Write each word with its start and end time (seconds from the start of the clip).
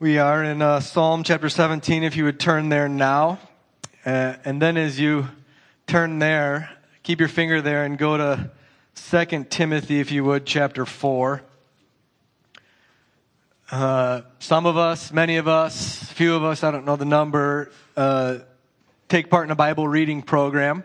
We 0.00 0.18
are 0.18 0.42
in 0.42 0.60
uh, 0.60 0.80
Psalm 0.80 1.22
chapter 1.22 1.48
17, 1.48 2.02
if 2.02 2.16
you 2.16 2.24
would 2.24 2.40
turn 2.40 2.68
there 2.68 2.88
now. 2.88 3.38
Uh, 4.04 4.34
and 4.44 4.60
then 4.60 4.76
as 4.76 4.98
you 4.98 5.28
turn 5.86 6.18
there, 6.18 6.68
keep 7.04 7.20
your 7.20 7.28
finger 7.28 7.62
there 7.62 7.84
and 7.84 7.96
go 7.96 8.16
to 8.16 8.50
2 8.96 9.44
Timothy, 9.50 10.00
if 10.00 10.10
you 10.10 10.24
would, 10.24 10.46
chapter 10.46 10.84
4. 10.84 11.42
Uh, 13.70 14.22
some 14.40 14.66
of 14.66 14.76
us, 14.76 15.12
many 15.12 15.36
of 15.36 15.46
us, 15.46 16.02
few 16.02 16.34
of 16.34 16.42
us, 16.42 16.64
I 16.64 16.72
don't 16.72 16.84
know 16.84 16.96
the 16.96 17.04
number, 17.04 17.70
uh, 17.96 18.38
take 19.08 19.30
part 19.30 19.44
in 19.44 19.52
a 19.52 19.56
Bible 19.56 19.86
reading 19.86 20.22
program. 20.22 20.82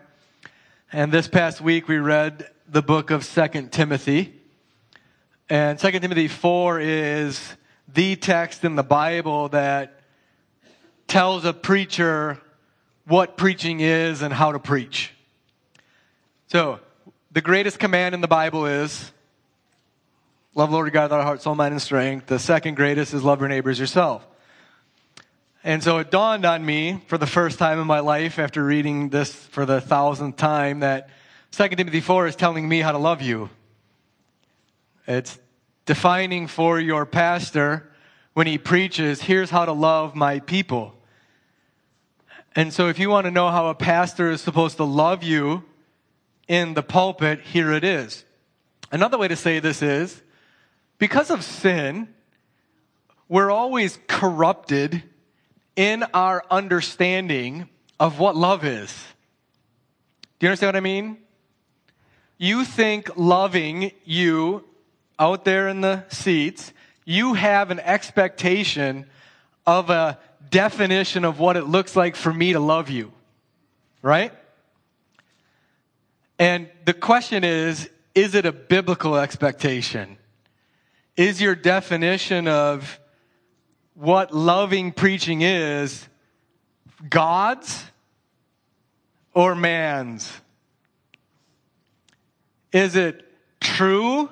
And 0.94 1.12
this 1.12 1.28
past 1.28 1.62
week 1.62 1.88
we 1.88 1.98
read 1.98 2.48
the 2.68 2.84
book 2.84 3.10
of 3.10 3.28
2 3.28 3.70
Timothy. 3.72 4.36
And 5.50 5.80
2 5.80 6.00
Timothy 6.00 6.28
4 6.28 6.80
is 6.80 7.56
the 7.94 8.16
text 8.16 8.64
in 8.64 8.76
the 8.76 8.84
Bible 8.84 9.50
that 9.50 10.02
tells 11.08 11.46
a 11.46 11.54
preacher 11.54 12.40
what 13.06 13.38
preaching 13.38 13.80
is 13.80 14.22
and 14.22 14.34
how 14.34 14.52
to 14.52 14.60
preach. 14.60 15.14
So, 16.48 16.80
the 17.32 17.42
greatest 17.42 17.80
command 17.80 18.16
in 18.16 18.22
the 18.22 18.28
Bible 18.28 18.66
is 18.66 19.12
love 20.56 20.72
Lord 20.72 20.92
God 20.92 21.04
with 21.04 21.14
our 21.14 21.24
heart, 21.24 21.42
soul, 21.42 21.56
mind, 21.56 21.74
and 21.74 21.82
strength. 21.82 22.28
The 22.28 22.40
second 22.40 22.76
greatest 22.76 23.14
is 23.14 23.24
love 23.24 23.40
your 23.40 23.50
neighbors 23.50 23.80
yourself. 23.80 24.26
And 25.64 25.84
so 25.84 25.98
it 25.98 26.10
dawned 26.10 26.46
on 26.46 26.66
me 26.66 27.02
for 27.08 27.18
the 27.18 27.28
first 27.28 27.60
time 27.60 27.80
in 27.80 27.88
my 27.88 28.00
life 28.00 28.40
after 28.40 28.64
reading 28.64 29.10
this 29.10 29.34
for 29.34 29.66
the 29.66 29.82
thousandth 29.82 30.38
time 30.38 30.80
that 30.80 31.10
2 31.52 31.70
Timothy 31.70 32.00
4 32.00 32.28
is 32.28 32.36
telling 32.36 32.68
me 32.68 32.80
how 32.80 32.92
to 32.92 32.98
love 32.98 33.22
you. 33.22 33.50
It's 35.06 35.38
defining 35.90 36.46
for 36.46 36.80
your 36.80 37.04
pastor 37.04 37.92
when 38.34 38.46
he 38.46 38.60
preaches, 38.60 39.24
here's 39.24 39.50
how 39.50 39.66
to 39.66 39.72
love 39.72 40.14
my 40.14 40.38
people. 40.38 40.94
And 42.56 42.72
so 42.72 42.90
if 42.90 43.00
you 43.00 43.10
want 43.10 43.26
to 43.26 43.32
know 43.32 43.50
how 43.50 43.70
a 43.70 43.74
pastor 43.74 44.30
is 44.30 44.40
supposed 44.40 44.78
to 44.78 44.84
love 44.84 45.24
you 45.24 45.64
in 46.48 46.76
the 46.76 46.84
pulpit, 46.84 47.42
here 47.42 47.72
it 47.72 47.84
is. 47.84 48.24
Another 48.92 49.18
way 49.18 49.28
to 49.30 49.36
say 49.36 49.58
this 49.58 49.82
is 49.82 50.22
because 51.00 51.32
of 51.32 51.44
sin, 51.44 52.08
we're 53.28 53.50
always 53.50 53.98
corrupted 54.08 55.02
in 55.76 56.04
our 56.14 56.44
understanding 56.52 57.68
of 58.00 58.20
what 58.20 58.36
love 58.36 58.64
is. 58.64 58.94
Do 60.38 60.46
you 60.46 60.50
understand 60.50 60.68
what 60.68 60.76
I 60.76 60.82
mean? 60.82 61.18
You 62.38 62.64
think 62.64 63.10
loving 63.18 63.90
you 64.06 64.69
out 65.20 65.44
there 65.44 65.68
in 65.68 65.82
the 65.82 66.06
seats, 66.10 66.74
you 67.06 67.34
have 67.34 67.70
an 67.72 67.80
expectation 67.80 69.06
of 69.68 69.90
a 69.90 70.18
definition 70.50 71.26
of 71.26 71.40
what 71.40 71.58
it 71.58 71.66
looks 71.66 71.96
like 71.96 72.16
for 72.16 72.34
me 72.34 72.54
to 72.54 72.60
love 72.60 72.90
you. 72.90 73.12
Right? 74.02 74.32
And 76.40 76.70
the 76.86 76.94
question 76.94 77.44
is, 77.44 77.90
is 78.16 78.34
it 78.34 78.46
a 78.46 78.54
biblical 78.54 79.18
expectation? 79.18 80.18
Is 81.18 81.42
your 81.42 81.54
definition 81.54 82.48
of 82.48 83.00
what 83.94 84.34
loving 84.34 84.94
preaching 84.94 85.42
is 85.42 86.08
God's 87.10 87.84
or 89.34 89.54
man's? 89.54 90.32
Is 92.72 92.96
it 92.96 93.26
true 93.60 94.30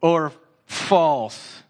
or 0.00 0.32
false? 0.66 1.62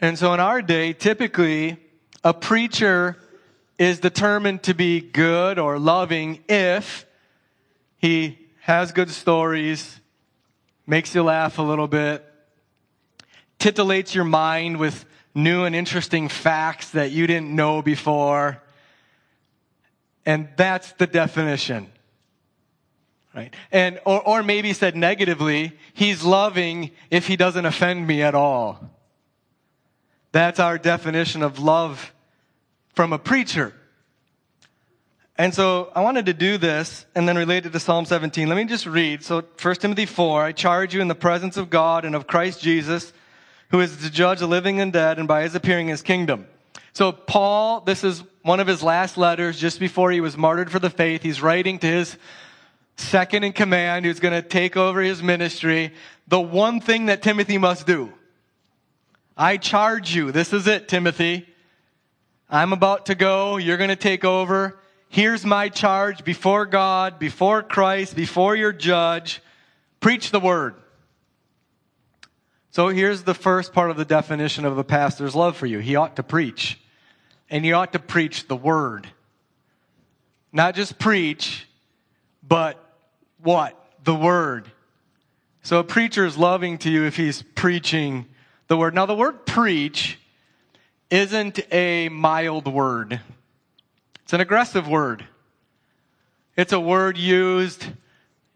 And 0.00 0.18
so 0.18 0.32
in 0.32 0.40
our 0.40 0.62
day, 0.62 0.92
typically, 0.92 1.76
a 2.24 2.32
preacher 2.32 3.16
is 3.78 3.98
determined 3.98 4.62
to 4.64 4.74
be 4.74 5.00
good 5.00 5.58
or 5.58 5.78
loving 5.78 6.42
if 6.48 7.06
he 7.96 8.38
has 8.60 8.92
good 8.92 9.10
stories, 9.10 10.00
makes 10.86 11.14
you 11.14 11.22
laugh 11.22 11.58
a 11.58 11.62
little 11.62 11.88
bit, 11.88 12.24
titillates 13.58 14.14
your 14.14 14.24
mind 14.24 14.78
with 14.78 15.04
new 15.34 15.64
and 15.64 15.76
interesting 15.76 16.28
facts 16.28 16.90
that 16.90 17.10
you 17.10 17.26
didn't 17.26 17.54
know 17.54 17.82
before. 17.82 18.62
And 20.24 20.48
that's 20.56 20.92
the 20.92 21.06
definition. 21.06 21.90
Right? 23.34 23.54
And, 23.70 24.00
or, 24.04 24.26
or 24.26 24.42
maybe 24.42 24.72
said 24.72 24.96
negatively, 24.96 25.78
he's 25.94 26.24
loving 26.24 26.90
if 27.10 27.26
he 27.26 27.36
doesn't 27.36 27.64
offend 27.64 28.06
me 28.06 28.22
at 28.22 28.34
all. 28.34 28.90
That's 30.32 30.58
our 30.60 30.78
definition 30.78 31.42
of 31.42 31.58
love 31.58 32.12
from 32.94 33.12
a 33.12 33.18
preacher. 33.18 33.72
And 35.40 35.54
so 35.54 35.90
I 35.94 36.02
wanted 36.02 36.26
to 36.26 36.34
do 36.34 36.58
this 36.58 37.06
and 37.14 37.26
then 37.26 37.38
relate 37.38 37.64
it 37.64 37.72
to 37.72 37.80
Psalm 37.80 38.04
17. 38.04 38.48
Let 38.48 38.56
me 38.56 38.64
just 38.64 38.84
read. 38.84 39.24
So 39.24 39.42
1 39.62 39.74
Timothy 39.76 40.06
4, 40.06 40.44
I 40.44 40.52
charge 40.52 40.92
you 40.94 41.00
in 41.00 41.08
the 41.08 41.14
presence 41.14 41.56
of 41.56 41.70
God 41.70 42.04
and 42.04 42.14
of 42.14 42.26
Christ 42.26 42.60
Jesus, 42.60 43.12
who 43.70 43.80
is 43.80 43.96
to 43.98 44.10
judge 44.10 44.40
the 44.40 44.46
living 44.46 44.80
and 44.80 44.92
dead 44.92 45.18
and 45.18 45.26
by 45.26 45.42
his 45.42 45.54
appearing 45.54 45.88
his 45.88 46.02
kingdom. 46.02 46.46
So 46.92 47.10
Paul, 47.12 47.80
this 47.80 48.04
is 48.04 48.22
one 48.42 48.60
of 48.60 48.66
his 48.66 48.82
last 48.82 49.16
letters 49.16 49.58
just 49.58 49.80
before 49.80 50.10
he 50.10 50.20
was 50.20 50.36
martyred 50.36 50.70
for 50.70 50.78
the 50.78 50.90
faith. 50.90 51.22
He's 51.22 51.40
writing 51.40 51.78
to 51.78 51.86
his 51.86 52.18
second 53.00 53.44
in 53.44 53.52
command 53.52 54.04
who's 54.04 54.20
going 54.20 54.40
to 54.40 54.46
take 54.46 54.76
over 54.76 55.00
his 55.00 55.22
ministry, 55.22 55.92
the 56.28 56.40
one 56.40 56.80
thing 56.80 57.06
that 57.06 57.22
Timothy 57.22 57.58
must 57.58 57.86
do. 57.86 58.12
I 59.36 59.56
charge 59.56 60.14
you. 60.14 60.32
This 60.32 60.52
is 60.52 60.66
it, 60.66 60.88
Timothy. 60.88 61.46
I'm 62.48 62.72
about 62.72 63.06
to 63.06 63.14
go. 63.14 63.56
You're 63.56 63.76
going 63.76 63.90
to 63.90 63.96
take 63.96 64.24
over. 64.24 64.78
Here's 65.08 65.44
my 65.44 65.68
charge 65.68 66.24
before 66.24 66.66
God, 66.66 67.18
before 67.18 67.62
Christ, 67.62 68.14
before 68.14 68.54
your 68.54 68.72
judge. 68.72 69.40
Preach 70.00 70.30
the 70.30 70.40
word. 70.40 70.74
So 72.72 72.88
here's 72.88 73.22
the 73.22 73.34
first 73.34 73.72
part 73.72 73.90
of 73.90 73.96
the 73.96 74.04
definition 74.04 74.64
of 74.64 74.78
a 74.78 74.84
pastor's 74.84 75.34
love 75.34 75.56
for 75.56 75.66
you. 75.66 75.78
He 75.78 75.96
ought 75.96 76.16
to 76.16 76.22
preach. 76.22 76.78
And 77.48 77.64
he 77.64 77.72
ought 77.72 77.92
to 77.94 77.98
preach 77.98 78.46
the 78.46 78.56
word. 78.56 79.08
Not 80.52 80.74
just 80.74 80.98
preach, 80.98 81.66
but 82.46 82.78
what? 83.42 83.76
The 84.04 84.14
Word. 84.14 84.70
So 85.62 85.78
a 85.78 85.84
preacher 85.84 86.24
is 86.24 86.38
loving 86.38 86.78
to 86.78 86.90
you 86.90 87.04
if 87.04 87.16
he's 87.16 87.42
preaching 87.42 88.26
the 88.66 88.76
Word. 88.76 88.94
Now, 88.94 89.06
the 89.06 89.14
word 89.14 89.46
preach 89.46 90.18
isn't 91.10 91.60
a 91.72 92.08
mild 92.08 92.66
word, 92.72 93.20
it's 94.22 94.32
an 94.32 94.40
aggressive 94.40 94.86
word. 94.86 95.24
It's 96.56 96.72
a 96.72 96.80
word 96.80 97.16
used 97.16 97.86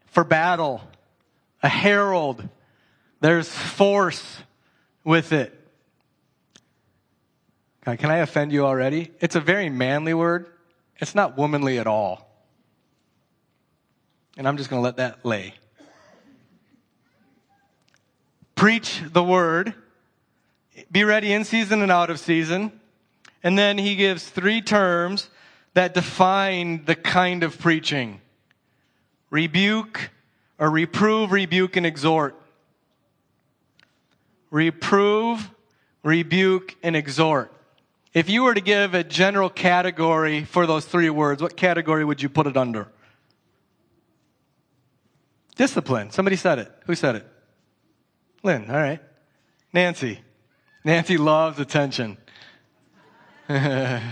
for 0.07 0.23
battle, 0.23 0.81
a 1.63 1.69
herald. 1.69 2.47
There's 3.19 3.49
force 3.49 4.43
with 5.03 5.31
it. 5.31 5.53
Can 7.83 8.11
I 8.11 8.17
offend 8.17 8.51
you 8.51 8.65
already? 8.65 9.11
It's 9.21 9.35
a 9.35 9.39
very 9.39 9.69
manly 9.69 10.13
word. 10.13 10.47
It's 10.97 11.15
not 11.15 11.37
womanly 11.37 11.79
at 11.79 11.87
all. 11.87 12.24
And 14.37 14.47
I'm 14.47 14.57
just 14.57 14.69
going 14.69 14.81
to 14.81 14.83
let 14.83 14.97
that 14.97 15.25
lay. 15.25 15.53
Preach 18.55 19.01
the 19.11 19.23
word. 19.23 19.73
Be 20.91 21.03
ready 21.03 21.33
in 21.33 21.43
season 21.43 21.81
and 21.81 21.91
out 21.91 22.09
of 22.09 22.19
season. 22.19 22.71
And 23.43 23.57
then 23.57 23.77
he 23.77 23.95
gives 23.95 24.27
three 24.27 24.61
terms 24.61 25.29
that 25.73 25.93
define 25.93 26.85
the 26.85 26.95
kind 26.95 27.43
of 27.43 27.59
preaching 27.59 28.21
rebuke, 29.29 30.11
or 30.57 30.69
reprove, 30.69 31.31
rebuke, 31.31 31.75
and 31.75 31.85
exhort. 31.85 32.41
Reprove, 34.49 35.49
rebuke, 36.03 36.75
and 36.81 36.95
exhort. 36.95 37.51
If 38.13 38.29
you 38.29 38.43
were 38.43 38.53
to 38.53 38.61
give 38.61 38.93
a 38.93 39.03
general 39.03 39.49
category 39.49 40.45
for 40.45 40.65
those 40.65 40.85
three 40.85 41.09
words, 41.09 41.41
what 41.41 41.57
category 41.57 42.05
would 42.05 42.21
you 42.21 42.29
put 42.29 42.47
it 42.47 42.55
under? 42.55 42.87
Discipline. 45.55 46.11
Somebody 46.11 46.35
said 46.35 46.59
it. 46.59 46.71
Who 46.85 46.95
said 46.95 47.15
it? 47.15 47.25
Lynn. 48.43 48.69
All 48.69 48.75
right. 48.75 48.99
Nancy. 49.73 50.19
Nancy 50.83 51.17
loves 51.17 51.59
attention. 51.59 52.17
it's 53.49 54.03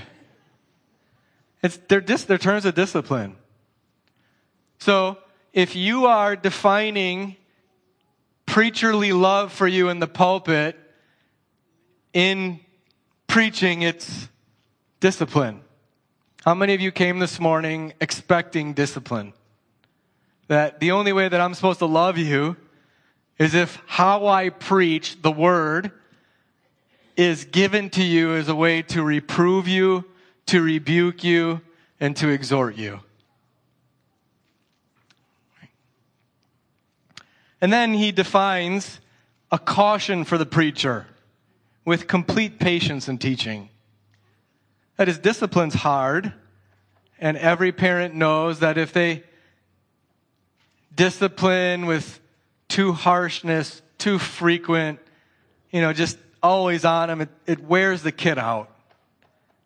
their, 1.88 2.01
dis, 2.01 2.24
their 2.25 2.38
terms 2.38 2.66
of 2.66 2.75
discipline. 2.75 3.36
So 4.80 5.18
if 5.54 5.75
you 5.75 6.06
are 6.07 6.36
defining 6.36 7.36
preacherly 8.45 9.18
love 9.18 9.51
for 9.54 9.68
you 9.68 9.90
in 9.90 10.00
the 10.00 10.07
pulpit, 10.07 10.78
in 12.13 12.60
preaching, 13.28 13.81
it's 13.81 14.30
discipline. 15.00 15.62
How 16.44 16.54
many 16.54 16.74
of 16.74 16.81
you 16.81 16.92
came 16.92 17.19
this 17.19 17.40
morning 17.40 17.94
expecting 18.01 18.74
discipline? 18.74 19.34
That 20.48 20.80
the 20.80 20.92
only 20.92 21.13
way 21.13 21.28
that 21.30 21.40
I'm 21.40 21.54
supposed 21.54 21.80
to 21.80 21.86
love 21.86 22.18
you 22.18 22.56
is 23.40 23.54
if 23.54 23.81
how 23.86 24.28
I 24.28 24.50
preach 24.50 25.22
the 25.22 25.31
word 25.31 25.92
is 27.16 27.45
given 27.45 27.90
to 27.92 28.04
you 28.04 28.34
as 28.36 28.50
a 28.50 28.56
way 28.56 28.81
to 28.81 29.04
reprove 29.04 29.68
you, 29.68 30.06
to 30.48 30.62
rebuke 30.62 31.24
you, 31.24 31.62
and 32.00 32.16
to 32.18 32.30
exhort 32.30 32.75
you. 32.75 33.00
And 37.62 37.72
then 37.72 37.94
he 37.94 38.12
defines 38.12 39.00
a 39.51 39.57
caution 39.57 40.25
for 40.25 40.38
the 40.38 40.45
preacher 40.45 41.06
with 41.86 42.07
complete 42.07 42.60
patience 42.60 43.07
in 43.07 43.18
teaching. 43.18 43.69
That 44.98 45.07
is, 45.07 45.18
discipline's 45.18 45.75
hard, 45.75 46.34
and 47.19 47.38
every 47.38 47.72
parent 47.72 48.16
knows 48.16 48.60
that 48.60 48.78
if 48.78 48.92
they 48.92 49.24
discipline 50.95 51.86
with 51.86 52.19
too 52.68 52.94
harshness, 52.94 53.81
too 53.98 54.19
frequent, 54.19 55.00
you 55.72 55.81
know, 55.81 55.94
just 55.94 56.18
always 56.42 56.86
on 56.86 57.07
them, 57.07 57.22
it, 57.22 57.30
it 57.45 57.63
wears 57.63 58.04
the 58.04 58.12
kid 58.12 58.38
out. 58.38 58.69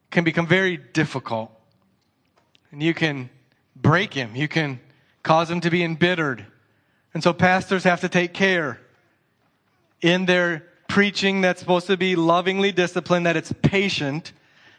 It 0.06 0.12
can 0.12 0.24
become 0.24 0.48
very 0.48 0.78
difficult. 0.78 1.52
And 2.72 2.82
you 2.82 2.94
can 2.94 3.30
break 3.76 4.14
him. 4.14 4.36
You 4.36 4.48
can 4.48 4.80
cause 5.24 5.50
him 5.50 5.62
to 5.62 5.70
be 5.70 5.84
embittered. 5.84 6.46
And 7.14 7.24
so 7.24 7.34
pastors 7.34 7.84
have 7.84 8.02
to 8.02 8.10
take 8.10 8.34
care 8.34 8.80
in 10.02 10.26
their 10.26 10.64
preaching 10.88 11.42
that's 11.42 11.60
supposed 11.60 11.88
to 11.88 11.98
be 11.98 12.16
lovingly 12.16 12.72
disciplined, 12.72 13.26
that 13.26 13.36
it's 13.36 13.52
patient, 13.62 14.32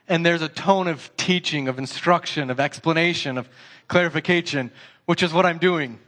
and 0.08 0.24
there's 0.24 0.42
a 0.42 0.48
tone 0.48 0.88
of 0.88 1.10
teaching, 1.16 1.68
of 1.68 1.78
instruction, 1.78 2.50
of 2.50 2.60
explanation, 2.60 3.36
of 3.36 3.48
clarification, 3.88 4.70
which 5.04 5.22
is 5.22 5.32
what 5.32 5.44
I'm 5.44 5.58
doing. 5.58 5.98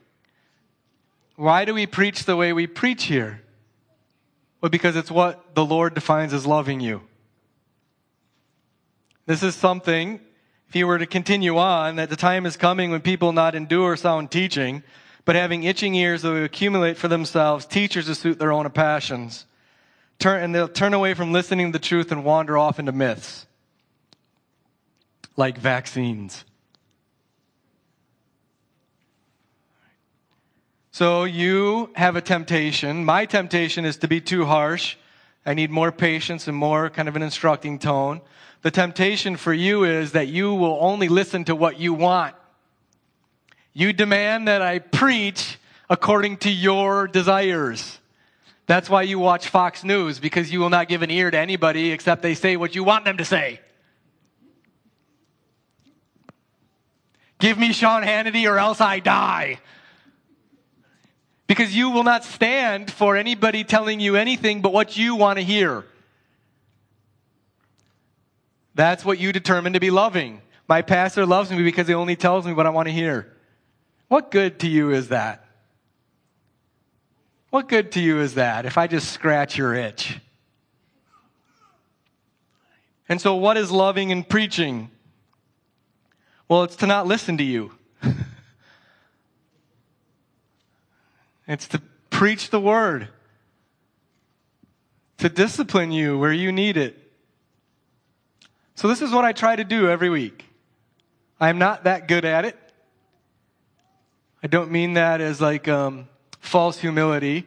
Why 1.40 1.64
do 1.64 1.72
we 1.72 1.86
preach 1.86 2.26
the 2.26 2.36
way 2.36 2.52
we 2.52 2.66
preach 2.66 3.04
here? 3.04 3.40
Well, 4.60 4.68
because 4.68 4.94
it's 4.94 5.10
what 5.10 5.54
the 5.54 5.64
Lord 5.64 5.94
defines 5.94 6.34
as 6.34 6.46
loving 6.46 6.80
you. 6.80 7.00
This 9.24 9.42
is 9.42 9.54
something, 9.54 10.20
if 10.68 10.76
you 10.76 10.86
were 10.86 10.98
to 10.98 11.06
continue 11.06 11.56
on, 11.56 11.96
that 11.96 12.10
the 12.10 12.16
time 12.16 12.44
is 12.44 12.58
coming 12.58 12.90
when 12.90 13.00
people 13.00 13.32
not 13.32 13.54
endure 13.54 13.96
sound 13.96 14.30
teaching, 14.30 14.82
but 15.24 15.34
having 15.34 15.62
itching 15.62 15.94
ears 15.94 16.20
that 16.20 16.28
will 16.28 16.44
accumulate 16.44 16.98
for 16.98 17.08
themselves 17.08 17.64
teachers 17.64 18.04
to 18.04 18.14
suit 18.14 18.38
their 18.38 18.52
own 18.52 18.68
passions. 18.68 19.46
Turn, 20.18 20.42
and 20.42 20.54
they'll 20.54 20.68
turn 20.68 20.92
away 20.92 21.14
from 21.14 21.32
listening 21.32 21.72
to 21.72 21.78
the 21.78 21.82
truth 21.82 22.12
and 22.12 22.22
wander 22.22 22.58
off 22.58 22.78
into 22.78 22.92
myths 22.92 23.46
like 25.38 25.56
vaccines. 25.56 26.44
So 31.00 31.24
you 31.24 31.88
have 31.94 32.16
a 32.16 32.20
temptation. 32.20 33.06
My 33.06 33.24
temptation 33.24 33.86
is 33.86 33.96
to 33.96 34.06
be 34.06 34.20
too 34.20 34.44
harsh. 34.44 34.96
I 35.46 35.54
need 35.54 35.70
more 35.70 35.90
patience 35.90 36.46
and 36.46 36.54
more 36.54 36.90
kind 36.90 37.08
of 37.08 37.16
an 37.16 37.22
instructing 37.22 37.78
tone. 37.78 38.20
The 38.60 38.70
temptation 38.70 39.36
for 39.38 39.54
you 39.54 39.84
is 39.84 40.12
that 40.12 40.28
you 40.28 40.52
will 40.52 40.76
only 40.78 41.08
listen 41.08 41.44
to 41.44 41.56
what 41.56 41.80
you 41.80 41.94
want. 41.94 42.34
You 43.72 43.94
demand 43.94 44.46
that 44.48 44.60
I 44.60 44.78
preach 44.78 45.58
according 45.88 46.36
to 46.36 46.50
your 46.50 47.08
desires. 47.08 47.98
That's 48.66 48.90
why 48.90 49.00
you 49.00 49.18
watch 49.18 49.48
Fox 49.48 49.82
News, 49.82 50.18
because 50.18 50.52
you 50.52 50.60
will 50.60 50.68
not 50.68 50.86
give 50.86 51.00
an 51.00 51.10
ear 51.10 51.30
to 51.30 51.38
anybody 51.38 51.92
except 51.92 52.20
they 52.20 52.34
say 52.34 52.58
what 52.58 52.74
you 52.74 52.84
want 52.84 53.06
them 53.06 53.16
to 53.16 53.24
say. 53.24 53.60
Give 57.38 57.56
me 57.56 57.72
Sean 57.72 58.02
Hannity 58.02 58.46
or 58.46 58.58
else 58.58 58.82
I 58.82 58.98
die. 58.98 59.60
Because 61.50 61.74
you 61.74 61.90
will 61.90 62.04
not 62.04 62.22
stand 62.22 62.92
for 62.92 63.16
anybody 63.16 63.64
telling 63.64 63.98
you 63.98 64.14
anything 64.14 64.62
but 64.62 64.72
what 64.72 64.96
you 64.96 65.16
want 65.16 65.40
to 65.40 65.44
hear. 65.44 65.84
That's 68.76 69.04
what 69.04 69.18
you 69.18 69.32
determine 69.32 69.72
to 69.72 69.80
be 69.80 69.90
loving. 69.90 70.42
My 70.68 70.82
pastor 70.82 71.26
loves 71.26 71.50
me 71.50 71.64
because 71.64 71.88
he 71.88 71.94
only 71.94 72.14
tells 72.14 72.46
me 72.46 72.52
what 72.52 72.66
I 72.66 72.70
want 72.70 72.86
to 72.86 72.92
hear. 72.92 73.36
What 74.06 74.30
good 74.30 74.60
to 74.60 74.68
you 74.68 74.92
is 74.92 75.08
that? 75.08 75.44
What 77.48 77.66
good 77.66 77.90
to 77.92 78.00
you 78.00 78.20
is 78.20 78.34
that 78.34 78.64
if 78.64 78.78
I 78.78 78.86
just 78.86 79.10
scratch 79.10 79.58
your 79.58 79.74
itch? 79.74 80.20
And 83.08 83.20
so, 83.20 83.34
what 83.34 83.56
is 83.56 83.72
loving 83.72 84.12
and 84.12 84.28
preaching? 84.28 84.88
Well, 86.46 86.62
it's 86.62 86.76
to 86.76 86.86
not 86.86 87.08
listen 87.08 87.38
to 87.38 87.44
you. 87.44 87.72
It's 91.52 91.68
to 91.68 91.82
preach 92.10 92.50
the 92.50 92.60
word, 92.60 93.08
to 95.18 95.28
discipline 95.28 95.92
you 95.92 96.18
where 96.18 96.32
you 96.32 96.52
need 96.52 96.76
it. 96.76 96.96
So, 98.74 98.88
this 98.88 99.02
is 99.02 99.10
what 99.10 99.24
I 99.24 99.32
try 99.32 99.56
to 99.56 99.64
do 99.64 99.88
every 99.88 100.10
week. 100.10 100.46
I'm 101.38 101.58
not 101.58 101.84
that 101.84 102.08
good 102.08 102.24
at 102.24 102.44
it. 102.44 102.56
I 104.42 104.46
don't 104.46 104.70
mean 104.70 104.94
that 104.94 105.20
as 105.20 105.40
like 105.40 105.68
um, 105.68 106.08
false 106.40 106.78
humility. 106.78 107.46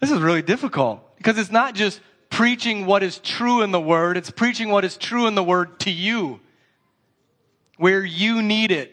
This 0.00 0.10
is 0.10 0.20
really 0.20 0.42
difficult 0.42 1.16
because 1.16 1.38
it's 1.38 1.50
not 1.50 1.74
just 1.74 2.00
preaching 2.30 2.86
what 2.86 3.02
is 3.02 3.18
true 3.18 3.60
in 3.62 3.70
the 3.70 3.80
word, 3.80 4.16
it's 4.16 4.30
preaching 4.30 4.70
what 4.70 4.84
is 4.84 4.96
true 4.96 5.26
in 5.26 5.34
the 5.34 5.44
word 5.44 5.78
to 5.80 5.90
you 5.90 6.40
where 7.80 8.04
you 8.04 8.42
need 8.42 8.70
it, 8.70 8.92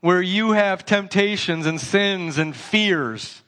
where 0.00 0.22
you 0.22 0.52
have 0.52 0.84
temptations 0.84 1.66
and 1.66 1.80
sins 1.80 2.38
and 2.38 2.54
fears. 2.54 3.42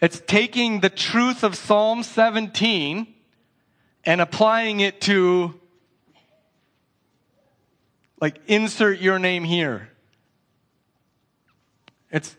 It's 0.00 0.20
taking 0.26 0.80
the 0.80 0.90
truth 0.90 1.42
of 1.42 1.54
Psalm 1.54 2.02
17 2.02 3.06
and 4.04 4.20
applying 4.20 4.80
it 4.80 5.00
to, 5.02 5.58
like, 8.20 8.38
insert 8.46 9.00
your 9.00 9.18
name 9.18 9.44
here. 9.44 9.88
It's, 12.10 12.36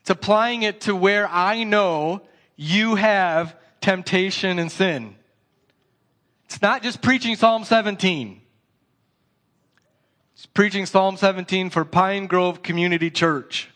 it's 0.00 0.10
applying 0.10 0.62
it 0.62 0.82
to 0.82 0.94
where 0.94 1.28
I 1.28 1.64
know 1.64 2.22
you 2.56 2.94
have 2.94 3.56
temptation 3.80 4.58
and 4.58 4.70
sin. 4.70 5.16
It's 6.46 6.62
not 6.62 6.82
just 6.82 7.02
preaching 7.02 7.36
Psalm 7.36 7.64
17. 7.64 8.40
Preaching 10.46 10.86
Psalm 10.86 11.16
17 11.16 11.70
for 11.70 11.84
Pine 11.84 12.26
Grove 12.26 12.62
Community 12.62 13.10
Church. 13.10 13.70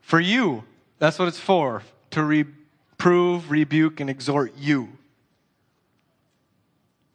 For 0.00 0.18
you, 0.18 0.64
that's 0.98 1.18
what 1.18 1.28
it's 1.28 1.38
for 1.38 1.82
to 2.12 2.24
reprove, 2.24 3.50
rebuke, 3.50 4.00
and 4.00 4.08
exhort 4.08 4.54
you. 4.56 4.88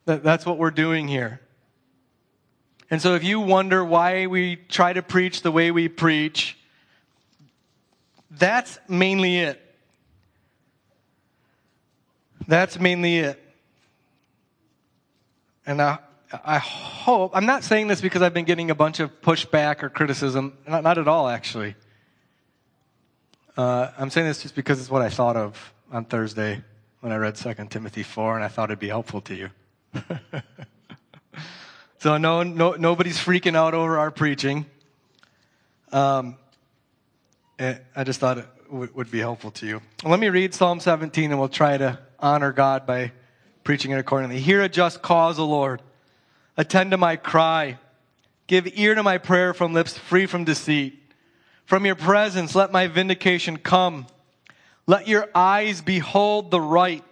That, 0.06 0.22
that's 0.22 0.46
what 0.46 0.60
we're 0.60 0.70
doing 0.72 1.08
here. 1.08 1.42
And 2.92 3.02
so 3.02 3.16
if 3.16 3.24
you 3.24 3.40
wonder 3.40 3.84
why 3.84 4.28
we 4.28 4.58
try 4.58 4.94
to 4.94 5.02
preach 5.02 5.42
the 5.42 5.52
way 5.52 5.72
we 5.72 5.88
preach, 5.88 6.56
that's 8.30 8.78
mainly 8.88 9.40
it. 9.40 9.60
That's 12.48 12.80
mainly 12.80 13.18
it. 13.18 13.44
And 15.66 15.82
I, 15.82 15.98
I 16.44 16.58
hope, 16.58 17.32
I'm 17.36 17.46
not 17.46 17.64
saying 17.64 17.88
this 17.88 18.02
because 18.02 18.22
I've 18.24 18.34
been 18.34 18.46
getting 18.46 18.72
a 18.72 18.76
bunch 18.76 19.00
of 19.00 19.22
pushback 19.22 19.84
or 19.84 19.90
criticism. 19.90 20.58
Not, 20.68 20.84
not 20.84 20.98
at 20.98 21.08
all, 21.08 21.28
actually. 21.28 21.76
Uh, 23.56 23.92
I'm 23.98 24.10
saying 24.10 24.26
this 24.26 24.42
just 24.42 24.56
because 24.56 24.80
it's 24.80 24.90
what 24.90 25.04
I 25.04 25.10
thought 25.10 25.36
of 25.36 25.74
on 25.92 26.06
Thursday 26.06 26.64
when 27.02 27.12
I 27.12 27.18
read 27.18 27.36
2 27.36 27.54
Timothy 27.70 28.02
4, 28.02 28.36
and 28.36 28.44
I 28.44 28.48
thought 28.48 28.72
it'd 28.72 28.80
be 28.80 28.88
helpful 28.88 29.22
to 29.22 29.36
you. 29.36 29.50
so, 32.00 32.18
no, 32.18 32.42
no, 32.42 32.72
nobody's 32.72 33.20
freaking 33.20 33.56
out 33.56 33.76
over 33.76 34.00
our 34.00 34.10
preaching. 34.10 34.66
Um, 35.92 36.38
eh, 37.60 37.76
I 37.96 38.04
just 38.04 38.20
thought 38.20 38.40
it 38.40 38.48
would, 38.72 38.96
would 38.96 39.12
be 39.12 39.20
helpful 39.20 39.52
to 39.52 39.68
you. 39.68 39.82
Let 40.04 40.20
me 40.20 40.30
read 40.30 40.56
Psalm 40.56 40.80
17, 40.80 41.30
and 41.30 41.40
we'll 41.40 41.50
try 41.50 41.78
to 41.78 42.00
honor 42.20 42.52
God 42.52 42.88
by 42.88 43.12
preaching 43.64 43.92
it 43.92 44.00
accordingly. 44.00 44.40
Hear 44.40 44.64
a 44.64 44.70
just 44.70 45.04
cause, 45.04 45.38
O 45.38 45.46
Lord. 45.46 45.82
Attend 46.58 46.92
to 46.92 46.98
my 46.98 47.16
cry. 47.16 47.80
Give 48.48 48.68
ear 48.76 48.96
to 48.96 49.04
my 49.04 49.18
prayer 49.18 49.54
from 49.54 49.74
lips 49.74 49.98
free 49.98 50.26
from 50.26 50.44
deceit. 50.44 51.00
From 51.66 51.86
your 51.86 51.96
presence, 51.96 52.56
let 52.56 52.72
my 52.72 52.88
vindication 52.88 53.58
come. 53.58 54.06
Let 54.86 55.08
your 55.08 55.30
eyes 55.34 55.82
behold 55.82 56.52
the 56.52 56.62
right. 56.62 57.04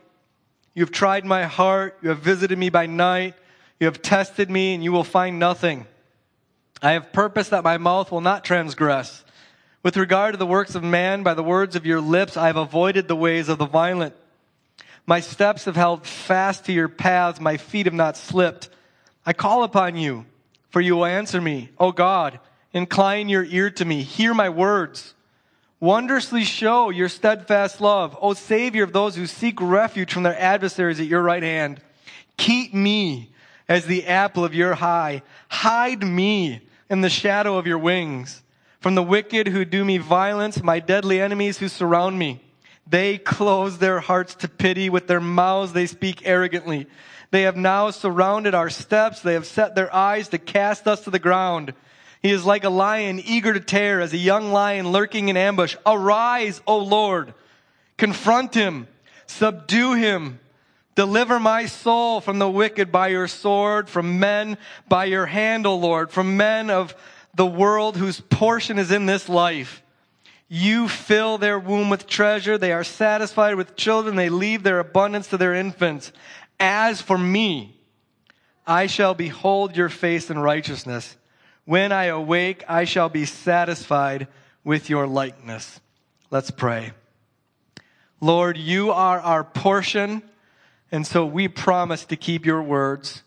You 0.74 0.84
have 0.84 0.92
tried 0.92 1.26
my 1.26 1.46
heart. 1.46 1.98
You 2.02 2.10
have 2.10 2.20
visited 2.20 2.58
me 2.58 2.70
by 2.70 2.86
night. 2.86 3.36
You 3.80 3.86
have 3.86 4.02
tested 4.02 4.50
me, 4.50 4.74
and 4.76 4.84
you 4.84 4.92
will 4.92 5.04
find 5.04 5.40
nothing. 5.40 5.88
I 6.82 6.92
have 6.92 7.14
purposed 7.14 7.52
that 7.52 7.64
my 7.64 7.78
mouth 7.78 8.12
will 8.12 8.22
not 8.22 8.44
transgress. 8.44 9.24
With 9.84 9.98
regard 9.98 10.34
to 10.34 10.38
the 10.38 10.46
works 10.46 10.76
of 10.76 10.84
man, 10.84 11.24
by 11.24 11.34
the 11.34 11.44
words 11.44 11.76
of 11.76 11.86
your 11.86 12.02
lips, 12.02 12.38
I 12.38 12.48
have 12.48 12.58
avoided 12.58 13.08
the 13.08 13.16
ways 13.16 13.50
of 13.50 13.58
the 13.58 13.66
violent. 13.66 14.14
My 15.08 15.20
steps 15.20 15.66
have 15.66 15.76
held 15.76 16.06
fast 16.06 16.66
to 16.66 16.74
your 16.74 16.90
paths. 16.90 17.40
My 17.40 17.58
feet 17.58 17.88
have 17.88 17.94
not 17.94 18.18
slipped. 18.18 18.70
I 19.26 19.34
call 19.34 19.64
upon 19.64 19.96
you, 19.96 20.26
for 20.70 20.82
you 20.82 20.96
will 20.96 21.06
answer 21.06 21.40
me. 21.40 21.70
O 21.80 21.92
God, 21.92 22.40
incline 22.74 23.30
your 23.30 23.44
ear 23.44 23.70
to 23.72 23.86
me. 23.86 24.04
Hear 24.04 24.34
my 24.34 24.50
words. 24.50 25.14
Wondrously 25.80 26.44
show 26.44 26.90
your 26.90 27.10
steadfast 27.10 27.82
love, 27.82 28.16
O 28.22 28.34
Savior 28.34 28.84
of 28.84 28.94
those 28.94 29.16
who 29.16 29.26
seek 29.26 29.60
refuge 29.60 30.14
from 30.14 30.24
their 30.24 30.40
adversaries 30.40 31.00
at 31.00 31.08
your 31.08 31.24
right 31.24 31.42
hand. 31.42 31.82
Keep 32.38 32.74
me 32.74 33.32
as 33.68 33.86
the 33.86 34.06
apple 34.06 34.46
of 34.46 34.54
your 34.54 34.76
eye. 34.76 35.24
Hide 35.50 36.04
me 36.04 36.62
in 36.90 37.02
the 37.02 37.10
shadow 37.10 37.58
of 37.58 37.66
your 37.66 37.80
wings 37.80 38.44
from 38.82 38.96
the 38.96 39.04
wicked 39.04 39.48
who 39.48 39.64
do 39.64 39.86
me 39.86 39.98
violence, 39.98 40.62
my 40.62 40.80
deadly 40.80 41.22
enemies 41.22 41.60
who 41.60 41.68
surround 41.68 42.18
me. 42.18 42.42
They 42.88 43.18
close 43.20 43.78
their 43.78 44.00
hearts 44.00 44.36
to 44.36 44.50
pity. 44.50 44.90
With 44.90 45.08
their 45.08 45.22
mouths 45.22 45.72
they 45.72 45.86
speak 45.86 46.24
arrogantly. 46.26 46.88
They 47.32 47.44
have 47.44 47.56
now 47.58 47.90
surrounded 47.92 48.54
our 48.54 48.70
steps. 48.70 49.22
They 49.22 49.34
have 49.34 49.46
set 49.46 49.74
their 49.74 49.94
eyes 49.94 50.28
to 50.30 50.38
cast 50.38 50.88
us 50.88 51.06
to 51.06 51.10
the 51.10 51.20
ground. 51.20 51.74
He 52.22 52.32
is 52.32 52.46
like 52.46 52.64
a 52.64 52.70
lion 52.70 53.20
eager 53.20 53.54
to 53.54 53.60
tear, 53.60 54.00
as 54.00 54.14
a 54.14 54.18
young 54.18 54.52
lion 54.52 54.92
lurking 54.92 55.30
in 55.30 55.38
ambush. 55.38 55.76
Arise, 55.86 56.62
O 56.68 56.78
Lord. 56.78 57.34
Confront 57.98 58.54
him. 58.54 58.88
Subdue 59.26 59.94
him. 59.94 60.40
Deliver 60.96 61.40
my 61.40 61.66
soul 61.66 62.20
from 62.20 62.38
the 62.38 62.50
wicked 62.50 62.92
by 62.92 63.08
your 63.08 63.28
sword, 63.28 63.90
from 63.90 64.20
men 64.20 64.58
by 64.90 65.06
your 65.06 65.26
hand, 65.26 65.66
O 65.66 65.76
Lord, 65.76 66.12
from 66.12 66.36
men 66.36 66.70
of 66.70 66.94
the 67.34 67.46
world 67.46 67.96
whose 67.96 68.20
portion 68.20 68.78
is 68.78 68.92
in 68.92 69.06
this 69.06 69.30
life. 69.30 69.82
You 70.50 70.90
fill 70.90 71.38
their 71.38 71.58
womb 71.58 71.90
with 71.90 72.08
treasure. 72.08 72.58
They 72.58 72.74
are 72.74 72.84
satisfied 72.84 73.56
with 73.56 73.78
children. 73.78 74.18
They 74.18 74.28
leave 74.28 74.64
their 74.64 74.80
abundance 74.80 75.28
to 75.28 75.38
their 75.38 75.54
infants. 75.54 76.12
As 76.62 77.02
for 77.02 77.18
me, 77.18 77.76
I 78.68 78.86
shall 78.86 79.16
behold 79.16 79.76
your 79.76 79.90
face 79.90 80.30
in 80.30 80.38
righteousness. 80.38 81.18
When 81.66 81.92
I 81.92 82.06
awake, 82.06 82.64
I 82.68 82.84
shall 82.84 83.10
be 83.10 83.26
satisfied 83.26 84.28
with 84.64 84.88
your 84.88 85.08
likeness. 85.08 85.82
Let's 86.30 86.52
pray. 86.52 86.94
Lord, 88.20 88.58
you 88.58 88.92
are 88.92 89.20
our 89.20 89.44
portion, 89.44 90.22
and 90.92 91.08
so 91.08 91.26
we 91.26 91.48
promise 91.48 92.06
to 92.06 92.16
keep 92.16 92.46
your 92.46 92.62
words. 92.62 93.24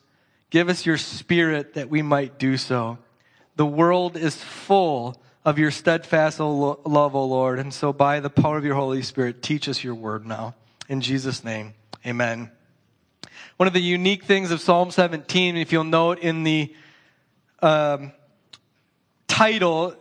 Give 0.51 0.69
us 0.69 0.87
your 0.87 0.97
spirit 0.97 1.75
that 1.75 1.91
we 1.91 2.03
might 2.03 2.39
do 2.39 2.57
so. 2.57 2.99
The 3.57 3.67
world 3.67 4.17
is 4.17 4.37
full 4.37 5.21
of 5.45 5.59
your 5.59 5.73
steadfast 5.73 6.39
love, 6.39 7.17
O 7.17 7.27
Lord, 7.27 7.59
and 7.59 7.75
so 7.75 7.93
by 7.93 8.21
the 8.21 8.31
power 8.31 8.57
of 8.57 8.65
your 8.65 8.77
Holy 8.77 9.03
Spirit, 9.03 9.43
teach 9.43 9.69
us 9.69 9.83
your 9.83 9.97
word 9.97 10.25
now. 10.25 10.55
In 10.89 11.01
Jesus' 11.01 11.43
name, 11.43 11.75
amen. 12.07 12.53
One 13.57 13.69
of 13.69 13.73
the 13.73 13.81
unique 13.81 14.25
things 14.25 14.51
of 14.51 14.61
Psalm 14.61 14.91
17, 14.91 15.57
if 15.57 15.71
you'll 15.71 15.85
note 15.85 16.19
in 16.19 16.43
the 16.43 16.75
um, 17.63 18.11
title, 19.29 19.95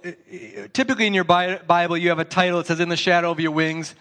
typically 0.74 1.06
in 1.06 1.14
your 1.14 1.24
Bible, 1.24 1.96
you 1.96 2.10
have 2.10 2.18
a 2.18 2.26
title 2.26 2.58
that 2.58 2.66
says, 2.66 2.80
In 2.80 2.90
the 2.90 2.98
Shadow 2.98 3.30
of 3.30 3.40
Your 3.40 3.52
Wings. 3.52 3.94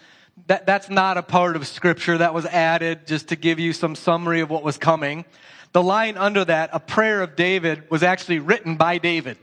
That, 0.47 0.65
that's 0.65 0.89
not 0.89 1.19
a 1.19 1.21
part 1.21 1.55
of 1.55 1.67
Scripture. 1.67 2.17
That 2.17 2.33
was 2.33 2.47
added 2.47 3.05
just 3.05 3.27
to 3.27 3.35
give 3.35 3.59
you 3.59 3.73
some 3.73 3.93
summary 3.93 4.39
of 4.39 4.49
what 4.49 4.63
was 4.63 4.79
coming. 4.79 5.23
The 5.71 5.83
line 5.83 6.17
under 6.17 6.43
that, 6.45 6.71
a 6.73 6.79
prayer 6.79 7.21
of 7.21 7.35
David, 7.35 7.91
was 7.91 8.01
actually 8.01 8.39
written 8.39 8.75
by 8.75 8.97
David. 8.97 9.37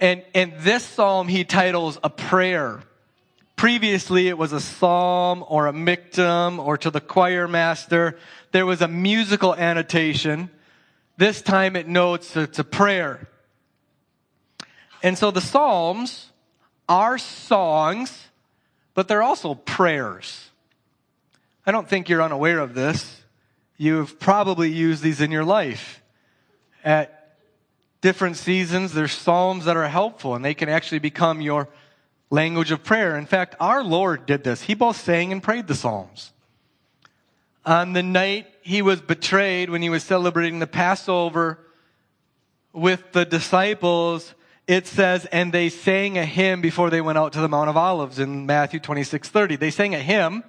And, 0.00 0.24
and 0.34 0.52
this 0.58 0.82
psalm 0.82 1.28
he 1.28 1.44
titles 1.44 1.96
a 2.02 2.10
prayer. 2.10 2.82
Previously, 3.56 4.28
it 4.28 4.36
was 4.36 4.52
a 4.52 4.60
psalm 4.60 5.42
or 5.48 5.66
a 5.66 5.72
miktam 5.72 6.58
or 6.58 6.76
to 6.76 6.90
the 6.90 7.00
choir 7.00 7.48
master. 7.48 8.18
There 8.52 8.66
was 8.66 8.82
a 8.82 8.88
musical 8.88 9.54
annotation. 9.54 10.50
This 11.16 11.40
time 11.40 11.74
it 11.74 11.88
notes 11.88 12.36
it's 12.36 12.58
a 12.58 12.64
prayer. 12.64 13.28
And 15.02 15.16
so 15.16 15.30
the 15.30 15.40
psalms 15.40 16.30
are 16.86 17.16
songs, 17.16 18.28
but 18.92 19.08
they're 19.08 19.22
also 19.22 19.54
prayers. 19.54 20.50
I 21.64 21.72
don't 21.72 21.88
think 21.88 22.10
you're 22.10 22.22
unaware 22.22 22.58
of 22.58 22.74
this. 22.74 23.22
You've 23.78 24.20
probably 24.20 24.70
used 24.70 25.02
these 25.02 25.22
in 25.22 25.30
your 25.30 25.44
life. 25.44 26.02
At 26.84 27.36
different 28.02 28.36
seasons, 28.36 28.92
there's 28.92 29.12
psalms 29.12 29.64
that 29.64 29.78
are 29.78 29.88
helpful 29.88 30.34
and 30.34 30.44
they 30.44 30.54
can 30.54 30.68
actually 30.68 30.98
become 30.98 31.40
your 31.40 31.68
language 32.30 32.70
of 32.70 32.82
prayer. 32.82 33.16
In 33.16 33.26
fact, 33.26 33.54
our 33.60 33.82
Lord 33.82 34.26
did 34.26 34.44
this. 34.44 34.62
He 34.62 34.74
both 34.74 34.96
sang 34.96 35.32
and 35.32 35.42
prayed 35.42 35.66
the 35.66 35.74
Psalms. 35.74 36.32
On 37.64 37.92
the 37.92 38.02
night 38.02 38.46
he 38.62 38.82
was 38.82 39.00
betrayed, 39.00 39.70
when 39.70 39.82
he 39.82 39.90
was 39.90 40.04
celebrating 40.04 40.58
the 40.58 40.66
Passover 40.66 41.58
with 42.72 43.12
the 43.12 43.24
disciples, 43.24 44.34
it 44.66 44.86
says, 44.86 45.24
and 45.26 45.52
they 45.52 45.68
sang 45.68 46.18
a 46.18 46.24
hymn 46.24 46.60
before 46.60 46.90
they 46.90 47.00
went 47.00 47.18
out 47.18 47.32
to 47.34 47.40
the 47.40 47.48
Mount 47.48 47.70
of 47.70 47.76
Olives 47.76 48.18
in 48.18 48.46
Matthew 48.46 48.80
26, 48.80 49.28
30. 49.28 49.56
They 49.56 49.70
sang 49.70 49.94
a 49.94 50.00
hymn. 50.00 50.42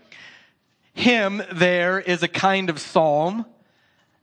Hymn 0.94 1.44
there 1.54 2.00
is 2.00 2.24
a 2.24 2.28
kind 2.28 2.72
of 2.72 2.80
psalm. 2.80 3.46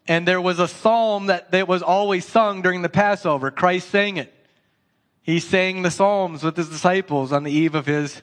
And 0.09 0.29
there 0.29 0.41
was 0.41 0.59
a 0.59 0.69
psalm 0.69 1.27
that, 1.27 1.53
that 1.53 1.69
was 1.69 1.83
always 1.83 2.27
sung 2.27 2.61
during 2.61 2.83
the 2.83 2.89
Passover. 2.89 3.51
Christ 3.51 3.89
sang 3.89 4.17
it. 4.17 4.34
He 5.25 5.41
sang 5.41 5.81
the 5.81 5.91
Psalms 5.91 6.43
with 6.43 6.55
his 6.55 6.69
disciples 6.69 7.33
on 7.33 7.45
the 7.45 7.51
eve 7.51 7.75
of 7.75 7.87
his 7.87 8.21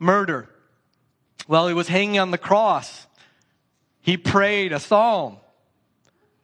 murder. 0.00 0.48
While 1.46 1.68
he 1.68 1.74
was 1.74 1.86
hanging 1.86 2.18
on 2.18 2.32
the 2.32 2.38
cross, 2.38 3.06
he 4.00 4.16
prayed 4.16 4.72
a 4.72 4.80
psalm. 4.80 5.36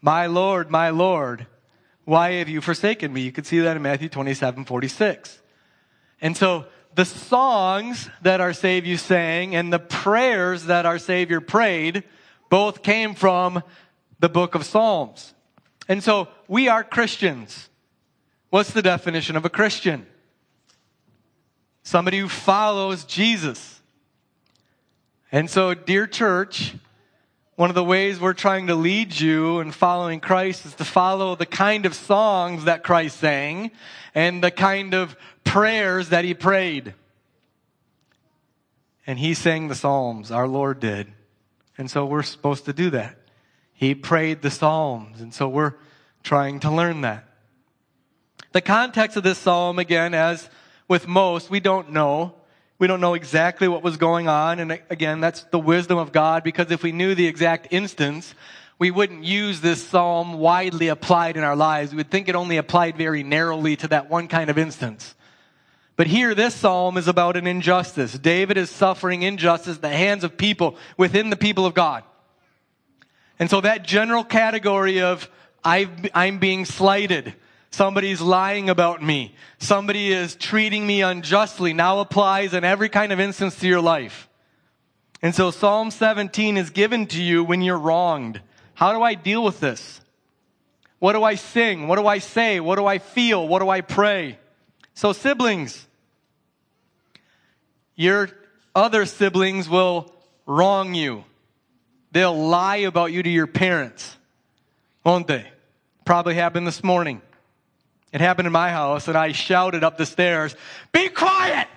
My 0.01 0.27
Lord, 0.27 0.71
my 0.71 0.91
Lord, 0.91 1.49
why 2.05 2.35
have 2.35 2.49
you 2.49 2.61
forsaken 2.61 3.13
me? 3.13 3.23
You 3.23 3.33
could 3.33 3.47
see 3.47 3.59
that 3.59 3.77
in 3.77 3.83
Matthew 3.83 4.09
27, 4.09 4.65
46. 4.65 5.41
And 6.21 6.37
so 6.37 6.67
the 6.95 7.05
songs 7.05 8.09
that 8.23 8.41
our 8.41 8.53
Savior 8.53 8.99
sang 8.99 9.57
and 9.57 9.73
the 9.73 9.81
prayers 9.81 10.67
that 10.67 10.87
our 10.87 11.01
Savior 11.01 11.41
prayed 11.41 12.05
both 12.49 12.85
came 12.85 13.17
from 13.17 13.61
the 14.21 14.29
book 14.29 14.55
of 14.55 14.65
Psalms. 14.65 15.35
And 15.89 16.01
so 16.01 16.29
we 16.47 16.69
are 16.69 16.85
Christians. 16.85 17.69
What's 18.57 18.71
the 18.71 18.81
definition 18.81 19.37
of 19.37 19.45
a 19.45 19.51
Christian? 19.51 20.07
Somebody 21.83 22.21
who 22.21 22.29
follows 22.31 23.05
Jesus. 23.05 23.83
And 25.31 25.51
so, 25.51 25.75
dear 25.75 26.07
church, 26.07 26.75
one 27.57 27.69
of 27.69 27.75
the 27.75 27.85
ways 27.85 28.19
we're 28.19 28.33
trying 28.33 28.69
to 28.69 28.75
lead 28.75 29.21
you 29.21 29.61
in 29.61 29.73
following 29.73 30.21
Christ 30.21 30.65
is 30.65 30.75
to 30.77 30.87
follow 30.87 31.37
the 31.37 31.45
kind 31.45 31.85
of 31.85 31.93
songs 31.93 32.65
that 32.65 32.83
Christ 32.83 33.19
sang 33.19 33.73
and 34.15 34.43
the 34.43 34.51
kind 34.51 34.95
of 34.95 35.19
prayers 35.45 36.09
that 36.09 36.25
he 36.25 36.33
prayed. 36.33 36.95
And 39.07 39.19
he 39.19 39.35
sang 39.35 39.69
the 39.69 39.75
Psalms, 39.75 40.31
our 40.31 40.49
Lord 40.49 40.81
did. 40.81 41.13
And 41.77 41.91
so 41.91 42.07
we're 42.07 42.23
supposed 42.23 42.65
to 42.65 42.73
do 42.73 42.89
that. 42.89 43.19
He 43.75 43.95
prayed 43.95 44.41
the 44.41 44.51
Psalms, 44.51 45.21
and 45.21 45.35
so 45.35 45.47
we're 45.47 45.75
trying 46.23 46.61
to 46.61 46.71
learn 46.71 47.03
that. 47.03 47.36
The 48.57 48.63
context 48.63 49.19
of 49.19 49.23
this 49.23 49.37
psalm, 49.37 49.79
again, 49.79 50.15
as 50.15 50.49
with 50.89 51.07
most, 51.07 51.51
we 51.51 51.61
don't 51.61 51.91
know. 51.91 52.37
We 52.79 52.87
don't 52.87 53.03
know 53.03 53.13
exactly 53.13 53.69
what 53.69 53.83
was 53.83 53.99
going 53.99 54.29
on. 54.29 54.61
And 54.61 54.81
again, 54.89 55.21
that's 55.21 55.43
the 55.43 55.59
wisdom 55.59 55.99
of 55.99 56.11
God 56.11 56.43
because 56.43 56.71
if 56.71 56.83
we 56.83 56.91
knew 56.91 57.15
the 57.15 57.27
exact 57.27 57.69
instance, 57.71 58.35
we 58.79 58.91
wouldn't 58.91 59.25
use 59.25 59.61
this 59.61 59.87
psalm 59.87 60.39
widely 60.39 60.89
applied 60.89 61.37
in 61.37 61.45
our 61.45 61.55
lives. 61.55 61.91
We 61.91 61.99
would 61.99 62.11
think 62.11 62.31
it 62.31 62.35
only 62.35 62.57
applied 62.57 62.97
very 62.97 63.23
narrowly 63.23 63.77
to 63.77 63.89
that 63.89 64.09
one 64.09 64.27
kind 64.27 64.49
of 64.49 64.57
instance. 64.57 65.15
But 65.97 66.07
here, 66.07 66.35
this 66.35 66.55
psalm 66.55 66.97
is 66.97 67.09
about 67.09 67.37
an 67.37 67.47
injustice. 67.47 68.15
David 68.15 68.57
is 68.57 68.71
suffering 68.71 69.21
injustice 69.21 69.77
at 69.77 69.83
the 69.83 69.91
hands 69.91 70.25
of 70.25 70.39
people 70.39 70.79
within 70.97 71.29
the 71.29 71.37
people 71.37 71.67
of 71.67 71.75
God. 71.75 72.05
And 73.39 73.51
so 73.51 73.61
that 73.61 73.83
general 73.83 74.25
category 74.25 75.03
of 75.03 75.29
i 75.63 75.91
am 76.15 76.39
being 76.39 76.65
slighted, 76.65 77.35
somebody's 77.77 78.23
lying 78.23 78.71
about 78.71 79.03
me, 79.03 79.35
somebody 79.59 80.11
is 80.11 80.35
treating 80.35 80.87
me 80.87 81.03
unjustly 81.03 81.75
now 81.75 82.01
applies 82.01 82.55
in 82.55 82.65
every 82.65 82.89
kind 82.89 83.13
of 83.13 83.21
instance 83.21 83.61
to 83.61 83.69
your 83.69 83.83
life. 83.83 84.29
And 85.21 85.35
so 85.35 85.51
Psalm 85.51 85.91
17 85.91 86.57
is 86.57 86.71
given 86.71 87.07
to 87.09 87.23
you 87.23 87.45
when 87.45 87.61
you're 87.61 87.79
wronged. 87.79 88.41
How 88.75 88.93
do 88.93 89.03
I 89.03 89.15
deal 89.15 89.45
with 89.45 89.61
this? 89.61 90.01
What 90.99 91.13
do 91.13 91.23
I 91.23 91.35
sing? 91.35 91.87
What 91.87 91.97
do 91.97 92.07
I 92.07 92.19
say? 92.19 92.61
What 92.61 92.77
do 92.77 92.87
I 92.87 92.99
feel? 92.99 93.47
What 93.47 93.61
do 93.61 93.69
I 93.69 93.83
pray? 93.83 94.39
So 94.95 95.13
siblings, 95.13 95.87
your 97.95 98.31
other 98.75 99.05
siblings 99.05 99.69
will 99.69 100.11
wrong 100.47 100.95
you. 100.95 101.25
They'll 102.13 102.47
lie 102.49 102.77
about 102.77 103.13
you 103.13 103.23
to 103.23 103.29
your 103.29 103.47
parents, 103.47 104.17
won't 105.05 105.27
they? 105.27 105.47
Probably 106.07 106.35
happened 106.35 106.67
this 106.67 106.83
morning. 106.83 107.21
It 108.17 108.23
happened 108.23 108.47
in 108.47 108.53
my 108.53 108.71
house, 108.71 109.09
and 109.09 109.19
I 109.19 109.33
shouted 109.33 109.85
up 109.85 109.99
the 109.99 110.07
stairs, 110.07 110.57
Be 110.91 111.11
quiet! 111.11 111.69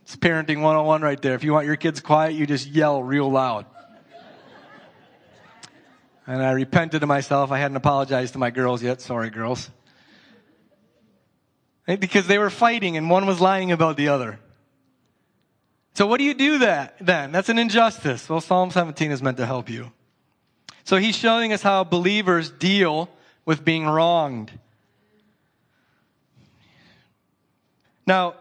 It's 0.00 0.16
parenting 0.16 0.62
101 0.62 1.02
right 1.02 1.20
there. 1.20 1.34
If 1.34 1.44
you 1.44 1.52
want 1.52 1.66
your 1.66 1.76
kids 1.76 2.00
quiet, 2.00 2.32
you 2.32 2.46
just 2.46 2.66
yell 2.66 3.02
real 3.02 3.30
loud. 3.30 3.66
And 6.26 6.42
I 6.42 6.52
repented 6.52 7.02
to 7.02 7.06
myself. 7.06 7.52
I 7.52 7.58
hadn't 7.58 7.76
apologized 7.76 8.32
to 8.32 8.38
my 8.38 8.48
girls 8.48 8.82
yet. 8.82 9.02
Sorry, 9.02 9.28
girls. 9.28 9.68
Because 11.84 12.26
they 12.26 12.38
were 12.38 12.48
fighting 12.48 12.96
and 12.96 13.10
one 13.10 13.26
was 13.26 13.38
lying 13.38 13.72
about 13.72 13.98
the 13.98 14.08
other. 14.08 14.40
So 15.92 16.06
what 16.06 16.16
do 16.16 16.24
you 16.24 16.32
do 16.32 16.60
that 16.60 16.96
then? 17.02 17.32
That's 17.32 17.50
an 17.50 17.58
injustice. 17.58 18.30
Well, 18.30 18.40
Psalm 18.40 18.70
17 18.70 19.10
is 19.10 19.22
meant 19.22 19.36
to 19.36 19.44
help 19.44 19.68
you. 19.68 19.92
So 20.84 20.96
he's 20.96 21.16
showing 21.16 21.52
us 21.52 21.60
how 21.60 21.84
believers 21.84 22.50
deal 22.50 23.10
with 23.44 23.62
being 23.62 23.84
wronged. 23.84 24.58
Now, 28.06 28.34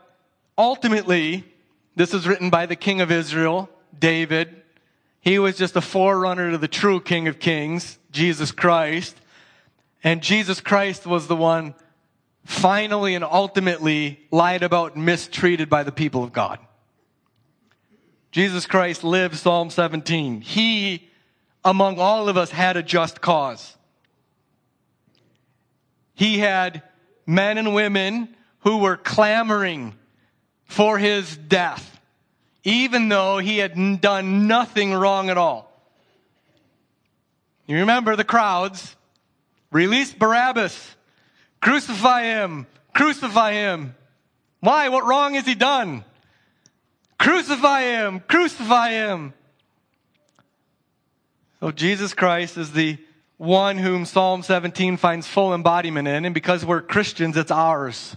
ultimately, 0.57 1.43
this 1.95 2.13
is 2.13 2.27
written 2.27 2.49
by 2.49 2.65
the 2.65 2.75
king 2.75 3.01
of 3.01 3.11
Israel, 3.11 3.69
David. 3.97 4.61
He 5.21 5.39
was 5.39 5.57
just 5.57 5.75
a 5.75 5.81
forerunner 5.81 6.51
to 6.51 6.57
the 6.57 6.67
true 6.67 7.01
king 7.01 7.27
of 7.27 7.39
kings, 7.39 7.97
Jesus 8.11 8.51
Christ. 8.51 9.15
And 10.03 10.21
Jesus 10.21 10.61
Christ 10.61 11.07
was 11.07 11.27
the 11.27 11.35
one 11.35 11.73
finally 12.43 13.15
and 13.15 13.23
ultimately 13.23 14.19
lied 14.29 14.61
about 14.61 14.95
and 14.95 15.03
mistreated 15.03 15.67
by 15.67 15.81
the 15.81 15.91
people 15.91 16.23
of 16.23 16.31
God. 16.31 16.59
Jesus 18.31 18.67
Christ 18.67 19.03
lived 19.03 19.35
Psalm 19.35 19.69
17. 19.69 20.41
He, 20.41 21.09
among 21.63 21.97
all 21.97 22.29
of 22.29 22.37
us, 22.37 22.51
had 22.51 22.77
a 22.77 22.83
just 22.83 23.21
cause. 23.21 23.75
He 26.13 26.39
had 26.39 26.83
men 27.25 27.57
and 27.57 27.73
women 27.73 28.35
who 28.65 28.79
were 28.79 28.97
clamoring 28.97 29.93
for 30.65 30.97
his 30.97 31.37
death, 31.37 32.01
even 32.65 33.07
though 33.07 33.37
he 33.37 33.59
had 33.59 34.01
done 34.01 34.47
nothing 34.47 34.93
wrong 34.93 35.29
at 35.29 35.37
all. 35.37 35.71
You 37.67 37.77
remember 37.77 38.17
the 38.17 38.25
crowds 38.25 38.95
Release 39.75 40.13
Barabbas. 40.13 40.95
Crucify 41.59 42.23
him. 42.23 42.65
Crucify 42.93 43.51
him. 43.51 43.93
Why? 44.61 44.87
What 44.87 45.03
wrong 45.03 45.33
has 45.33 45.45
he 45.45 45.53
done? 45.53 46.05
Crucify 47.19 47.81
him. 47.81 48.21
Crucify 48.21 48.91
him. 48.91 49.33
So 51.59 51.71
Jesus 51.71 52.13
Christ 52.13 52.55
is 52.55 52.71
the 52.71 52.97
one 53.35 53.77
whom 53.77 54.05
Psalm 54.05 54.43
17 54.43 54.95
finds 54.95 55.27
full 55.27 55.53
embodiment 55.53 56.07
in. 56.07 56.23
And 56.23 56.33
because 56.33 56.63
we're 56.63 56.81
Christians, 56.81 57.35
it's 57.35 57.51
ours. 57.51 58.15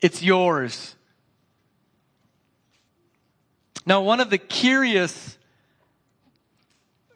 It's 0.00 0.22
yours. 0.22 0.94
Now, 3.84 4.02
one 4.02 4.20
of 4.20 4.30
the 4.30 4.38
curious 4.38 5.38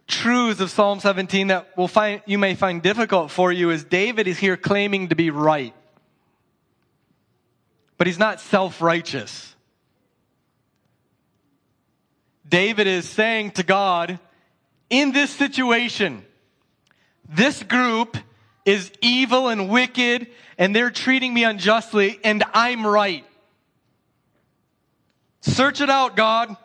truths 0.07 0.61
of 0.61 0.71
Psalm 0.71 1.01
17 1.01 1.49
that 1.49 1.77
will 1.77 1.89
find, 1.89 2.23
you 2.27 2.39
may 2.39 2.55
find 2.55 2.83
difficult 2.83 3.31
for 3.31 3.53
you 3.53 3.71
is 3.71 3.85
David 3.85 4.27
is 4.27 4.39
here 4.39 4.57
claiming 4.57 5.09
to 5.09 5.15
be 5.15 5.31
right. 5.31 5.75
But 7.97 8.07
he's 8.07 8.19
not 8.19 8.41
self-righteous. 8.41 9.55
David 12.49 12.87
is 12.87 13.09
saying 13.09 13.53
to 13.53 13.63
God, 13.63 14.19
in 14.89 15.13
this 15.13 15.31
situation, 15.31 16.25
this 17.29 17.63
group 17.63 18.17
is 18.71 18.93
evil 19.01 19.49
and 19.49 19.69
wicked 19.69 20.29
and 20.57 20.75
they're 20.75 20.91
treating 20.91 21.35
me 21.35 21.45
unjustly 21.45 22.21
and 22.23 22.45
I'm 22.55 22.87
right. 22.87 23.25
Search 25.41 25.81
it 25.81 25.91
out, 25.91 26.17
God. 26.17 26.57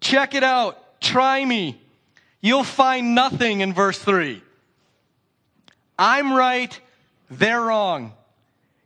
Check 0.00 0.34
it 0.34 0.44
out. 0.44 1.00
Try 1.00 1.44
me. 1.44 1.80
You'll 2.40 2.64
find 2.64 3.14
nothing 3.14 3.60
in 3.60 3.72
verse 3.72 3.98
3. 3.98 4.42
I'm 5.98 6.32
right, 6.32 6.78
they're 7.30 7.60
wrong. 7.60 8.12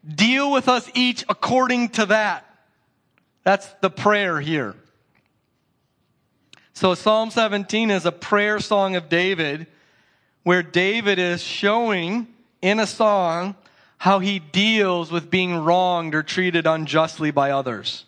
Deal 0.09 0.51
with 0.51 0.69
us 0.69 0.89
each 0.95 1.25
according 1.29 1.91
to 1.91 2.07
that. 2.07 2.47
That's 3.43 3.67
the 3.81 3.91
prayer 3.91 4.41
here. 4.41 4.75
So 6.73 6.95
Psalm 6.95 7.31
17 7.31 7.91
is 7.91 8.07
a 8.07 8.13
prayer 8.13 8.61
song 8.61 8.97
of 8.97 9.11
David 9.11 9.67
where 10.43 10.63
David 10.63 11.19
is 11.19 11.43
showing 11.43 12.27
in 12.63 12.81
a 12.81 12.87
song 12.87 13.55
how 13.99 14.19
he 14.19 14.39
deals 14.39 15.11
with 15.11 15.31
being 15.31 15.57
wronged 15.57 16.15
or 16.15 16.23
treated 16.23 16.67
unjustly 16.67 17.31
by 17.31 17.51
others. 17.51 18.05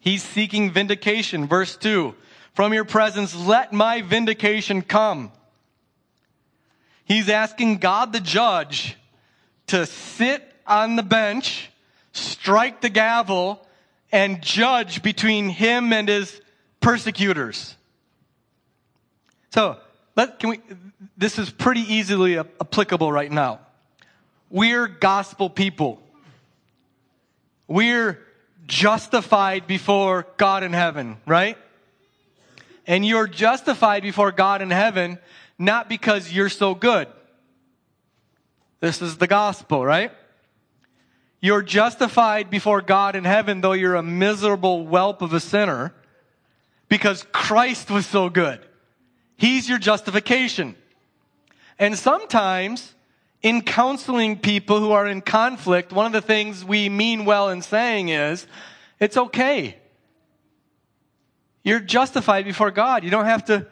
He's 0.00 0.22
seeking 0.22 0.70
vindication. 0.70 1.46
Verse 1.46 1.76
2 1.76 2.14
From 2.54 2.72
your 2.72 2.84
presence, 2.84 3.34
let 3.36 3.72
my 3.72 4.02
vindication 4.02 4.82
come. 4.82 5.30
He's 7.04 7.28
asking 7.28 7.78
God 7.78 8.12
the 8.12 8.20
judge 8.20 8.96
to 9.68 9.86
sit 9.86 10.42
on 10.66 10.96
the 10.96 11.02
bench, 11.02 11.70
strike 12.12 12.80
the 12.80 12.88
gavel, 12.88 13.66
and 14.10 14.42
judge 14.42 15.02
between 15.02 15.48
him 15.48 15.92
and 15.92 16.08
his 16.08 16.40
persecutors. 16.80 17.76
So, 19.50 19.78
let, 20.14 20.38
can 20.38 20.50
we, 20.50 20.60
this 21.16 21.38
is 21.38 21.50
pretty 21.50 21.80
easily 21.80 22.38
applicable 22.38 23.10
right 23.10 23.30
now. 23.30 23.60
We're 24.50 24.86
gospel 24.86 25.48
people. 25.48 26.00
We're 27.66 28.20
justified 28.66 29.66
before 29.66 30.26
God 30.36 30.62
in 30.62 30.72
heaven, 30.72 31.16
right? 31.26 31.56
And 32.86 33.06
you're 33.06 33.26
justified 33.26 34.02
before 34.02 34.32
God 34.32 34.60
in 34.60 34.70
heaven 34.70 35.18
not 35.58 35.88
because 35.88 36.32
you're 36.32 36.48
so 36.48 36.74
good. 36.74 37.08
This 38.80 39.00
is 39.00 39.16
the 39.18 39.28
gospel, 39.28 39.84
right? 39.84 40.10
You're 41.40 41.62
justified 41.62 42.50
before 42.50 42.82
God 42.82 43.16
in 43.16 43.24
heaven 43.24 43.60
though 43.60 43.72
you're 43.72 43.94
a 43.94 44.02
miserable 44.02 44.84
whelp 44.84 45.22
of 45.22 45.32
a 45.32 45.40
sinner 45.40 45.94
because 46.88 47.24
Christ 47.32 47.90
was 47.90 48.06
so 48.06 48.28
good. 48.28 48.60
He's 49.42 49.68
your 49.68 49.78
justification. 49.78 50.76
And 51.76 51.98
sometimes 51.98 52.94
in 53.42 53.62
counseling 53.62 54.38
people 54.38 54.78
who 54.78 54.92
are 54.92 55.04
in 55.04 55.20
conflict, 55.20 55.92
one 55.92 56.06
of 56.06 56.12
the 56.12 56.20
things 56.20 56.64
we 56.64 56.88
mean 56.88 57.24
well 57.24 57.48
in 57.48 57.60
saying 57.60 58.10
is, 58.10 58.46
it's 59.00 59.16
okay. 59.16 59.78
You're 61.64 61.80
justified 61.80 62.44
before 62.44 62.70
God. 62.70 63.02
You 63.02 63.10
don't 63.10 63.24
have 63.24 63.46
to 63.46 63.66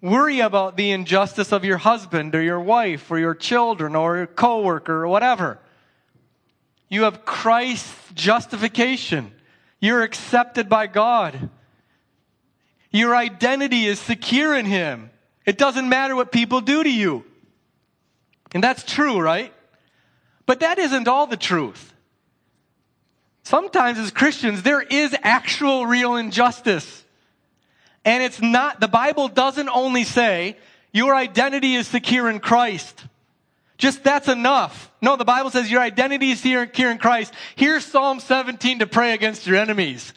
worry 0.00 0.40
about 0.40 0.78
the 0.78 0.90
injustice 0.92 1.52
of 1.52 1.66
your 1.66 1.76
husband 1.76 2.34
or 2.34 2.40
your 2.40 2.60
wife 2.60 3.10
or 3.10 3.18
your 3.18 3.34
children 3.34 3.94
or 3.94 4.16
your 4.16 4.26
coworker 4.26 5.04
or 5.04 5.08
whatever. 5.08 5.58
You 6.88 7.02
have 7.02 7.26
Christ's 7.26 7.94
justification. 8.14 9.32
You're 9.80 10.02
accepted 10.02 10.70
by 10.70 10.86
God. 10.86 11.50
Your 12.90 13.14
identity 13.14 13.86
is 13.86 13.98
secure 13.98 14.54
in 14.54 14.66
Him. 14.66 15.10
It 15.44 15.58
doesn't 15.58 15.88
matter 15.88 16.16
what 16.16 16.32
people 16.32 16.60
do 16.60 16.82
to 16.82 16.90
you. 16.90 17.24
And 18.52 18.62
that's 18.62 18.82
true, 18.82 19.20
right? 19.20 19.52
But 20.46 20.60
that 20.60 20.78
isn't 20.78 21.08
all 21.08 21.26
the 21.26 21.36
truth. 21.36 21.92
Sometimes 23.42 23.98
as 23.98 24.10
Christians, 24.10 24.62
there 24.62 24.82
is 24.82 25.16
actual 25.22 25.86
real 25.86 26.16
injustice. 26.16 27.04
And 28.04 28.22
it's 28.22 28.40
not, 28.40 28.80
the 28.80 28.88
Bible 28.88 29.28
doesn't 29.28 29.68
only 29.68 30.04
say 30.04 30.56
your 30.92 31.14
identity 31.14 31.74
is 31.74 31.86
secure 31.86 32.28
in 32.30 32.40
Christ. 32.40 33.04
Just 33.76 34.02
that's 34.02 34.28
enough. 34.28 34.90
No, 35.00 35.16
the 35.16 35.24
Bible 35.24 35.50
says 35.50 35.70
your 35.70 35.80
identity 35.80 36.32
is 36.32 36.40
secure 36.40 36.90
in 36.90 36.98
Christ. 36.98 37.32
Here's 37.54 37.84
Psalm 37.84 38.20
17 38.20 38.80
to 38.80 38.86
pray 38.86 39.12
against 39.12 39.46
your 39.46 39.56
enemies. 39.56 40.12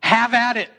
Have 0.00 0.34
at 0.34 0.56
it. 0.56 0.70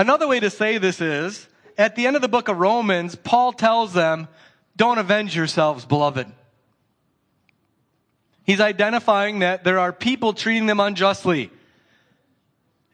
Another 0.00 0.26
way 0.26 0.40
to 0.40 0.48
say 0.48 0.78
this 0.78 1.02
is, 1.02 1.46
at 1.76 1.94
the 1.94 2.06
end 2.06 2.16
of 2.16 2.22
the 2.22 2.28
book 2.28 2.48
of 2.48 2.56
Romans, 2.56 3.16
Paul 3.16 3.52
tells 3.52 3.92
them, 3.92 4.28
don't 4.74 4.96
avenge 4.96 5.36
yourselves, 5.36 5.84
beloved. 5.84 6.26
He's 8.44 8.62
identifying 8.62 9.40
that 9.40 9.62
there 9.62 9.78
are 9.78 9.92
people 9.92 10.32
treating 10.32 10.64
them 10.64 10.80
unjustly. 10.80 11.50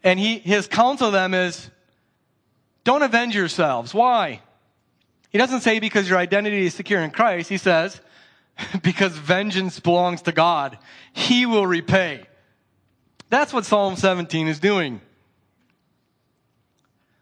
And 0.03 0.19
he, 0.19 0.39
his 0.39 0.67
counsel 0.67 1.07
to 1.07 1.11
them 1.13 1.33
is, 1.33 1.69
don't 2.83 3.03
avenge 3.03 3.37
yourselves. 3.37 3.93
Why? 3.93 4.41
He 5.29 5.37
doesn't 5.37 5.61
say 5.61 5.79
because 5.79 6.09
your 6.09 6.17
identity 6.17 6.65
is 6.65 6.73
secure 6.73 6.99
in 6.99 7.11
Christ. 7.11 7.47
He 7.47 7.57
says, 7.57 8.01
because 8.83 9.13
vengeance 9.13 9.79
belongs 9.79 10.23
to 10.23 10.33
God. 10.33 10.77
He 11.13 11.45
will 11.45 11.67
repay. 11.67 12.25
That's 13.29 13.53
what 13.53 13.63
Psalm 13.63 13.95
17 13.95 14.49
is 14.49 14.59
doing. 14.59 14.99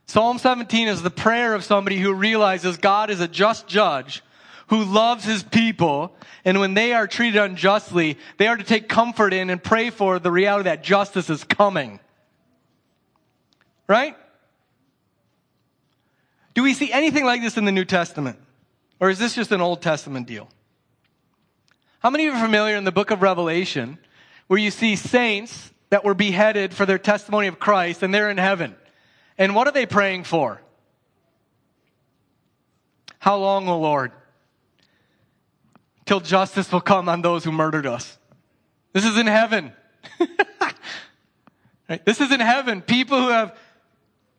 Psalm 0.08 0.38
17 0.38 0.88
is 0.88 1.02
the 1.02 1.10
prayer 1.10 1.54
of 1.54 1.63
somebody 1.63 1.98
who 1.98 2.13
realizes 2.13 2.78
God 2.78 3.10
is 3.10 3.20
a 3.20 3.28
just 3.28 3.68
judge 3.68 4.24
who 4.68 4.84
loves 4.84 5.24
his 5.24 5.44
people, 5.44 6.15
and 6.44 6.60
when 6.60 6.74
they 6.74 6.94
are 6.94 7.08
treated 7.08 7.41
unjustly, 7.41 8.18
they 8.38 8.48
are 8.48 8.58
to 8.58 8.63
take 8.63 8.89
comfort 8.89 9.34
in 9.34 9.50
and 9.50 9.63
pray 9.63 9.89
for 9.89 10.18
the 10.18 10.32
reality 10.32 10.63
that 10.63 10.84
justice 10.84 11.30
is 11.30 11.44
coming. 11.44 12.00
Right? 13.88 14.15
Do 16.56 16.63
we 16.63 16.74
see 16.74 16.91
anything 16.91 17.26
like 17.26 17.41
this 17.41 17.58
in 17.58 17.65
the 17.65 17.72
New 17.72 17.86
Testament? 17.86 18.39
Or 19.00 19.10
is 19.10 19.20
this 19.20 19.36
just 19.36 19.52
an 19.52 19.62
Old 19.62 19.82
Testament 19.82 20.26
deal? 20.28 20.50
How 22.00 22.10
many 22.10 22.26
of 22.26 22.34
you 22.34 22.39
are 22.39 22.44
familiar 22.44 22.76
in 22.76 22.86
the 22.86 22.91
book 22.91 23.12
of 23.12 23.22
Revelation 23.22 24.00
where 24.48 24.60
you 24.60 24.72
see 24.72 24.96
saints 24.96 25.72
that 25.89 26.04
were 26.04 26.13
beheaded 26.13 26.74
for 26.74 26.86
their 26.86 26.98
testimony 26.98 27.48
of 27.48 27.60
Christ 27.60 28.02
and 28.02 28.13
they're 28.13 28.30
in 28.30 28.38
heaven? 28.38 28.76
And 29.38 29.56
what 29.56 29.67
are 29.67 29.71
they 29.71 29.86
praying 29.86 30.24
for? 30.24 30.62
How 33.19 33.38
long, 33.38 33.67
O 33.67 33.80
Lord? 33.80 34.12
Till 36.06 36.19
justice 36.19 36.71
will 36.71 36.82
come 36.82 37.10
on 37.10 37.21
those 37.21 37.43
who 37.43 37.52
murdered 37.52 37.86
us. 37.86 38.17
This 38.93 39.06
is 39.06 39.17
in 39.17 39.28
heaven. 39.28 39.74
right? 41.89 42.06
This 42.06 42.21
is 42.21 42.32
in 42.32 42.39
heaven. 42.39 42.82
People 42.82 43.19
who 43.19 43.30
have 43.30 43.58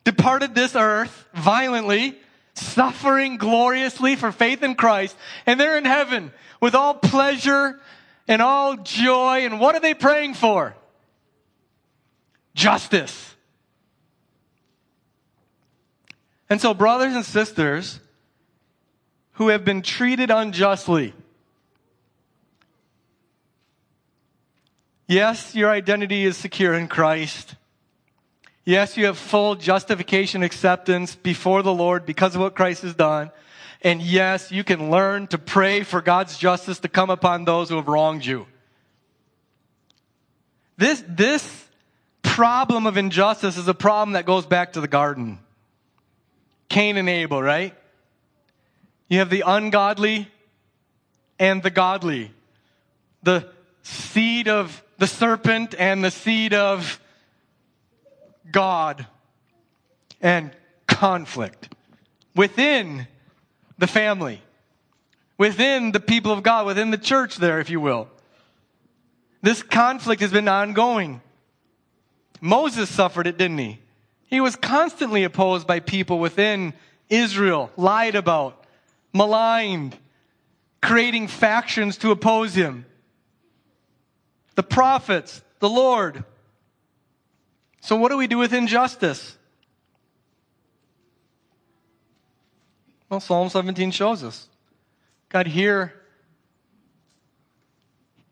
departed 0.04 0.54
this 0.54 0.76
earth 0.76 1.26
violently, 1.34 2.16
suffering 2.54 3.36
gloriously 3.36 4.16
for 4.16 4.32
faith 4.32 4.62
in 4.62 4.76
Christ, 4.76 5.16
and 5.44 5.58
they're 5.60 5.76
in 5.76 5.84
heaven 5.84 6.32
with 6.60 6.74
all 6.74 6.94
pleasure 6.94 7.80
and 8.28 8.40
all 8.40 8.76
joy. 8.76 9.44
And 9.44 9.60
what 9.60 9.74
are 9.74 9.80
they 9.80 9.94
praying 9.94 10.34
for? 10.34 10.74
Justice. 12.54 13.35
And 16.48 16.60
so, 16.60 16.74
brothers 16.74 17.14
and 17.14 17.24
sisters 17.24 18.00
who 19.32 19.48
have 19.48 19.64
been 19.64 19.82
treated 19.82 20.30
unjustly, 20.30 21.12
yes, 25.06 25.54
your 25.54 25.70
identity 25.70 26.24
is 26.24 26.36
secure 26.36 26.74
in 26.74 26.88
Christ. 26.88 27.56
Yes, 28.64 28.96
you 28.96 29.06
have 29.06 29.18
full 29.18 29.54
justification 29.54 30.42
acceptance 30.42 31.14
before 31.14 31.62
the 31.62 31.74
Lord 31.74 32.04
because 32.04 32.34
of 32.34 32.40
what 32.40 32.56
Christ 32.56 32.82
has 32.82 32.94
done. 32.94 33.30
And 33.82 34.02
yes, 34.02 34.50
you 34.50 34.64
can 34.64 34.90
learn 34.90 35.28
to 35.28 35.38
pray 35.38 35.82
for 35.82 36.00
God's 36.00 36.36
justice 36.38 36.80
to 36.80 36.88
come 36.88 37.10
upon 37.10 37.44
those 37.44 37.68
who 37.68 37.76
have 37.76 37.86
wronged 37.86 38.24
you. 38.24 38.46
This, 40.76 41.02
this 41.08 41.68
problem 42.22 42.86
of 42.86 42.96
injustice 42.96 43.56
is 43.56 43.68
a 43.68 43.74
problem 43.74 44.12
that 44.12 44.26
goes 44.26 44.46
back 44.46 44.72
to 44.72 44.80
the 44.80 44.88
garden. 44.88 45.38
Cain 46.68 46.96
and 46.96 47.08
Abel, 47.08 47.42
right? 47.42 47.74
You 49.08 49.18
have 49.20 49.30
the 49.30 49.44
ungodly 49.46 50.28
and 51.38 51.62
the 51.62 51.70
godly. 51.70 52.32
The 53.22 53.48
seed 53.82 54.48
of 54.48 54.82
the 54.98 55.06
serpent 55.06 55.74
and 55.78 56.02
the 56.02 56.10
seed 56.10 56.54
of 56.54 57.00
God. 58.50 59.06
And 60.20 60.50
conflict 60.86 61.68
within 62.34 63.06
the 63.78 63.86
family, 63.86 64.40
within 65.38 65.92
the 65.92 66.00
people 66.00 66.32
of 66.32 66.42
God, 66.42 66.66
within 66.66 66.90
the 66.90 66.98
church 66.98 67.36
there, 67.36 67.60
if 67.60 67.70
you 67.70 67.80
will. 67.80 68.08
This 69.42 69.62
conflict 69.62 70.22
has 70.22 70.32
been 70.32 70.48
ongoing. 70.48 71.20
Moses 72.40 72.88
suffered 72.88 73.26
it, 73.26 73.36
didn't 73.36 73.58
he? 73.58 73.78
He 74.26 74.40
was 74.40 74.56
constantly 74.56 75.24
opposed 75.24 75.66
by 75.66 75.80
people 75.80 76.18
within 76.18 76.74
Israel, 77.08 77.70
lied 77.76 78.14
about, 78.14 78.64
maligned, 79.12 79.96
creating 80.82 81.28
factions 81.28 81.96
to 81.98 82.10
oppose 82.10 82.54
him. 82.54 82.86
The 84.56 84.62
prophets, 84.62 85.42
the 85.60 85.68
Lord. 85.68 86.24
So, 87.80 87.96
what 87.96 88.10
do 88.10 88.16
we 88.16 88.26
do 88.26 88.38
with 88.38 88.52
injustice? 88.52 89.36
Well, 93.08 93.20
Psalm 93.20 93.48
17 93.48 93.92
shows 93.92 94.24
us. 94.24 94.48
God, 95.28 95.46
hear, 95.46 95.94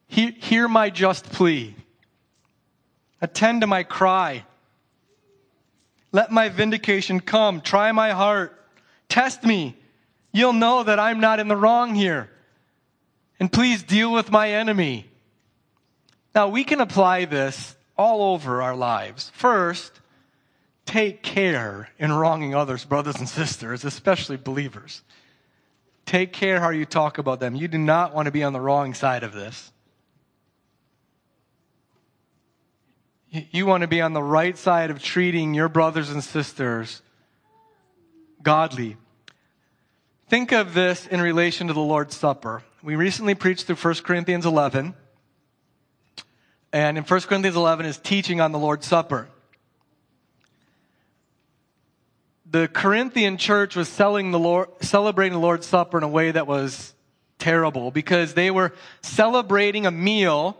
hear, 0.08 0.68
my 0.68 0.90
just 0.90 1.30
plea. 1.30 1.76
Attend 3.20 3.60
to 3.60 3.66
my 3.66 3.82
cry. 3.82 4.44
Let 6.14 6.30
my 6.30 6.48
vindication 6.48 7.18
come. 7.18 7.60
Try 7.60 7.90
my 7.90 8.10
heart. 8.10 8.56
Test 9.08 9.42
me. 9.42 9.76
You'll 10.30 10.52
know 10.52 10.84
that 10.84 11.00
I'm 11.00 11.18
not 11.18 11.40
in 11.40 11.48
the 11.48 11.56
wrong 11.56 11.96
here. 11.96 12.30
And 13.40 13.52
please 13.52 13.82
deal 13.82 14.12
with 14.12 14.30
my 14.30 14.52
enemy. 14.52 15.10
Now, 16.32 16.50
we 16.50 16.62
can 16.62 16.80
apply 16.80 17.24
this 17.24 17.74
all 17.98 18.32
over 18.32 18.62
our 18.62 18.76
lives. 18.76 19.32
First, 19.34 20.00
take 20.86 21.24
care 21.24 21.90
in 21.98 22.12
wronging 22.12 22.54
others, 22.54 22.84
brothers 22.84 23.16
and 23.16 23.28
sisters, 23.28 23.84
especially 23.84 24.36
believers. 24.36 25.02
Take 26.06 26.32
care 26.32 26.60
how 26.60 26.70
you 26.70 26.84
talk 26.84 27.18
about 27.18 27.40
them. 27.40 27.56
You 27.56 27.66
do 27.66 27.78
not 27.78 28.14
want 28.14 28.26
to 28.26 28.32
be 28.32 28.44
on 28.44 28.52
the 28.52 28.60
wrong 28.60 28.94
side 28.94 29.24
of 29.24 29.32
this. 29.32 29.72
You 33.34 33.66
want 33.66 33.80
to 33.80 33.88
be 33.88 34.00
on 34.00 34.12
the 34.12 34.22
right 34.22 34.56
side 34.56 34.92
of 34.92 35.02
treating 35.02 35.54
your 35.54 35.68
brothers 35.68 36.08
and 36.08 36.22
sisters 36.22 37.02
godly. 38.40 38.96
Think 40.28 40.52
of 40.52 40.72
this 40.72 41.08
in 41.08 41.20
relation 41.20 41.66
to 41.66 41.72
the 41.72 41.80
Lord's 41.80 42.16
Supper. 42.16 42.62
We 42.80 42.94
recently 42.94 43.34
preached 43.34 43.66
through 43.66 43.74
1 43.74 43.94
Corinthians 44.04 44.46
11. 44.46 44.94
And 46.72 46.96
in 46.96 47.02
1 47.02 47.20
Corinthians 47.22 47.56
11 47.56 47.86
is 47.86 47.98
teaching 47.98 48.40
on 48.40 48.52
the 48.52 48.58
Lord's 48.60 48.86
Supper. 48.86 49.26
The 52.48 52.68
Corinthian 52.68 53.36
church 53.36 53.74
was 53.74 53.88
the 54.30 54.38
Lord, 54.38 54.68
celebrating 54.80 55.32
the 55.32 55.40
Lord's 55.40 55.66
Supper 55.66 55.98
in 55.98 56.04
a 56.04 56.08
way 56.08 56.30
that 56.30 56.46
was 56.46 56.94
terrible 57.40 57.90
because 57.90 58.34
they 58.34 58.52
were 58.52 58.72
celebrating 59.02 59.86
a 59.86 59.90
meal 59.90 60.56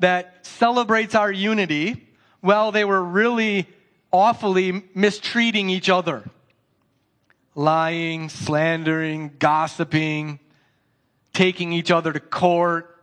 that 0.00 0.44
celebrates 0.44 1.14
our 1.14 1.30
unity 1.30 2.06
while 2.40 2.72
they 2.72 2.84
were 2.84 3.02
really 3.02 3.66
awfully 4.12 4.84
mistreating 4.94 5.68
each 5.70 5.88
other. 5.88 6.24
Lying, 7.54 8.28
slandering, 8.28 9.32
gossiping, 9.38 10.38
taking 11.32 11.72
each 11.72 11.90
other 11.90 12.12
to 12.12 12.20
court, 12.20 12.96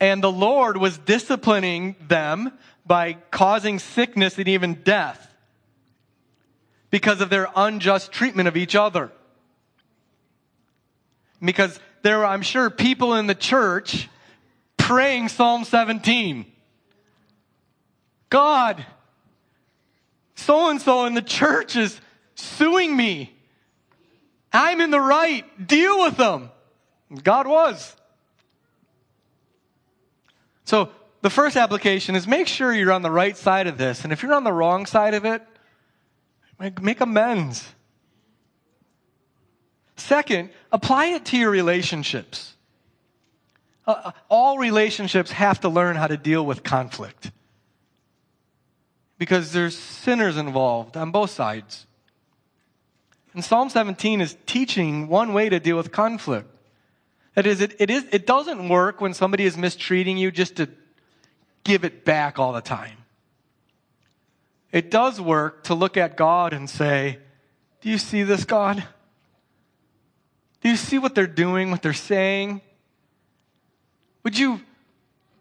and 0.00 0.22
the 0.22 0.32
Lord 0.32 0.76
was 0.76 0.98
disciplining 0.98 1.94
them 2.08 2.52
by 2.84 3.14
causing 3.30 3.78
sickness 3.78 4.36
and 4.36 4.48
even 4.48 4.82
death 4.82 5.32
because 6.90 7.20
of 7.20 7.30
their 7.30 7.48
unjust 7.54 8.10
treatment 8.10 8.48
of 8.48 8.56
each 8.56 8.74
other. 8.74 9.12
Because 11.40 11.78
there 12.02 12.18
were, 12.18 12.26
I'm 12.26 12.42
sure, 12.42 12.68
people 12.68 13.14
in 13.14 13.26
the 13.26 13.34
church 13.34 14.08
praying 14.76 15.28
Psalm 15.28 15.64
17. 15.64 16.51
God, 18.32 18.86
so 20.36 20.70
and 20.70 20.80
so 20.80 21.04
in 21.04 21.12
the 21.12 21.20
church 21.20 21.76
is 21.76 22.00
suing 22.34 22.96
me. 22.96 23.30
I'm 24.50 24.80
in 24.80 24.90
the 24.90 24.98
right. 24.98 25.44
Deal 25.68 26.02
with 26.02 26.16
them. 26.16 26.50
God 27.22 27.46
was. 27.46 27.94
So 30.64 30.88
the 31.20 31.28
first 31.28 31.58
application 31.58 32.14
is 32.14 32.26
make 32.26 32.48
sure 32.48 32.72
you're 32.72 32.92
on 32.92 33.02
the 33.02 33.10
right 33.10 33.36
side 33.36 33.66
of 33.66 33.76
this. 33.76 34.02
And 34.02 34.14
if 34.14 34.22
you're 34.22 34.32
on 34.32 34.44
the 34.44 34.52
wrong 34.52 34.86
side 34.86 35.12
of 35.12 35.26
it, 35.26 35.42
make 36.58 37.02
amends. 37.02 37.68
Second, 39.96 40.48
apply 40.72 41.08
it 41.08 41.26
to 41.26 41.36
your 41.36 41.50
relationships. 41.50 42.54
Uh, 43.86 43.90
uh, 44.04 44.12
all 44.30 44.56
relationships 44.56 45.32
have 45.32 45.60
to 45.60 45.68
learn 45.68 45.96
how 45.96 46.06
to 46.06 46.16
deal 46.16 46.46
with 46.46 46.62
conflict 46.62 47.30
because 49.22 49.52
there's 49.52 49.78
sinners 49.78 50.36
involved 50.36 50.96
on 50.96 51.12
both 51.12 51.30
sides. 51.30 51.86
And 53.34 53.44
Psalm 53.44 53.70
17 53.70 54.20
is 54.20 54.36
teaching 54.46 55.06
one 55.06 55.32
way 55.32 55.48
to 55.48 55.60
deal 55.60 55.76
with 55.76 55.92
conflict. 55.92 56.48
That 57.36 57.46
is, 57.46 57.60
it, 57.60 57.76
it, 57.78 57.88
is, 57.88 58.04
it 58.10 58.26
doesn't 58.26 58.68
work 58.68 59.00
when 59.00 59.14
somebody 59.14 59.44
is 59.44 59.56
mistreating 59.56 60.18
you 60.18 60.32
just 60.32 60.56
to 60.56 60.68
give 61.62 61.84
it 61.84 62.04
back 62.04 62.40
all 62.40 62.52
the 62.52 62.60
time. 62.60 62.96
It 64.72 64.90
does 64.90 65.20
work 65.20 65.62
to 65.64 65.74
look 65.76 65.96
at 65.96 66.16
God 66.16 66.52
and 66.52 66.68
say, 66.68 67.20
Do 67.80 67.90
you 67.90 67.98
see 67.98 68.24
this, 68.24 68.44
God? 68.44 68.82
Do 70.62 70.68
you 70.68 70.74
see 70.74 70.98
what 70.98 71.14
they're 71.14 71.28
doing, 71.28 71.70
what 71.70 71.80
they're 71.80 71.92
saying? 71.92 72.60
Would 74.24 74.36
you 74.36 74.62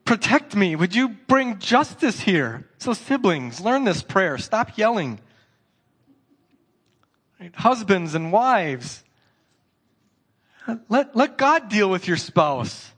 protect 0.05 0.55
me? 0.55 0.75
Would 0.75 0.95
you 0.95 1.09
bring 1.09 1.59
justice 1.59 2.21
here? 2.21 2.67
So, 2.77 2.93
siblings, 2.93 3.61
learn 3.61 3.83
this 3.83 4.01
prayer. 4.01 4.37
Stop 4.37 4.77
yelling. 4.77 5.19
Right? 7.39 7.55
Husbands 7.55 8.15
and 8.15 8.31
wives, 8.31 9.03
let, 10.89 11.15
let 11.15 11.37
God 11.37 11.69
deal 11.69 11.89
with 11.89 12.07
your 12.07 12.17
spouse. 12.17 12.91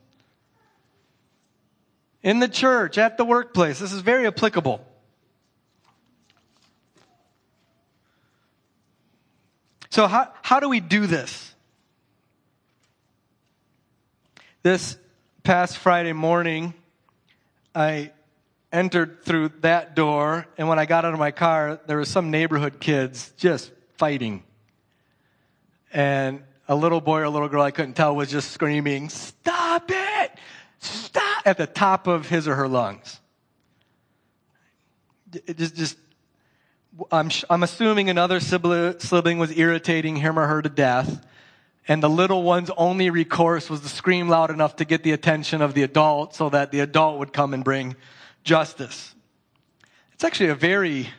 In 2.22 2.38
the 2.38 2.48
church, 2.48 2.96
at 2.96 3.16
the 3.18 3.24
workplace, 3.24 3.78
this 3.78 3.92
is 3.92 4.00
very 4.00 4.26
applicable. 4.26 4.84
So, 9.90 10.06
how, 10.06 10.32
how 10.42 10.58
do 10.58 10.68
we 10.68 10.80
do 10.80 11.06
this? 11.06 11.54
This 14.62 14.96
past 15.42 15.76
Friday 15.76 16.12
morning, 16.12 16.74
I 17.74 18.12
entered 18.72 19.24
through 19.24 19.50
that 19.60 19.96
door, 19.96 20.46
and 20.58 20.68
when 20.68 20.78
I 20.78 20.86
got 20.86 21.04
out 21.04 21.12
of 21.12 21.18
my 21.18 21.30
car, 21.30 21.80
there 21.86 21.98
was 21.98 22.08
some 22.08 22.30
neighborhood 22.30 22.80
kids 22.80 23.32
just 23.36 23.72
fighting. 23.96 24.42
And 25.92 26.42
a 26.68 26.74
little 26.74 27.00
boy 27.00 27.20
or 27.20 27.24
a 27.24 27.30
little 27.30 27.48
girl, 27.48 27.62
I 27.62 27.70
couldn't 27.70 27.94
tell, 27.94 28.14
was 28.14 28.30
just 28.30 28.50
screaming, 28.50 29.08
Stop 29.08 29.90
it! 29.90 30.32
Stop! 30.80 31.24
at 31.44 31.56
the 31.56 31.66
top 31.66 32.06
of 32.06 32.28
his 32.28 32.48
or 32.48 32.54
her 32.54 32.68
lungs. 32.68 33.20
It 35.46 35.56
just, 35.58 35.74
just 35.74 35.96
I'm, 37.10 37.30
I'm 37.50 37.62
assuming 37.62 38.08
another 38.08 38.40
sibling 38.40 39.38
was 39.38 39.56
irritating 39.56 40.16
him 40.16 40.38
or 40.38 40.46
her 40.46 40.62
to 40.62 40.68
death. 40.68 41.24
And 41.86 42.02
the 42.02 42.08
little 42.08 42.42
one's 42.42 42.70
only 42.76 43.10
recourse 43.10 43.68
was 43.68 43.80
to 43.80 43.88
scream 43.88 44.28
loud 44.28 44.50
enough 44.50 44.76
to 44.76 44.84
get 44.84 45.02
the 45.02 45.12
attention 45.12 45.60
of 45.60 45.74
the 45.74 45.82
adult 45.82 46.34
so 46.34 46.48
that 46.48 46.70
the 46.72 46.80
adult 46.80 47.18
would 47.18 47.32
come 47.32 47.52
and 47.52 47.62
bring 47.62 47.96
justice. 48.42 49.14
It's 50.14 50.24
actually 50.24 50.48
a 50.48 50.54
very 50.54 51.10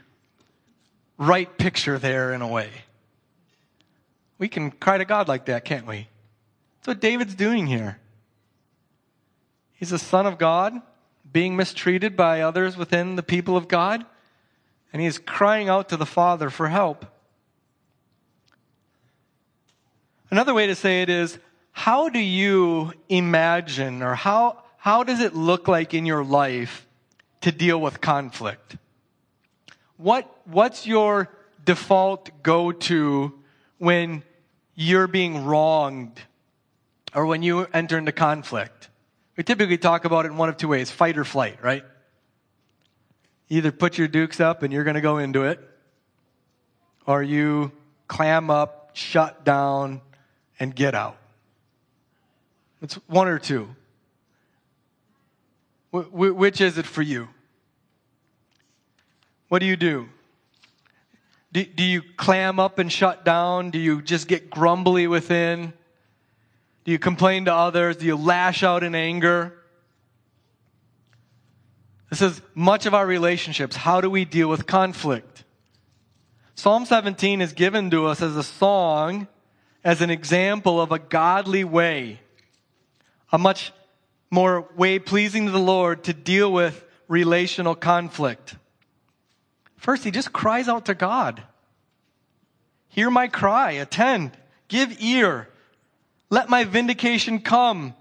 right 1.17 1.56
picture 1.58 1.99
there 1.99 2.34
in 2.34 2.41
a 2.41 2.47
way. 2.47 2.69
We 4.38 4.47
can 4.47 4.71
cry 4.71 4.97
to 4.97 5.06
God 5.06 5.28
like 5.28 5.45
that, 5.45 5.65
can't 5.65 5.86
we? 5.86 6.08
That's 6.78 6.88
what 6.88 6.99
David's 6.99 7.36
doing 7.36 7.67
here. 7.67 7.99
He's 9.73 9.91
a 9.91 9.99
son 9.99 10.25
of 10.25 10.38
God, 10.38 10.73
being 11.32 11.56
mistreated 11.56 12.15
by 12.15 12.41
others 12.41 12.75
within 12.75 13.15
the 13.15 13.23
people 13.23 13.56
of 13.56 13.67
God, 13.67 14.06
and 14.91 15.01
he 15.01 15.08
is 15.08 15.17
crying 15.17 15.69
out 15.69 15.89
to 15.89 15.97
the 15.97 16.06
Father 16.06 16.49
for 16.49 16.69
help. 16.69 17.06
Another 20.36 20.54
way 20.54 20.67
to 20.67 20.76
say 20.76 21.02
it 21.02 21.10
is, 21.10 21.39
how 21.71 22.10
do 22.10 22.19
you 22.19 22.91
imagine 23.08 24.04
or 24.04 24.15
how, 24.15 24.62
how 24.76 25.06
does 25.06 25.21
it 25.21 25.34
look 25.34 25.69
like 25.69 25.93
in 25.93 26.06
your 26.06 26.26
life 26.26 26.86
to 27.39 27.54
deal 27.54 27.80
with 27.80 28.02
conflict? 28.02 28.76
What, 29.95 30.30
what's 30.43 30.86
your 30.86 31.30
default 31.63 32.43
go 32.43 32.74
to 32.74 33.34
when 33.78 34.24
you're 34.76 35.08
being 35.08 35.45
wronged 35.45 36.21
or 37.13 37.26
when 37.26 37.41
you 37.41 37.65
enter 37.74 37.98
into 37.98 38.12
conflict? 38.12 38.89
We 39.38 39.45
typically 39.45 39.78
talk 39.78 40.04
about 40.04 40.26
it 40.26 40.32
in 40.32 40.38
one 40.38 40.50
of 40.50 40.58
two 40.58 40.67
ways 40.67 40.91
fight 40.91 41.17
or 41.17 41.24
flight, 41.24 41.63
right? 41.63 41.86
Either 43.48 43.71
put 43.71 43.98
your 43.98 44.10
dukes 44.10 44.41
up 44.41 44.63
and 44.63 44.74
you're 44.74 44.84
going 44.84 44.95
to 44.95 45.02
go 45.02 45.17
into 45.17 45.43
it, 45.43 45.62
or 47.08 47.24
you 47.24 47.71
clam 48.10 48.50
up, 48.50 48.89
shut 48.95 49.45
down, 49.45 50.02
and 50.60 50.76
get 50.76 50.96
out. 50.96 51.18
It's 52.82 52.96
one 53.08 53.28
or 53.28 53.39
two. 53.39 53.70
Which 55.91 56.60
is 56.60 56.78
it 56.78 56.86
for 56.86 57.02
you? 57.02 57.30
What 59.48 59.60
do 59.60 59.65
you 59.65 59.78
do? 59.78 60.10
do? 61.54 61.63
Do 61.63 61.84
you 61.84 62.02
clam 62.18 62.60
up 62.60 62.80
and 62.80 62.91
shut 62.91 63.24
down? 63.24 63.72
Do 63.72 63.80
you 63.80 64.02
just 64.02 64.28
get 64.28 64.50
grumbly 64.50 65.08
within? 65.08 65.74
Do 66.84 66.91
you 66.91 67.00
complain 67.00 67.46
to 67.46 67.54
others? 67.54 67.98
Do 67.98 68.06
you 68.06 68.15
lash 68.15 68.62
out 68.62 68.84
in 68.84 68.94
anger? 68.94 69.54
This 72.10 72.22
is 72.22 72.41
much 72.54 72.86
of 72.86 72.94
our 72.94 73.06
relationships. 73.06 73.76
How 73.76 74.02
do 74.02 74.10
we 74.10 74.26
deal 74.26 74.50
with 74.50 74.68
conflict? 74.68 75.44
Psalm 76.56 76.86
17 76.86 77.41
is 77.41 77.54
given 77.54 77.89
to 77.91 78.06
us 78.06 78.22
as 78.22 78.38
a 78.38 78.44
song, 78.44 79.28
as 79.86 80.02
an 80.02 80.10
example 80.10 80.82
of 80.82 80.91
a 80.91 80.98
godly 80.98 81.63
way, 81.63 82.19
a 83.32 83.38
much 83.38 83.71
more 84.32 84.67
way 84.76 84.98
pleasing 84.98 85.45
to 85.45 85.52
the 85.52 85.60
Lord 85.60 86.06
to 86.06 86.13
deal 86.13 86.52
with 86.52 86.84
relational 87.08 87.76
conflict. 87.76 88.56
First, 89.78 90.04
he 90.04 90.10
just 90.10 90.34
cries 90.34 90.67
out 90.67 90.86
to 90.86 90.95
God. 90.95 91.43
Hear 92.89 93.12
my 93.12 93.28
cry, 93.28 93.74
attend, 93.74 94.32
give 94.67 95.02
ear, 95.02 95.50
let 96.32 96.50
my 96.50 96.63
vindication 96.63 97.39
come. 97.39 97.93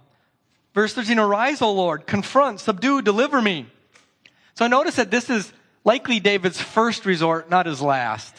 Verse 0.73 0.94
13, 0.94 1.18
arise, 1.18 1.61
O 1.61 1.70
Lord, 1.70 2.07
confront, 2.07 2.61
subdue, 2.61 3.03
deliver 3.03 3.42
me. 3.42 3.66
So 4.55 4.64
I 4.64 4.68
notice 4.68 4.97
that 4.97 5.11
this 5.11 5.29
is 5.29 5.53
likely 5.85 6.18
David's 6.18 6.61
first 6.61 7.05
resort, 7.05 7.51
not 7.51 7.66
his 7.66 7.83
last. 7.83 8.35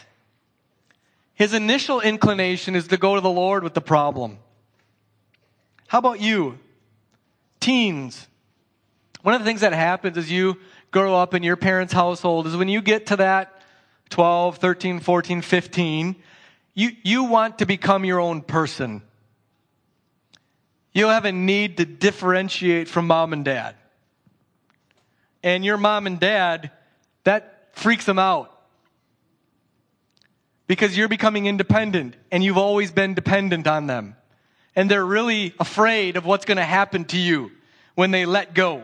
His 1.36 1.54
initial 1.54 2.02
inclination 2.02 2.76
is 2.76 2.88
to 2.88 2.98
go 2.98 3.16
to 3.16 3.22
the 3.22 3.30
Lord 3.30 3.64
with 3.64 3.74
the 3.74 3.82
problem. 3.82 4.40
How 5.88 6.00
about 6.00 6.20
you? 6.20 6.58
Teens. 7.60 8.28
One 9.22 9.36
of 9.36 9.42
the 9.42 9.46
things 9.46 9.62
that 9.62 9.74
happens 9.74 10.18
as 10.18 10.32
you 10.32 10.58
grow 10.92 11.16
up 11.16 11.34
in 11.34 11.44
your 11.44 11.58
parents' 11.58 11.94
household 11.94 12.48
is 12.48 12.56
when 12.56 12.70
you 12.70 12.82
get 12.82 13.08
to 13.08 13.18
that 13.18 13.62
12, 14.10 14.58
13, 14.58 15.00
14, 15.00 15.42
15, 15.42 16.16
you, 16.74 16.92
you 17.04 17.24
want 17.24 17.60
to 17.60 17.66
become 17.66 18.06
your 18.06 18.20
own 18.20 18.42
person. 18.42 19.02
You 20.94 21.08
have 21.08 21.26
a 21.26 21.32
need 21.34 21.78
to 21.78 21.86
differentiate 21.86 22.88
from 22.88 23.08
mom 23.08 23.34
and 23.34 23.44
dad. 23.44 23.76
And 25.44 25.66
your 25.66 25.78
mom 25.78 26.08
and 26.08 26.20
dad, 26.20 26.72
that 27.26 27.70
freaks 27.74 28.06
them 28.06 28.20
out. 28.20 28.55
Because 30.68 30.98
you're 30.98 31.08
becoming 31.08 31.46
independent 31.46 32.16
and 32.32 32.44
you've 32.44 32.58
always 32.58 32.92
been 32.92 33.14
dependent 33.14 33.68
on 33.68 33.88
them. 33.88 34.16
And 34.76 34.90
they're 34.90 35.06
really 35.06 35.54
afraid 35.60 36.18
of 36.18 36.26
what's 36.26 36.46
going 36.46 36.58
to 36.58 36.64
happen 36.64 37.06
to 37.06 37.18
you 37.18 37.52
when 37.94 38.12
they 38.12 38.26
let 38.26 38.54
go. 38.54 38.84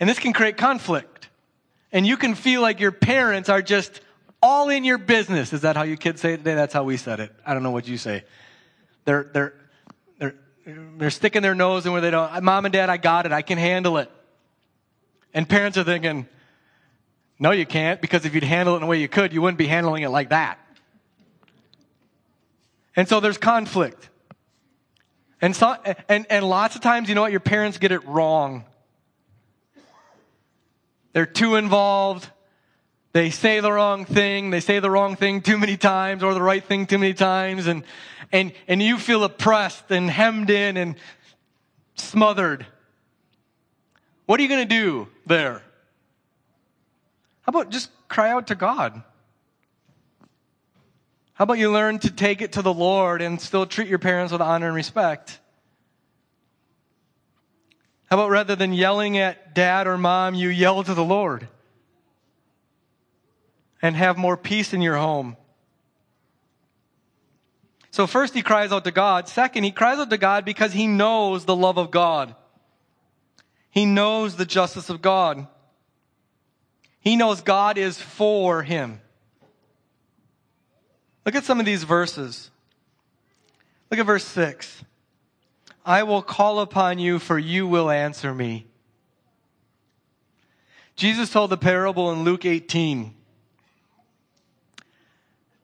And 0.00 0.08
this 0.08 0.18
can 0.18 0.32
create 0.32 0.56
conflict. 0.56 1.28
And 1.92 2.06
you 2.06 2.16
can 2.16 2.34
feel 2.34 2.62
like 2.62 2.80
your 2.80 2.92
parents 2.92 3.48
are 3.48 3.62
just 3.62 4.00
all 4.42 4.68
in 4.68 4.84
your 4.84 4.98
business. 4.98 5.52
Is 5.52 5.62
that 5.62 5.76
how 5.76 5.82
you 5.82 5.96
kids 5.96 6.20
say 6.20 6.34
it 6.34 6.38
today? 6.38 6.54
That's 6.54 6.72
how 6.72 6.84
we 6.84 6.96
said 6.96 7.20
it. 7.20 7.34
I 7.44 7.54
don't 7.54 7.62
know 7.62 7.70
what 7.70 7.86
you 7.86 7.98
say. 7.98 8.24
They're, 9.04 9.30
they're, 9.32 9.54
they're 10.18 10.34
they're 10.96 11.10
sticking 11.10 11.42
their 11.42 11.54
nose 11.54 11.84
in 11.84 11.92
where 11.92 12.00
they 12.00 12.10
don't, 12.10 12.42
mom 12.42 12.64
and 12.64 12.72
dad, 12.72 12.88
I 12.88 12.96
got 12.96 13.26
it. 13.26 13.32
I 13.32 13.42
can 13.42 13.58
handle 13.58 13.98
it. 13.98 14.10
And 15.34 15.48
parents 15.48 15.76
are 15.76 15.84
thinking, 15.84 16.26
no, 17.38 17.50
you 17.50 17.66
can't, 17.66 18.00
because 18.00 18.24
if 18.24 18.34
you'd 18.34 18.44
handle 18.44 18.74
it 18.74 18.78
in 18.78 18.82
the 18.82 18.86
way 18.86 19.00
you 19.00 19.08
could, 19.08 19.32
you 19.32 19.42
wouldn't 19.42 19.58
be 19.58 19.66
handling 19.66 20.02
it 20.02 20.10
like 20.10 20.30
that. 20.30 20.58
And 22.96 23.08
so 23.08 23.20
there's 23.20 23.38
conflict. 23.38 24.08
And, 25.40 25.54
so, 25.54 25.76
and, 26.08 26.26
and 26.30 26.48
lots 26.48 26.76
of 26.76 26.80
times, 26.80 27.08
you 27.08 27.14
know 27.14 27.22
what? 27.22 27.32
Your 27.32 27.40
parents 27.40 27.78
get 27.78 27.92
it 27.92 28.06
wrong. 28.06 28.64
They're 31.12 31.26
too 31.26 31.56
involved. 31.56 32.28
They 33.12 33.30
say 33.30 33.60
the 33.60 33.70
wrong 33.70 34.04
thing. 34.04 34.50
They 34.50 34.60
say 34.60 34.78
the 34.78 34.90
wrong 34.90 35.16
thing 35.16 35.42
too 35.42 35.58
many 35.58 35.76
times 35.76 36.22
or 36.22 36.34
the 36.34 36.42
right 36.42 36.64
thing 36.64 36.86
too 36.86 36.98
many 36.98 37.14
times. 37.14 37.66
And, 37.66 37.84
and, 38.32 38.52
and 38.66 38.82
you 38.82 38.96
feel 38.96 39.22
oppressed 39.22 39.90
and 39.90 40.08
hemmed 40.08 40.50
in 40.50 40.76
and 40.76 40.96
smothered. 41.96 42.66
What 44.26 44.40
are 44.40 44.42
you 44.42 44.48
going 44.48 44.66
to 44.66 44.74
do 44.74 45.08
there? 45.26 45.62
How 47.44 47.50
about 47.50 47.70
just 47.70 47.90
cry 48.08 48.30
out 48.30 48.48
to 48.48 48.54
God? 48.54 49.02
How 51.34 51.42
about 51.42 51.58
you 51.58 51.70
learn 51.70 51.98
to 52.00 52.10
take 52.10 52.42
it 52.42 52.52
to 52.52 52.62
the 52.62 52.72
Lord 52.72 53.20
and 53.20 53.40
still 53.40 53.66
treat 53.66 53.88
your 53.88 53.98
parents 53.98 54.32
with 54.32 54.40
honor 54.40 54.66
and 54.66 54.74
respect? 54.74 55.40
How 58.08 58.16
about 58.16 58.30
rather 58.30 58.56
than 58.56 58.72
yelling 58.72 59.18
at 59.18 59.54
dad 59.54 59.86
or 59.86 59.98
mom, 59.98 60.34
you 60.34 60.48
yell 60.48 60.82
to 60.84 60.94
the 60.94 61.04
Lord 61.04 61.48
and 63.82 63.96
have 63.96 64.16
more 64.16 64.36
peace 64.36 64.72
in 64.72 64.80
your 64.80 64.96
home? 64.96 65.36
So, 67.90 68.06
first, 68.06 68.34
he 68.34 68.42
cries 68.42 68.72
out 68.72 68.84
to 68.84 68.90
God. 68.90 69.28
Second, 69.28 69.64
he 69.64 69.70
cries 69.70 69.98
out 69.98 70.10
to 70.10 70.18
God 70.18 70.44
because 70.44 70.72
he 70.72 70.86
knows 70.86 71.44
the 71.44 71.54
love 71.54 71.78
of 71.78 71.90
God. 71.90 72.34
He 73.70 73.86
knows 73.86 74.36
the 74.36 74.46
justice 74.46 74.88
of 74.88 75.02
God. 75.02 75.46
He 77.04 77.16
knows 77.16 77.42
God 77.42 77.76
is 77.76 78.00
for 78.00 78.62
him. 78.62 79.00
Look 81.26 81.34
at 81.34 81.44
some 81.44 81.60
of 81.60 81.66
these 81.66 81.84
verses. 81.84 82.50
Look 83.90 84.00
at 84.00 84.06
verse 84.06 84.24
6. 84.24 84.84
I 85.84 86.02
will 86.02 86.22
call 86.22 86.60
upon 86.60 86.98
you, 86.98 87.18
for 87.18 87.38
you 87.38 87.66
will 87.66 87.90
answer 87.90 88.34
me. 88.34 88.66
Jesus 90.96 91.30
told 91.30 91.50
the 91.50 91.58
parable 91.58 92.10
in 92.10 92.24
Luke 92.24 92.46
18. 92.46 93.14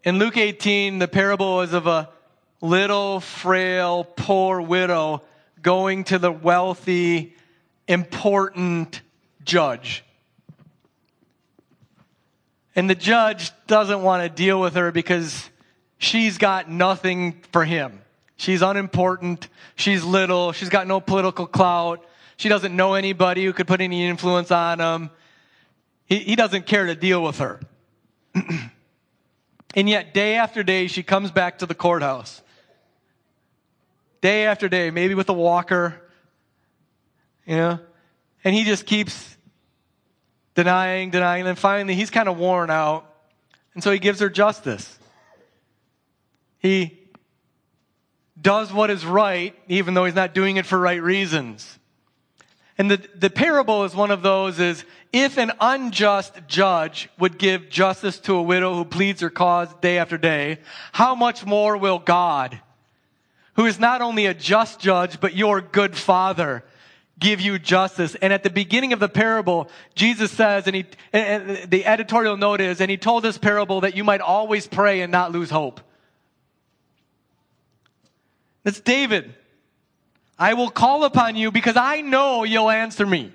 In 0.04 0.18
Luke 0.18 0.36
18, 0.36 0.98
the 0.98 1.08
parable 1.08 1.56
was 1.56 1.72
of 1.72 1.86
a 1.86 2.10
little, 2.60 3.20
frail, 3.20 4.04
poor 4.04 4.60
widow 4.60 5.22
going 5.62 6.04
to 6.04 6.18
the 6.18 6.32
wealthy, 6.32 7.34
important 7.88 9.00
judge. 9.44 10.04
And 12.80 12.88
the 12.88 12.94
judge 12.94 13.52
doesn't 13.66 14.00
want 14.00 14.22
to 14.22 14.30
deal 14.30 14.58
with 14.58 14.72
her 14.72 14.90
because 14.90 15.50
she's 15.98 16.38
got 16.38 16.70
nothing 16.70 17.42
for 17.52 17.62
him. 17.62 18.00
She's 18.38 18.62
unimportant. 18.62 19.48
She's 19.76 20.02
little. 20.02 20.52
She's 20.52 20.70
got 20.70 20.86
no 20.86 20.98
political 20.98 21.46
clout. 21.46 22.02
She 22.38 22.48
doesn't 22.48 22.74
know 22.74 22.94
anybody 22.94 23.44
who 23.44 23.52
could 23.52 23.66
put 23.66 23.82
any 23.82 24.06
influence 24.06 24.50
on 24.50 24.80
him. 24.80 25.10
He, 26.06 26.20
he 26.20 26.36
doesn't 26.36 26.64
care 26.64 26.86
to 26.86 26.94
deal 26.94 27.22
with 27.22 27.40
her. 27.40 27.60
and 29.74 29.86
yet, 29.86 30.14
day 30.14 30.36
after 30.36 30.62
day, 30.62 30.86
she 30.86 31.02
comes 31.02 31.30
back 31.30 31.58
to 31.58 31.66
the 31.66 31.74
courthouse. 31.74 32.40
Day 34.22 34.46
after 34.46 34.70
day, 34.70 34.90
maybe 34.90 35.14
with 35.14 35.28
a 35.28 35.34
walker, 35.34 36.00
you 37.44 37.56
know, 37.56 37.78
and 38.42 38.54
he 38.54 38.64
just 38.64 38.86
keeps 38.86 39.36
denying, 40.54 41.10
denying, 41.10 41.42
and 41.42 41.48
then 41.48 41.56
finally 41.56 41.94
he's 41.94 42.10
kind 42.10 42.28
of 42.28 42.38
worn 42.38 42.70
out. 42.70 43.06
And 43.74 43.82
so 43.82 43.90
he 43.90 43.98
gives 43.98 44.20
her 44.20 44.28
justice. 44.28 44.98
He 46.58 46.98
does 48.40 48.72
what 48.72 48.90
is 48.90 49.04
right, 49.04 49.54
even 49.68 49.94
though 49.94 50.04
he's 50.04 50.14
not 50.14 50.34
doing 50.34 50.56
it 50.56 50.66
for 50.66 50.78
right 50.78 51.02
reasons. 51.02 51.78
And 52.78 52.90
the, 52.90 53.00
the 53.14 53.30
parable 53.30 53.84
is 53.84 53.94
one 53.94 54.10
of 54.10 54.22
those 54.22 54.58
is 54.58 54.84
if 55.12 55.36
an 55.36 55.52
unjust 55.60 56.34
judge 56.46 57.10
would 57.18 57.36
give 57.36 57.68
justice 57.68 58.18
to 58.20 58.36
a 58.36 58.42
widow 58.42 58.74
who 58.74 58.84
pleads 58.84 59.20
her 59.20 59.28
cause 59.28 59.68
day 59.82 59.98
after 59.98 60.16
day, 60.16 60.60
how 60.92 61.14
much 61.14 61.44
more 61.44 61.76
will 61.76 61.98
God, 61.98 62.58
who 63.54 63.66
is 63.66 63.78
not 63.78 64.00
only 64.00 64.26
a 64.26 64.34
just 64.34 64.80
judge, 64.80 65.20
but 65.20 65.36
your 65.36 65.60
good 65.60 65.94
father, 65.96 66.64
give 67.20 67.40
you 67.40 67.58
justice. 67.58 68.16
And 68.16 68.32
at 68.32 68.42
the 68.42 68.50
beginning 68.50 68.92
of 68.92 68.98
the 68.98 69.08
parable, 69.08 69.68
Jesus 69.94 70.32
says, 70.32 70.66
and, 70.66 70.74
he, 70.74 70.86
and 71.12 71.70
the 71.70 71.86
editorial 71.86 72.36
note 72.36 72.60
is, 72.60 72.80
and 72.80 72.90
he 72.90 72.96
told 72.96 73.22
this 73.22 73.38
parable 73.38 73.82
that 73.82 73.94
you 73.94 74.02
might 74.02 74.20
always 74.20 74.66
pray 74.66 75.02
and 75.02 75.12
not 75.12 75.30
lose 75.30 75.50
hope. 75.50 75.80
That's 78.64 78.80
David. 78.80 79.34
I 80.38 80.54
will 80.54 80.70
call 80.70 81.04
upon 81.04 81.36
you 81.36 81.52
because 81.52 81.76
I 81.76 82.00
know 82.00 82.44
you'll 82.44 82.70
answer 82.70 83.06
me. 83.06 83.32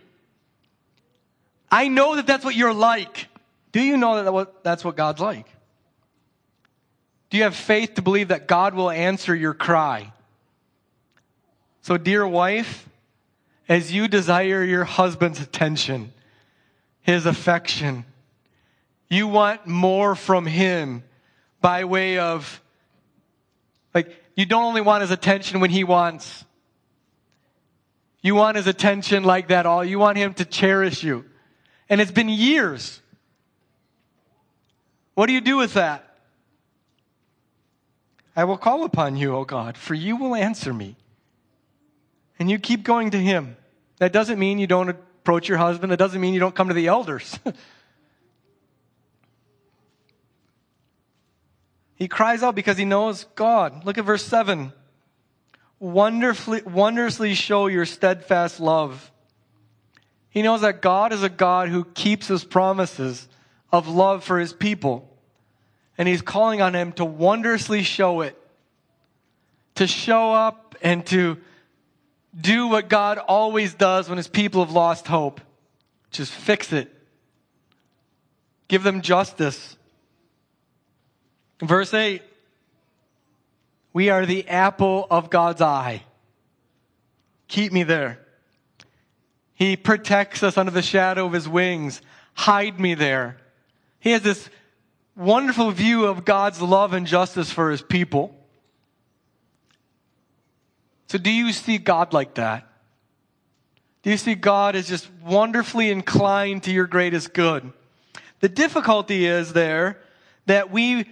I 1.71 1.88
know 1.88 2.15
that 2.15 2.28
that's 2.28 2.43
what 2.43 2.56
you're 2.56 2.74
like. 2.74 3.28
Do 3.71 3.82
you 3.82 3.98
know 3.98 4.24
that 4.24 4.63
that's 4.63 4.84
what 4.84 4.95
God's 4.95 5.21
like? 5.21 5.45
Do 7.30 7.38
you 7.38 7.43
have 7.43 7.56
faith 7.56 7.95
to 7.95 8.02
believe 8.02 8.30
that 8.30 8.48
God 8.48 8.74
will 8.74 8.89
answer 8.89 9.36
your 9.36 9.54
cry? 9.54 10.13
So, 11.82 11.98
dear 11.98 12.26
wife, 12.26 12.88
as 13.67 13.91
you 13.91 14.08
desire 14.08 14.63
your 14.63 14.84
husband's 14.84 15.39
attention, 15.41 16.13
his 17.01 17.25
affection, 17.25 18.06
you 19.10 19.28
want 19.28 19.65
more 19.67 20.15
from 20.15 20.45
him 20.45 21.04
by 21.62 21.86
way 21.86 22.17
of, 22.19 22.62
like, 23.93 24.15
you 24.36 24.45
don't 24.45 24.63
only 24.63 24.82
want 24.82 25.01
his 25.01 25.12
attention 25.12 25.60
when 25.60 25.69
he 25.69 25.84
wants. 25.84 26.43
You 28.21 28.36
want 28.36 28.58
his 28.58 28.67
attention 28.67 29.23
like 29.23 29.49
that 29.49 29.65
all. 29.65 29.84
You 29.84 29.99
want 29.99 30.17
him 30.17 30.34
to 30.36 30.45
cherish 30.45 31.04
you. 31.04 31.25
And 31.89 32.01
it's 32.01 32.12
been 32.12 32.30
years. 32.30 33.01
What 35.13 35.28
do 35.28 35.34
you 35.34 35.41
do 35.41 35.58
with 35.58 35.75
that? 35.75 36.17
I 38.36 38.43
will 38.43 38.58
call 38.58 38.84
upon 38.84 39.15
you, 39.15 39.36
O 39.36 39.45
God, 39.45 39.78
for 39.78 39.93
you 39.93 40.17
will 40.17 40.36
answer 40.36 40.73
me 40.73 40.97
and 42.39 42.50
you 42.50 42.60
keep 42.60 42.84
going 42.84 43.12
to 43.12 43.17
him. 43.17 43.58
That 43.98 44.12
doesn't 44.12 44.39
mean 44.39 44.60
you 44.60 44.67
don't 44.67 44.89
approach 44.89 45.48
your 45.48 45.58
husband. 45.58 45.91
That 45.91 45.98
doesn't 45.98 46.19
mean 46.19 46.34
you 46.34 46.39
don't 46.39 46.56
come 46.56 46.67
to 46.67 46.74
the 46.74 46.88
elders. 46.88 47.39
he 51.95 52.08
cries 52.08 52.43
out 52.43 52.56
because 52.56 52.78
he 52.78 52.86
knows 52.86 53.26
God. 53.36 53.86
Look 53.86 53.98
at 53.98 54.06
verse 54.06 54.26
7. 54.26 54.74
Wonderfully, 55.80 56.62
wondrously 56.63 57.34
show 57.34 57.67
your 57.67 57.86
steadfast 57.86 58.60
love. 58.60 59.12
He 60.30 60.41
knows 60.41 60.62
that 60.62 60.82
God 60.82 61.13
is 61.13 61.24
a 61.24 61.30
God 61.30 61.69
who 61.69 61.86
keeps 61.86 62.28
his 62.28 62.43
promises 62.43 63.28
of 63.71 63.88
love 63.88 64.24
for 64.24 64.39
his 64.39 64.52
people. 64.52 65.10
And 65.98 66.08
he's 66.08 66.21
calling 66.21 66.62
on 66.62 66.76
him 66.76 66.91
to 66.93 67.06
wondrously 67.06 67.84
show 67.84 68.21
it. 68.21 68.38
To 69.76 69.88
show 69.88 70.34
up 70.34 70.76
and 70.82 71.06
to 71.08 71.38
do 72.39 72.67
what 72.67 72.89
God 72.89 73.17
always 73.17 73.74
does 73.74 74.10
when 74.10 74.17
his 74.17 74.28
people 74.28 74.63
have 74.63 74.74
lost 74.74 75.08
hope. 75.08 75.41
Just 76.12 76.32
fix 76.32 76.74
it. 76.74 76.91
Give 78.67 78.84
them 78.84 79.02
justice. 79.02 79.78
Verse 81.62 81.93
8 81.93 82.21
We 83.93 84.10
are 84.10 84.26
the 84.26 84.48
apple 84.48 85.08
of 85.10 85.30
God's 85.30 85.62
eye. 85.62 86.04
Keep 87.48 87.71
me 87.71 87.84
there. 87.84 88.19
He 89.54 89.78
protects 89.78 90.43
us 90.43 90.58
under 90.58 90.71
the 90.71 90.82
shadow 90.82 91.26
of 91.26 91.34
his 91.34 91.48
wings. 91.48 92.02
Hide 92.34 92.80
me 92.80 92.93
there. 92.93 93.38
He 94.00 94.12
has 94.12 94.21
this 94.21 94.50
wonderful 95.15 95.71
view 95.71 96.06
of 96.06 96.26
God's 96.26 96.62
love 96.62 96.91
and 96.91 97.08
justice 97.08 97.52
for 97.52 97.71
his 97.71 97.82
people. 97.82 98.35
So, 101.08 101.18
do 101.18 101.30
you 101.30 101.52
see 101.52 101.78
God 101.78 102.13
like 102.13 102.36
that? 102.36 102.68
Do 104.04 104.12
you 104.12 104.18
see 104.18 104.36
God 104.36 104.76
as 104.76 104.88
just 104.88 105.10
wonderfully 105.24 105.89
inclined 105.89 106.63
to 106.63 106.72
your 106.72 106.86
greatest 106.86 107.34
good? 107.34 107.72
The 108.39 108.50
difficulty 108.50 109.26
is 109.26 109.54
there 109.54 110.00
that 110.46 110.72
we, 110.72 111.10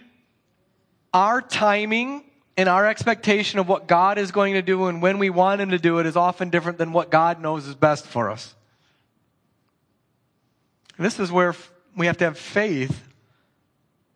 our 1.14 1.42
timing 1.42 2.24
and 2.56 2.70
our 2.70 2.88
expectation 2.88 3.60
of 3.60 3.68
what 3.68 3.88
God 3.88 4.18
is 4.18 4.32
going 4.32 4.54
to 4.54 4.62
do 4.62 4.86
and 4.86 5.02
when 5.02 5.18
we 5.18 5.30
want 5.30 5.62
Him 5.62 5.72
to 5.72 5.80
do 5.80 6.00
it 6.00 6.06
is 6.06 6.16
often 6.16 6.50
different 6.50 6.78
than 6.78 6.94
what 6.94 7.10
God 7.10 7.42
knows 7.42 7.68
is 7.68 7.76
best 7.76 8.06
for 8.06 8.30
us. 8.30 8.54
this 11.00 11.20
is 11.20 11.32
where 11.32 11.56
we 11.98 12.06
have 12.06 12.18
to 12.18 12.26
have 12.26 12.38
faith 12.38 13.08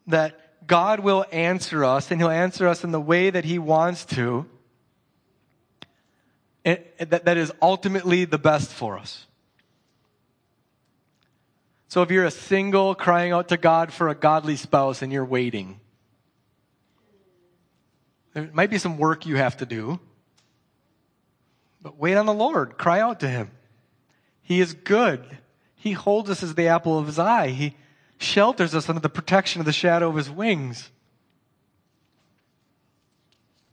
that 0.05 0.67
God 0.67 0.99
will 0.99 1.25
answer 1.31 1.83
us 1.83 2.11
and 2.11 2.21
He'll 2.21 2.29
answer 2.29 2.67
us 2.67 2.83
in 2.83 2.91
the 2.91 3.01
way 3.01 3.29
that 3.29 3.45
He 3.45 3.57
wants 3.57 4.05
to 4.05 4.45
that, 6.67 7.25
that 7.25 7.37
is 7.37 7.51
ultimately 7.61 8.25
the 8.25 8.37
best 8.37 8.71
for 8.71 8.97
us. 8.97 9.25
So 11.87 12.01
if 12.01 12.11
you're 12.11 12.25
a 12.25 12.31
single 12.31 12.93
crying 12.93 13.31
out 13.31 13.47
to 13.49 13.57
God 13.57 13.93
for 13.93 14.09
a 14.09 14.15
godly 14.15 14.57
spouse 14.57 15.01
and 15.01 15.13
you're 15.13 15.25
waiting, 15.25 15.79
there 18.33 18.49
might 18.51 18.69
be 18.69 18.77
some 18.77 18.97
work 18.97 19.25
you 19.25 19.37
have 19.37 19.57
to 19.57 19.65
do. 19.65 19.99
But 21.81 21.97
wait 21.97 22.15
on 22.15 22.25
the 22.25 22.33
Lord. 22.33 22.77
Cry 22.77 22.99
out 22.99 23.21
to 23.21 23.29
Him. 23.29 23.49
He 24.43 24.59
is 24.59 24.73
good. 24.73 25.25
He 25.75 25.93
holds 25.93 26.29
us 26.29 26.43
as 26.43 26.55
the 26.55 26.67
apple 26.67 26.99
of 26.99 27.07
His 27.07 27.17
eye. 27.17 27.47
He 27.49 27.75
shelters 28.17 28.75
us 28.75 28.89
under 28.89 28.99
the 28.99 29.09
protection 29.09 29.61
of 29.61 29.65
the 29.65 29.71
shadow 29.71 30.09
of 30.09 30.15
His 30.17 30.29
wings. 30.29 30.91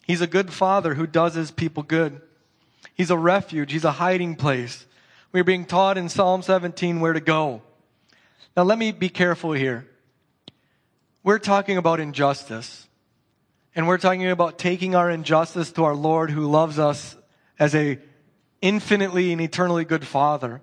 He's 0.06 0.20
a 0.20 0.26
good 0.26 0.52
Father 0.52 0.94
who 0.94 1.06
does 1.06 1.34
His 1.34 1.50
people 1.50 1.82
good. 1.82 2.20
He's 2.94 3.10
a 3.10 3.18
refuge. 3.18 3.72
He's 3.72 3.84
a 3.84 3.92
hiding 3.92 4.36
place. 4.36 4.86
We're 5.32 5.44
being 5.44 5.64
taught 5.66 5.98
in 5.98 6.08
Psalm 6.08 6.42
17 6.42 7.00
where 7.00 7.12
to 7.12 7.20
go. 7.20 7.62
Now, 8.56 8.62
let 8.62 8.78
me 8.78 8.92
be 8.92 9.08
careful 9.08 9.52
here. 9.52 9.86
We're 11.24 11.40
talking 11.40 11.76
about 11.76 12.00
injustice. 12.00 12.86
And 13.74 13.88
we're 13.88 13.98
talking 13.98 14.28
about 14.30 14.58
taking 14.58 14.94
our 14.94 15.10
injustice 15.10 15.72
to 15.72 15.84
our 15.84 15.96
Lord 15.96 16.30
who 16.30 16.48
loves 16.48 16.78
us 16.78 17.16
as 17.58 17.74
a 17.74 17.98
infinitely 18.62 19.32
and 19.32 19.40
eternally 19.40 19.84
good 19.84 20.06
Father. 20.06 20.62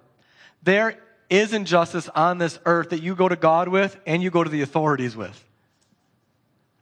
There 0.63 0.97
is 1.29 1.53
injustice 1.53 2.07
on 2.09 2.37
this 2.37 2.57
earth 2.65 2.91
that 2.91 3.01
you 3.01 3.15
go 3.15 3.27
to 3.27 3.35
God 3.35 3.67
with 3.67 3.99
and 4.05 4.23
you 4.23 4.31
go 4.31 4.43
to 4.43 4.49
the 4.49 4.61
authorities 4.61 5.15
with. 5.15 5.45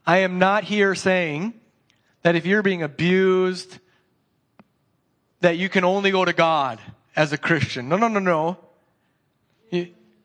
I 0.05 0.19
am 0.19 0.39
not 0.39 0.63
here 0.63 0.95
saying 0.95 1.53
that 2.21 2.35
if 2.35 2.45
you're 2.45 2.63
being 2.63 2.83
abused, 2.83 3.79
that 5.41 5.57
you 5.57 5.69
can 5.69 5.83
only 5.83 6.11
go 6.11 6.25
to 6.25 6.33
God 6.33 6.79
as 7.15 7.33
a 7.33 7.37
Christian. 7.37 7.89
No, 7.89 7.97
no, 7.97 8.07
no, 8.07 8.19
no. 8.19 8.57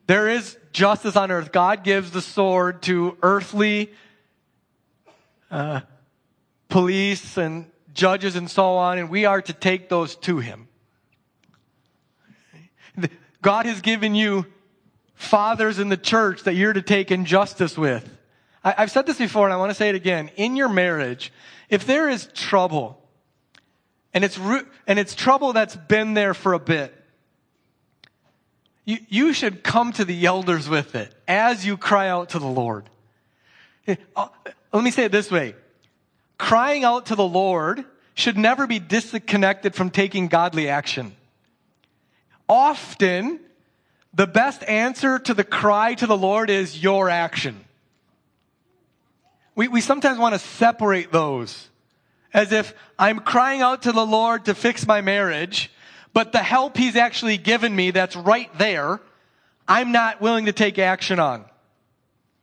There 0.07 0.29
is 0.29 0.59
justice 0.73 1.17
on 1.17 1.31
earth. 1.31 1.53
God 1.53 1.85
gives 1.85 2.11
the 2.11 2.21
sword 2.21 2.83
to 2.83 3.17
earthly 3.23 3.93
uh, 5.51 5.81
police 6.69 7.37
and 7.37 7.67
judges 7.95 8.37
and 8.37 8.51
so 8.51 8.77
on, 8.77 8.99
and 8.99 9.09
we 9.09 9.25
are 9.25 9.41
to 9.41 9.53
take 9.53 9.89
those 9.89 10.17
to 10.17 10.39
Him. 10.39 10.69
God 13.41 13.67
has 13.67 13.81
given 13.81 14.15
you 14.15 14.47
fathers 15.15 15.79
in 15.79 15.89
the 15.89 15.97
church 15.97 16.43
that 16.43 16.55
you're 16.55 16.73
to 16.73 16.83
take 16.83 17.11
injustice 17.11 17.79
with. 17.79 18.09
I, 18.65 18.75
I've 18.79 18.91
said 18.91 19.07
this 19.07 19.19
before, 19.19 19.47
and 19.47 19.53
I 19.53 19.57
want 19.57 19.71
to 19.71 19.75
say 19.75 19.89
it 19.89 19.95
again. 19.95 20.31
In 20.37 20.57
your 20.57 20.69
marriage, 20.69 21.33
if 21.69 21.87
there 21.87 22.09
is 22.09 22.27
trouble, 22.35 23.04
and 24.15 24.25
it's, 24.25 24.39
root, 24.39 24.67
and 24.87 24.99
it's 24.99 25.15
trouble 25.15 25.53
that's 25.53 25.77
been 25.77 26.15
there 26.15 26.33
for 26.33 26.55
a 26.55 26.59
bit. 26.59 26.95
You, 28.85 28.99
you 29.09 29.33
should 29.33 29.65
come 29.65 29.93
to 29.95 30.05
the 30.05 30.25
elders 30.25 30.69
with 30.69 30.95
it 30.95 31.13
as 31.27 31.67
you 31.67 31.77
cry 31.77 32.09
out 32.09 32.31
to 32.31 32.39
the 32.39 32.47
Lord. 32.47 32.89
Uh, 34.17 34.29
let 34.73 34.85
me 34.85 34.91
say 34.91 35.05
it 35.05 35.13
this 35.13 35.31
way. 35.31 35.55
Crying 36.39 36.85
out 36.85 37.07
to 37.07 37.17
the 37.17 37.27
Lord 37.27 37.85
should 38.15 38.39
never 38.39 38.67
be 38.67 38.79
disconnected 38.79 39.75
from 39.75 39.91
taking 39.91 40.29
godly 40.29 40.69
action. 40.69 41.17
Often, 42.49 43.41
the 44.13 44.27
best 44.27 44.63
answer 44.65 45.19
to 45.19 45.35
the 45.35 45.45
cry 45.45 45.95
to 45.95 46.07
the 46.07 46.17
Lord 46.17 46.51
is 46.51 46.81
your 46.81 47.11
action. 47.11 47.65
We, 49.57 49.69
we 49.69 49.81
sometimes 49.81 50.19
want 50.19 50.35
to 50.35 50.39
separate 50.39 51.11
those 51.11 51.69
as 52.35 52.53
if 52.53 52.75
I'm 52.99 53.21
crying 53.21 53.63
out 53.63 53.83
to 53.83 53.93
the 53.93 54.05
Lord 54.05 54.45
to 54.47 54.55
fix 54.55 54.87
my 54.87 55.01
marriage, 55.01 55.71
but 56.13 56.33
the 56.33 56.39
help 56.39 56.77
He's 56.77 56.97
actually 56.97 57.39
given 57.39 57.75
me 57.75 57.93
that's 57.93 58.17
right 58.17 58.51
there, 58.59 59.01
I'm 59.67 59.93
not 59.93 60.21
willing 60.21 60.47
to 60.47 60.53
take 60.53 60.79
action 60.79 61.19
on. 61.19 61.45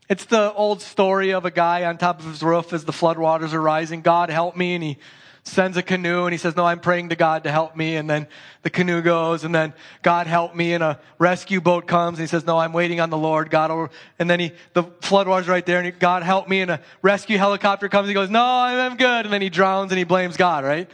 It's 0.10 0.26
the 0.26 0.52
old 0.54 0.82
story 0.82 1.32
of 1.32 1.46
a 1.46 1.52
guy 1.52 1.86
on 1.86 1.98
top 1.98 2.20
of 2.20 2.26
his 2.26 2.42
roof 2.42 2.74
as 2.74 2.84
the 2.84 2.92
floodwaters 2.92 3.54
are 3.54 3.62
rising. 3.62 4.02
God 4.02 4.30
help 4.30 4.58
me. 4.58 4.76
And 4.76 4.84
he 4.84 4.98
sends 5.44 5.76
a 5.76 5.82
canoe 5.82 6.26
and 6.26 6.32
he 6.32 6.38
says, 6.38 6.56
no, 6.56 6.66
I'm 6.66 6.80
praying 6.80 7.10
to 7.10 7.16
God 7.16 7.44
to 7.44 7.52
help 7.52 7.76
me. 7.76 7.96
And 7.96 8.10
then 8.10 8.28
the 8.62 8.70
canoe 8.70 9.02
goes 9.02 9.44
and 9.44 9.54
then 9.54 9.74
God 10.04 10.28
help 10.28 10.56
me 10.56 10.74
and 10.74 10.84
a 10.84 11.00
rescue 11.18 11.60
boat 11.60 11.88
comes 11.88 12.20
and 12.20 12.28
he 12.28 12.30
says, 12.30 12.46
no, 12.46 12.58
I'm 12.58 12.74
waiting 12.74 13.00
on 13.00 13.10
the 13.10 13.18
Lord. 13.18 13.50
God, 13.50 13.72
over. 13.72 13.89
and 14.20 14.30
then 14.30 14.39
he, 14.39 14.52
the 14.74 14.84
floodwaters 14.84 15.48
right 15.48 15.66
there 15.66 15.78
and 15.78 15.86
he, 15.86 15.92
God 15.92 16.24
help 16.24 16.48
me 16.48 16.62
and 16.62 16.72
a 16.72 16.82
rescue 17.02 17.38
helicopter 17.38 17.89
comes. 17.89 18.08
He 18.08 18.14
goes, 18.14 18.30
no, 18.30 18.44
I'm 18.44 18.98
good. 18.98 19.26
And 19.26 19.34
then 19.34 19.42
he 19.42 19.50
drowns 19.50 19.92
and 19.92 19.98
he 19.98 20.04
blames 20.04 20.38
God, 20.38 20.64
right? 20.64 20.89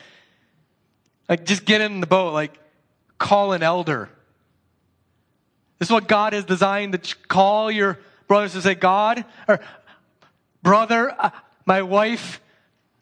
Like 1.27 1.45
just 1.45 1.65
get 1.65 1.81
in 1.81 1.99
the 1.99 2.07
boat, 2.07 2.33
like 2.33 2.57
call 3.17 3.51
an 3.51 3.63
elder. 3.63 4.09
This 5.79 5.89
is 5.89 5.91
what 5.91 6.07
God 6.07 6.33
has 6.33 6.45
designed 6.45 6.93
to 6.93 7.15
call 7.27 7.69
your 7.69 7.99
brothers 8.27 8.53
to 8.53 8.61
say, 8.61 8.75
God, 8.75 9.25
or 9.47 9.59
brother, 10.63 11.13
uh, 11.17 11.29
my 11.65 11.81
wife, 11.81 12.41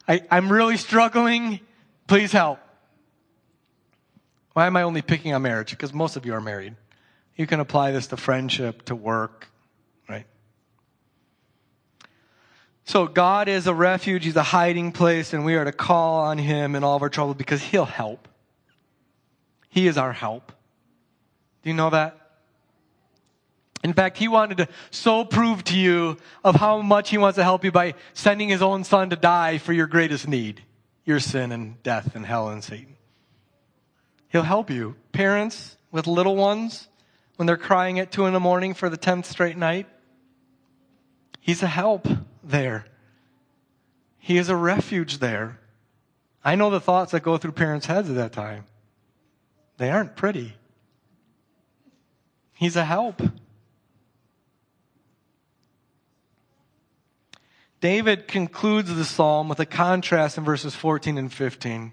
I, 0.08 0.22
I'm 0.30 0.50
really 0.50 0.76
struggling. 0.76 1.60
Please 2.06 2.32
help. 2.32 2.58
Why 4.52 4.66
am 4.66 4.76
I 4.76 4.82
only 4.82 5.02
picking 5.02 5.34
on 5.34 5.42
marriage? 5.42 5.70
Because 5.70 5.92
most 5.92 6.16
of 6.16 6.24
you 6.24 6.34
are 6.34 6.40
married. 6.40 6.76
You 7.36 7.46
can 7.46 7.60
apply 7.60 7.92
this 7.92 8.06
to 8.08 8.16
friendship, 8.16 8.86
to 8.86 8.94
work, 8.94 9.48
right? 10.08 10.24
So 12.84 13.06
God 13.06 13.48
is 13.48 13.66
a 13.66 13.74
refuge, 13.74 14.24
He's 14.24 14.36
a 14.36 14.42
hiding 14.42 14.92
place, 14.92 15.34
and 15.34 15.44
we 15.44 15.56
are 15.56 15.64
to 15.64 15.72
call 15.72 16.20
on 16.20 16.38
Him 16.38 16.74
in 16.74 16.84
all 16.84 16.96
of 16.96 17.02
our 17.02 17.10
trouble 17.10 17.34
because 17.34 17.60
He'll 17.60 17.84
help. 17.84 18.28
He 19.68 19.86
is 19.86 19.98
our 19.98 20.12
help. 20.12 20.52
Do 21.62 21.68
you 21.68 21.76
know 21.76 21.90
that? 21.90 22.25
In 23.84 23.92
fact, 23.92 24.18
he 24.18 24.28
wanted 24.28 24.58
to 24.58 24.68
so 24.90 25.24
prove 25.24 25.62
to 25.64 25.76
you 25.76 26.16
of 26.42 26.56
how 26.56 26.80
much 26.80 27.10
he 27.10 27.18
wants 27.18 27.36
to 27.36 27.44
help 27.44 27.64
you 27.64 27.70
by 27.70 27.94
sending 28.14 28.48
his 28.48 28.62
own 28.62 28.84
son 28.84 29.10
to 29.10 29.16
die 29.16 29.58
for 29.58 29.72
your 29.72 29.86
greatest 29.86 30.26
need, 30.26 30.62
your 31.04 31.20
sin 31.20 31.52
and 31.52 31.82
death 31.82 32.14
and 32.14 32.26
hell 32.26 32.48
and 32.48 32.64
Satan. 32.64 32.96
He'll 34.28 34.42
help 34.42 34.70
you. 34.70 34.96
Parents 35.12 35.76
with 35.92 36.06
little 36.06 36.36
ones, 36.36 36.88
when 37.36 37.46
they're 37.46 37.56
crying 37.56 37.98
at 37.98 38.10
two 38.10 38.26
in 38.26 38.32
the 38.32 38.40
morning 38.40 38.74
for 38.74 38.88
the 38.88 38.98
10th 38.98 39.26
straight 39.26 39.56
night, 39.56 39.86
he's 41.40 41.62
a 41.62 41.68
help 41.68 42.08
there. 42.42 42.86
He 44.18 44.38
is 44.38 44.48
a 44.48 44.56
refuge 44.56 45.18
there. 45.18 45.60
I 46.44 46.54
know 46.54 46.70
the 46.70 46.80
thoughts 46.80 47.12
that 47.12 47.22
go 47.22 47.36
through 47.36 47.52
parents' 47.52 47.86
heads 47.86 48.08
at 48.08 48.16
that 48.16 48.32
time. 48.32 48.64
They 49.76 49.90
aren't 49.90 50.16
pretty. 50.16 50.54
He's 52.54 52.76
a 52.76 52.84
help. 52.84 53.20
David 57.86 58.26
concludes 58.26 58.92
the 58.92 59.04
psalm 59.04 59.48
with 59.48 59.60
a 59.60 59.64
contrast 59.64 60.38
in 60.38 60.44
verses 60.44 60.74
14 60.74 61.18
and 61.18 61.32
15. 61.32 61.92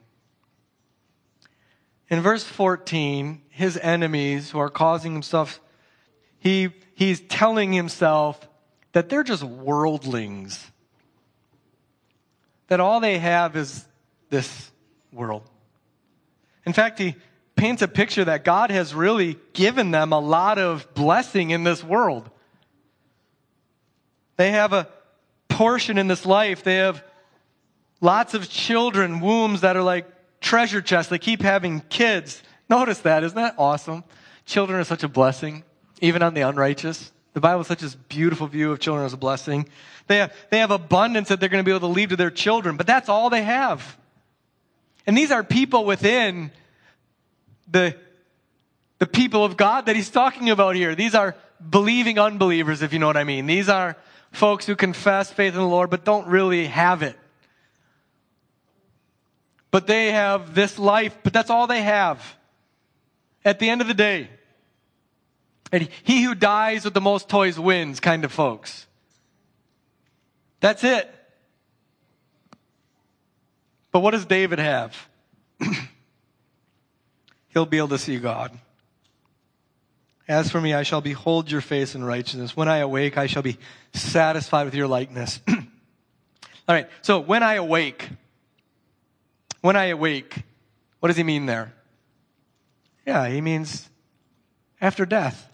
In 2.10 2.22
verse 2.22 2.44
14, 2.44 3.44
his 3.50 3.78
enemies 3.78 4.50
who 4.50 4.58
are 4.58 4.72
causing 4.72 5.14
himself, 5.14 5.62
he, 6.39 6.70
he's 6.96 7.22
telling 7.22 7.72
himself 7.74 8.50
that 8.94 9.08
they're 9.08 9.22
just 9.22 9.44
worldlings. 9.44 10.66
That 12.70 12.80
all 12.80 13.00
they 13.00 13.20
have 13.20 13.56
is 13.56 13.86
this 14.32 14.72
world. 15.12 15.44
In 16.66 16.74
fact, 16.74 16.98
he 16.98 17.14
paints 17.56 17.84
a 17.84 17.88
picture 17.88 18.26
that 18.26 18.44
God 18.44 18.72
has 18.72 18.96
really 18.96 19.38
given 19.54 19.91
them 19.91 20.12
a 20.12 20.20
lot 20.20 20.58
of 20.58 20.91
blessing 20.96 21.52
in 21.52 21.64
this 21.64 21.84
world. 21.84 22.28
They 24.38 24.50
have 24.50 24.74
a, 24.74 24.88
portion 25.54 25.97
in 25.97 26.08
this 26.08 26.26
life. 26.26 26.64
They 26.64 26.78
have 26.78 27.04
lots 28.01 28.34
of 28.34 28.49
children, 28.49 29.20
wombs 29.20 29.62
that 29.62 29.78
are 29.78 29.84
like 29.84 30.08
treasure 30.41 30.82
chests. 30.82 31.10
They 31.10 31.20
keep 31.20 31.41
having 31.41 31.82
kids. 31.89 32.41
Notice 32.70 32.99
that. 32.99 33.24
Isn't 33.24 33.36
that 33.36 33.56
awesome? 33.58 34.04
Children 34.45 34.80
are 34.80 34.84
such 34.84 35.04
a 35.04 35.08
blessing, 35.08 35.64
even 36.01 36.22
on 36.22 36.34
the 36.34 36.41
unrighteous. 36.41 37.12
The 37.34 37.39
Bible 37.39 37.62
is 37.62 37.68
such 37.68 37.84
a 37.84 37.95
beautiful 38.10 38.47
view 38.47 38.72
of 38.72 38.80
children 38.80 39.06
as 39.06 39.14
a 39.14 39.18
blessing. 39.18 39.70
They 40.08 40.18
have, 40.18 40.34
they 40.49 40.60
have 40.60 40.72
abundance 40.72 41.30
that 41.30 41.39
they're 41.39 41.49
going 41.49 41.64
to 41.64 41.66
be 41.66 41.72
able 41.72 41.88
to 41.88 41.93
leave 41.93 42.10
to 42.10 42.16
their 42.16 42.32
children, 42.32 42.76
but 42.76 42.88
that's 42.88 43.08
all 43.08 43.30
they 43.30 43.43
have. 43.43 43.97
And 45.06 45.18
these 45.18 45.32
are 45.32 45.43
people 45.43 45.86
within 45.86 46.51
the, 47.70 47.95
the 48.99 49.08
people 49.08 49.45
of 49.45 49.56
God 49.56 49.86
that 49.86 49.95
he's 49.95 50.10
talking 50.10 50.49
about 50.49 50.76
here. 50.76 50.95
These 50.95 51.16
are 51.16 51.36
believing 51.68 52.20
unbelievers, 52.20 52.82
if 52.82 52.91
you 52.91 52.99
know 52.99 53.08
what 53.08 53.18
I 53.18 53.24
mean. 53.24 53.45
These 53.45 53.70
are 53.70 53.97
folks 54.34 54.66
who 54.66 54.76
confess 54.76 55.32
faith 55.32 55.54
in 55.54 55.60
the 55.60 55.66
Lord 55.66 55.90
but 55.90 56.04
don't 56.04 56.28
really 56.28 56.66
have 56.66 57.02
it. 57.02 57.18
But 59.72 59.88
they 59.88 60.12
have 60.12 60.54
this 60.54 60.78
life, 60.78 61.18
but 61.24 61.32
that's 61.32 61.50
all 61.50 61.66
they 61.66 61.82
have. 61.82 62.36
At 63.46 63.60
the 63.60 63.70
end 63.70 63.82
of 63.82 63.88
the 63.88 63.94
day, 63.94 64.30
and 65.72 65.90
he 66.04 66.22
who 66.22 66.36
dies 66.36 66.86
with 66.86 66.94
the 66.94 67.02
most 67.02 67.28
toys 67.28 67.60
wins 67.60 68.00
kind 68.00 68.24
of 68.24 68.32
folks. 68.32 68.86
That's 70.60 70.84
it. 70.84 71.14
But 73.92 74.02
what 74.02 74.12
does 74.12 74.26
David 74.26 74.60
have? 74.60 74.96
He'll 77.50 77.66
be 77.66 77.78
able 77.78 77.90
to 77.90 77.98
see 77.98 78.18
God. 78.18 78.58
As 80.28 80.49
for 80.49 80.61
me, 80.61 80.74
I 80.74 80.84
shall 80.84 81.01
behold 81.01 81.51
your 81.51 81.61
face 81.61 81.95
in 81.95 82.03
righteousness. 82.03 82.55
When 82.55 82.69
I 82.69 82.78
awake, 82.78 83.17
I 83.17 83.28
shall 83.28 83.41
be 83.41 83.57
satisfied 83.93 84.63
with 84.63 84.76
your 84.76 84.88
likeness. 84.88 85.41
All 85.49 85.57
right, 86.76 86.88
so 87.01 87.19
when 87.19 87.43
I 87.43 87.55
awake, 87.55 88.09
when 89.61 89.76
I 89.76 89.86
awake, 89.86 90.43
what 91.01 91.09
does 91.09 91.17
he 91.17 91.24
mean 91.24 91.45
there? 91.45 91.74
Yeah, 93.05 93.28
he 93.28 93.41
means 93.41 93.89
after 94.80 95.05
death. 95.05 95.49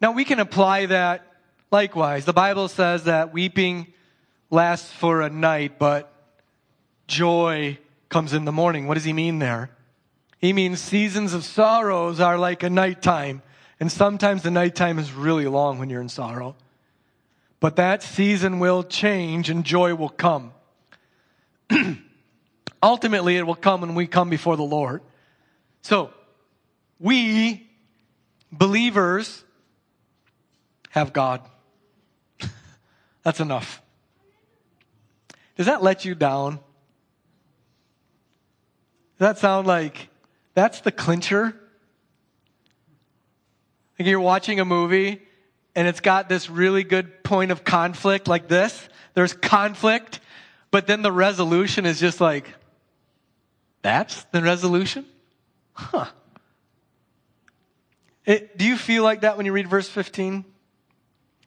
Now 0.00 0.12
we 0.12 0.24
can 0.24 0.38
apply 0.38 0.86
that 0.86 1.26
likewise. 1.70 2.26
The 2.26 2.34
Bible 2.34 2.68
says 2.68 3.04
that 3.04 3.32
weeping 3.32 3.86
lasts 4.50 4.92
for 4.92 5.22
a 5.22 5.30
night, 5.30 5.78
but 5.78 6.12
joy 7.06 7.78
comes 8.10 8.34
in 8.34 8.44
the 8.44 8.52
morning. 8.52 8.86
What 8.86 8.94
does 8.94 9.04
he 9.04 9.14
mean 9.14 9.38
there? 9.38 9.70
He 10.40 10.54
means 10.54 10.80
seasons 10.80 11.34
of 11.34 11.44
sorrows 11.44 12.18
are 12.18 12.38
like 12.38 12.62
a 12.62 12.70
nighttime. 12.70 13.42
And 13.78 13.92
sometimes 13.92 14.42
the 14.42 14.50
nighttime 14.50 14.98
is 14.98 15.12
really 15.12 15.46
long 15.46 15.78
when 15.78 15.90
you're 15.90 16.00
in 16.00 16.08
sorrow. 16.08 16.56
But 17.60 17.76
that 17.76 18.02
season 18.02 18.58
will 18.58 18.82
change 18.82 19.50
and 19.50 19.64
joy 19.64 19.94
will 19.94 20.08
come. 20.08 20.52
Ultimately, 22.82 23.36
it 23.36 23.46
will 23.46 23.54
come 23.54 23.82
when 23.82 23.94
we 23.94 24.06
come 24.06 24.30
before 24.30 24.56
the 24.56 24.62
Lord. 24.62 25.02
So, 25.82 26.10
we, 26.98 27.68
believers, 28.50 29.44
have 30.90 31.12
God. 31.12 31.42
That's 33.22 33.40
enough. 33.40 33.82
Does 35.56 35.66
that 35.66 35.82
let 35.82 36.06
you 36.06 36.14
down? 36.14 36.54
Does 39.18 39.28
that 39.28 39.38
sound 39.38 39.66
like 39.66 40.09
that's 40.54 40.80
the 40.80 40.92
clincher. 40.92 41.54
Like 43.98 44.08
you're 44.08 44.20
watching 44.20 44.60
a 44.60 44.64
movie 44.64 45.22
and 45.74 45.86
it's 45.86 46.00
got 46.00 46.28
this 46.28 46.50
really 46.50 46.84
good 46.84 47.22
point 47.22 47.50
of 47.50 47.64
conflict 47.64 48.28
like 48.28 48.48
this. 48.48 48.88
There's 49.14 49.32
conflict, 49.32 50.20
but 50.70 50.86
then 50.86 51.02
the 51.02 51.12
resolution 51.12 51.86
is 51.86 52.00
just 52.00 52.20
like, 52.20 52.52
that's 53.82 54.24
the 54.24 54.42
resolution? 54.42 55.06
Huh. 55.72 56.06
It, 58.24 58.56
do 58.58 58.66
you 58.66 58.76
feel 58.76 59.02
like 59.02 59.22
that 59.22 59.36
when 59.36 59.46
you 59.46 59.52
read 59.52 59.68
verse 59.68 59.88
15? 59.88 60.44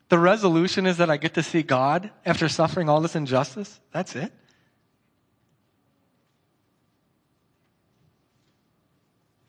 The 0.09 0.19
resolution 0.19 0.85
is 0.85 0.97
that 0.97 1.09
I 1.09 1.17
get 1.17 1.35
to 1.35 1.43
see 1.43 1.63
God 1.63 2.11
after 2.25 2.49
suffering 2.49 2.89
all 2.89 3.01
this 3.01 3.15
injustice? 3.15 3.79
That's 3.91 4.15
it? 4.15 4.31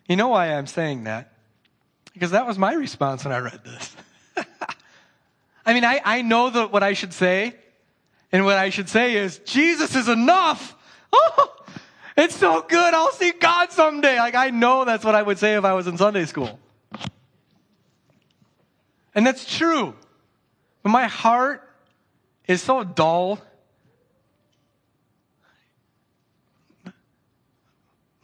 You 0.06 0.16
know 0.16 0.28
why 0.28 0.52
I'm 0.52 0.66
saying 0.66 1.04
that? 1.04 1.32
Because 2.12 2.30
that 2.30 2.46
was 2.46 2.58
my 2.58 2.74
response 2.74 3.24
when 3.24 3.32
I 3.32 3.38
read 3.38 3.60
this. 3.64 3.96
I 5.66 5.74
mean, 5.74 5.84
I, 5.84 6.00
I 6.04 6.22
know 6.22 6.50
that 6.50 6.72
what 6.72 6.82
I 6.82 6.92
should 6.92 7.12
say, 7.12 7.54
and 8.30 8.44
what 8.44 8.56
I 8.58 8.70
should 8.70 8.88
say 8.88 9.16
is, 9.16 9.38
Jesus 9.38 9.94
is 9.94 10.08
enough. 10.08 10.76
Oh, 11.16 11.54
it's 12.16 12.34
so 12.34 12.60
good. 12.62 12.92
I'll 12.92 13.12
see 13.12 13.30
God 13.30 13.70
someday. 13.70 14.18
Like, 14.18 14.34
I 14.34 14.50
know 14.50 14.84
that's 14.84 15.04
what 15.04 15.14
I 15.14 15.22
would 15.22 15.38
say 15.38 15.54
if 15.54 15.64
I 15.64 15.74
was 15.74 15.86
in 15.86 15.96
Sunday 15.96 16.24
school. 16.24 16.58
And 19.14 19.24
that's 19.24 19.44
true. 19.56 19.94
But 20.82 20.88
my 20.88 21.06
heart 21.06 21.62
is 22.48 22.62
so 22.62 22.82
dull. 22.82 23.38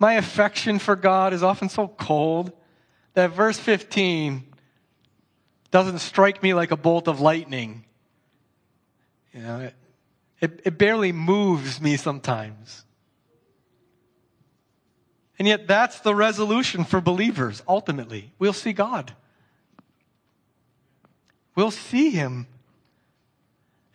My 0.01 0.15
affection 0.15 0.79
for 0.79 0.97
God 0.97 1.35
is 1.35 1.43
often 1.43 1.69
so 1.69 1.87
cold 1.87 2.53
that 3.13 3.33
verse 3.33 3.59
15 3.59 4.45
doesn't 5.71 5.99
strike 5.99 6.43
me 6.43 6.55
like 6.55 6.71
a 6.71 6.77
bolt 6.77 7.07
of 7.07 7.21
lightning. 7.21 7.85
You 9.35 9.43
know, 9.43 9.61
it, 9.61 9.75
it, 10.41 10.61
it 10.65 10.79
barely 10.79 11.13
moves 11.13 11.83
me 11.83 11.99
sometimes. 11.99 12.85
And 15.39 15.47
yet, 15.47 15.69
that's 15.69 16.01
the 16.01 16.15
resolution 16.15 16.85
for 16.85 17.01
believers, 17.03 17.63
ultimately. 17.69 18.33
We'll 18.39 18.53
see 18.55 18.73
God. 18.73 19.15
We'll 21.55 21.71
see 21.71 22.11
Him. 22.11 22.47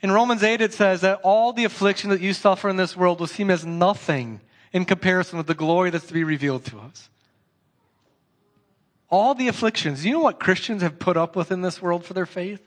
In 0.02 0.12
Romans 0.12 0.44
8, 0.44 0.62
it 0.62 0.74
says 0.74 1.02
that 1.02 1.22
all 1.24 1.52
the 1.52 1.64
affliction 1.64 2.12
that 2.12 2.22
you 2.22 2.34
suffer 2.34 2.70
in 2.70 2.76
this 2.76 2.96
world 2.96 3.20
will 3.20 3.28
seem 3.28 3.50
as 3.50 3.66
nothing 3.66 4.42
in 4.76 4.84
comparison 4.84 5.38
with 5.38 5.48
the 5.48 5.54
glory 5.54 5.90
that's 5.90 6.08
to 6.08 6.14
be 6.14 6.26
revealed 6.26 6.66
to 6.66 6.78
us. 6.78 7.10
All 9.10 9.34
the 9.34 9.48
afflictions. 9.48 10.06
You 10.06 10.12
know 10.12 10.20
what 10.20 10.38
Christians 10.38 10.82
have 10.82 11.00
put 11.00 11.16
up 11.16 11.34
with 11.34 11.50
in 11.50 11.62
this 11.62 11.82
world 11.82 12.04
for 12.04 12.14
their 12.14 12.26
faith? 12.26 12.62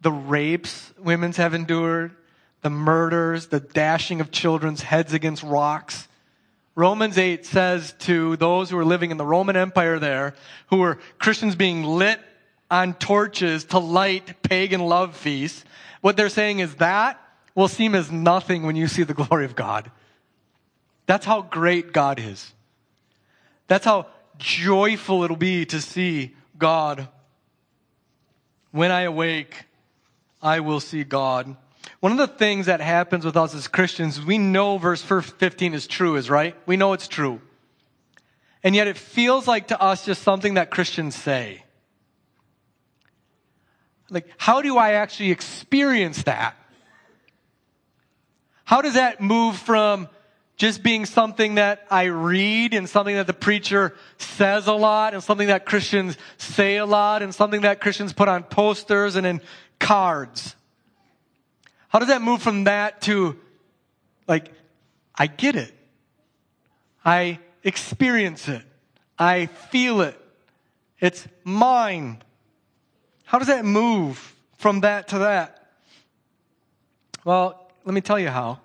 The 0.00 0.10
rapes 0.10 0.94
women's 0.98 1.36
have 1.36 1.52
endured, 1.52 2.16
the 2.62 2.70
murders, 2.70 3.48
the 3.48 3.60
dashing 3.60 4.22
of 4.22 4.30
children's 4.30 4.80
heads 4.80 5.12
against 5.12 5.42
rocks. 5.42 6.08
Romans 6.74 7.18
8 7.18 7.44
says 7.44 7.94
to 7.98 8.36
those 8.36 8.70
who 8.70 8.78
are 8.78 8.84
living 8.86 9.10
in 9.10 9.18
the 9.18 9.26
Roman 9.26 9.56
Empire 9.56 9.98
there, 9.98 10.32
who 10.68 10.78
were 10.78 10.98
Christians 11.18 11.54
being 11.54 11.84
lit 11.84 12.18
on 12.70 12.94
torches 12.94 13.64
to 13.64 13.78
light 13.78 14.42
pagan 14.42 14.80
love 14.80 15.14
feasts, 15.14 15.66
what 16.00 16.16
they're 16.16 16.30
saying 16.30 16.60
is 16.60 16.76
that 16.76 17.20
will 17.54 17.68
seem 17.68 17.94
as 17.94 18.10
nothing 18.10 18.62
when 18.62 18.74
you 18.74 18.88
see 18.88 19.02
the 19.02 19.12
glory 19.12 19.44
of 19.44 19.54
God. 19.54 19.90
That's 21.10 21.26
how 21.26 21.42
great 21.42 21.92
God 21.92 22.20
is. 22.20 22.52
That's 23.66 23.84
how 23.84 24.06
joyful 24.38 25.24
it'll 25.24 25.36
be 25.36 25.66
to 25.66 25.80
see 25.80 26.36
God. 26.56 27.08
When 28.70 28.92
I 28.92 29.00
awake, 29.00 29.64
I 30.40 30.60
will 30.60 30.78
see 30.78 31.02
God. 31.02 31.56
One 31.98 32.12
of 32.12 32.18
the 32.18 32.28
things 32.28 32.66
that 32.66 32.80
happens 32.80 33.24
with 33.24 33.36
us 33.36 33.56
as 33.56 33.66
Christians, 33.66 34.24
we 34.24 34.38
know 34.38 34.78
verse 34.78 35.02
15 35.02 35.74
is 35.74 35.88
true, 35.88 36.14
is 36.14 36.30
right? 36.30 36.54
We 36.64 36.76
know 36.76 36.92
it's 36.92 37.08
true. 37.08 37.40
And 38.62 38.76
yet 38.76 38.86
it 38.86 38.96
feels 38.96 39.48
like 39.48 39.66
to 39.66 39.82
us 39.82 40.04
just 40.04 40.22
something 40.22 40.54
that 40.54 40.70
Christians 40.70 41.16
say. 41.16 41.64
Like, 44.10 44.28
how 44.38 44.62
do 44.62 44.78
I 44.78 44.92
actually 44.92 45.32
experience 45.32 46.22
that? 46.22 46.54
How 48.64 48.80
does 48.80 48.94
that 48.94 49.20
move 49.20 49.56
from 49.56 50.08
just 50.60 50.82
being 50.82 51.06
something 51.06 51.54
that 51.54 51.86
I 51.90 52.04
read 52.04 52.74
and 52.74 52.86
something 52.86 53.14
that 53.16 53.26
the 53.26 53.32
preacher 53.32 53.96
says 54.18 54.66
a 54.66 54.74
lot 54.74 55.14
and 55.14 55.22
something 55.22 55.48
that 55.48 55.64
Christians 55.64 56.18
say 56.36 56.76
a 56.76 56.84
lot 56.84 57.22
and 57.22 57.34
something 57.34 57.62
that 57.62 57.80
Christians 57.80 58.12
put 58.12 58.28
on 58.28 58.42
posters 58.42 59.16
and 59.16 59.26
in 59.26 59.40
cards? 59.78 60.54
How 61.88 61.98
does 61.98 62.08
that 62.08 62.20
move 62.20 62.42
from 62.42 62.64
that 62.64 63.00
to, 63.02 63.40
like, 64.28 64.52
I 65.14 65.28
get 65.28 65.56
it. 65.56 65.72
I 67.06 67.38
experience 67.64 68.46
it. 68.46 68.62
I 69.18 69.46
feel 69.46 70.02
it. 70.02 70.20
It's 71.00 71.26
mine. 71.42 72.20
How 73.24 73.38
does 73.38 73.48
that 73.48 73.64
move 73.64 74.36
from 74.58 74.80
that 74.80 75.08
to 75.08 75.20
that? 75.20 75.70
Well, 77.24 77.72
let 77.86 77.94
me 77.94 78.02
tell 78.02 78.18
you 78.18 78.28
how. 78.28 78.60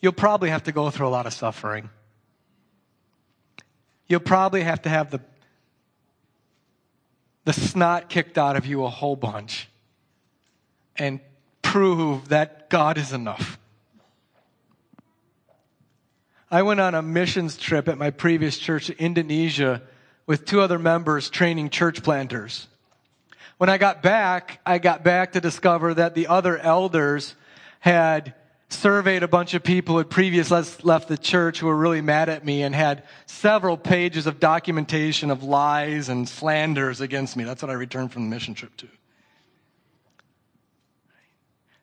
You'll 0.00 0.12
probably 0.12 0.50
have 0.50 0.64
to 0.64 0.72
go 0.72 0.90
through 0.90 1.08
a 1.08 1.10
lot 1.10 1.26
of 1.26 1.32
suffering. 1.32 1.90
You'll 4.06 4.20
probably 4.20 4.62
have 4.62 4.82
to 4.82 4.88
have 4.88 5.10
the, 5.10 5.20
the 7.44 7.52
snot 7.52 8.08
kicked 8.08 8.38
out 8.38 8.56
of 8.56 8.64
you 8.66 8.84
a 8.84 8.88
whole 8.88 9.16
bunch 9.16 9.68
and 10.96 11.20
prove 11.62 12.28
that 12.30 12.70
God 12.70 12.96
is 12.96 13.12
enough. 13.12 13.58
I 16.50 16.62
went 16.62 16.80
on 16.80 16.94
a 16.94 17.02
missions 17.02 17.58
trip 17.58 17.88
at 17.88 17.98
my 17.98 18.10
previous 18.10 18.56
church 18.56 18.88
in 18.88 18.96
Indonesia 18.96 19.82
with 20.26 20.46
two 20.46 20.60
other 20.60 20.78
members 20.78 21.28
training 21.28 21.68
church 21.68 22.02
planters. 22.02 22.68
When 23.58 23.68
I 23.68 23.76
got 23.76 24.02
back, 24.02 24.60
I 24.64 24.78
got 24.78 25.02
back 25.02 25.32
to 25.32 25.40
discover 25.40 25.92
that 25.94 26.14
the 26.14 26.28
other 26.28 26.56
elders 26.56 27.34
had 27.80 28.34
surveyed 28.68 29.22
a 29.22 29.28
bunch 29.28 29.54
of 29.54 29.62
people 29.62 29.94
who 29.94 29.98
had 29.98 30.10
previously 30.10 30.62
left 30.82 31.08
the 31.08 31.16
church 31.16 31.60
who 31.60 31.66
were 31.66 31.76
really 31.76 32.02
mad 32.02 32.28
at 32.28 32.44
me 32.44 32.62
and 32.62 32.74
had 32.74 33.02
several 33.26 33.76
pages 33.76 34.26
of 34.26 34.38
documentation 34.38 35.30
of 35.30 35.42
lies 35.42 36.08
and 36.08 36.28
slanders 36.28 37.00
against 37.00 37.36
me. 37.36 37.44
That's 37.44 37.62
what 37.62 37.70
I 37.70 37.74
returned 37.74 38.12
from 38.12 38.28
the 38.28 38.34
mission 38.34 38.54
trip 38.54 38.76
to. 38.78 38.88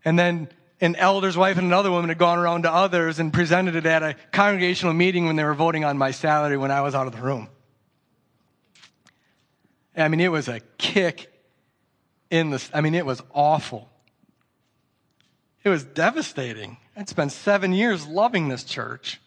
And 0.03 0.19
then 0.19 0.49
an 0.79 0.95
elder's 0.97 1.35
wife 1.35 1.57
and 1.57 1.65
another 1.65 1.89
woman 1.89 2.09
had 2.09 2.19
gone 2.19 2.37
around 2.37 2.63
to 2.63 2.71
others 2.71 3.17
and 3.17 3.33
presented 3.33 3.75
it 3.75 3.85
at 3.87 4.03
a 4.03 4.15
congregational 4.31 4.93
meeting 4.93 5.25
when 5.25 5.35
they 5.35 5.43
were 5.43 5.55
voting 5.55 5.83
on 5.83 5.97
my 5.97 6.11
salary 6.11 6.57
when 6.57 6.69
I 6.69 6.81
was 6.81 6.93
out 6.93 7.07
of 7.07 7.13
the 7.13 7.21
room. 7.21 7.49
I 9.97 10.07
mean, 10.09 10.19
it 10.19 10.31
was 10.31 10.47
a 10.47 10.59
kick 10.77 11.31
in 12.29 12.51
the, 12.51 12.63
I 12.73 12.81
mean, 12.81 12.93
it 12.93 13.05
was 13.05 13.21
awful. 13.33 13.89
It 15.65 15.69
was 15.69 15.83
devastating. 15.83 16.77
I'd 16.95 17.09
spent 17.09 17.31
seven 17.31 17.73
years 17.73 18.05
loving 18.07 18.47
this 18.47 18.63
church. 18.63 19.19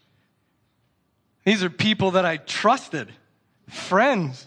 These 1.45 1.65
are 1.65 1.71
people 1.71 2.13
that 2.13 2.25
I 2.25 2.37
trusted, 2.37 3.13
friends. 3.69 4.47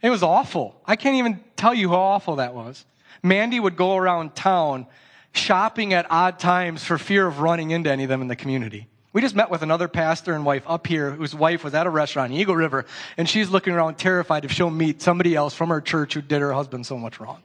It 0.00 0.10
was 0.10 0.22
awful. 0.22 0.80
I 0.86 0.94
can't 0.94 1.16
even 1.16 1.40
tell 1.56 1.74
you 1.74 1.88
how 1.88 1.96
awful 1.96 2.36
that 2.36 2.54
was. 2.54 2.86
Mandy 3.22 3.58
would 3.58 3.74
go 3.74 3.96
around 3.96 4.36
town 4.36 4.86
shopping 5.32 5.92
at 5.92 6.06
odd 6.10 6.38
times 6.38 6.84
for 6.84 6.96
fear 6.96 7.26
of 7.26 7.40
running 7.40 7.72
into 7.72 7.90
any 7.90 8.04
of 8.04 8.08
them 8.08 8.22
in 8.22 8.28
the 8.28 8.36
community. 8.36 8.86
We 9.12 9.20
just 9.20 9.34
met 9.34 9.50
with 9.50 9.62
another 9.62 9.88
pastor 9.88 10.34
and 10.34 10.44
wife 10.44 10.62
up 10.66 10.86
here 10.86 11.10
whose 11.10 11.34
wife 11.34 11.64
was 11.64 11.74
at 11.74 11.86
a 11.86 11.90
restaurant 11.90 12.32
in 12.32 12.38
Eagle 12.38 12.54
River, 12.54 12.84
and 13.16 13.28
she's 13.28 13.50
looking 13.50 13.72
around 13.72 13.96
terrified 13.96 14.44
if 14.44 14.52
she'll 14.52 14.70
meet 14.70 15.02
somebody 15.02 15.34
else 15.34 15.54
from 15.54 15.70
her 15.70 15.80
church 15.80 16.14
who 16.14 16.22
did 16.22 16.40
her 16.40 16.52
husband 16.52 16.86
so 16.86 16.96
much 16.96 17.18
wrong. 17.18 17.42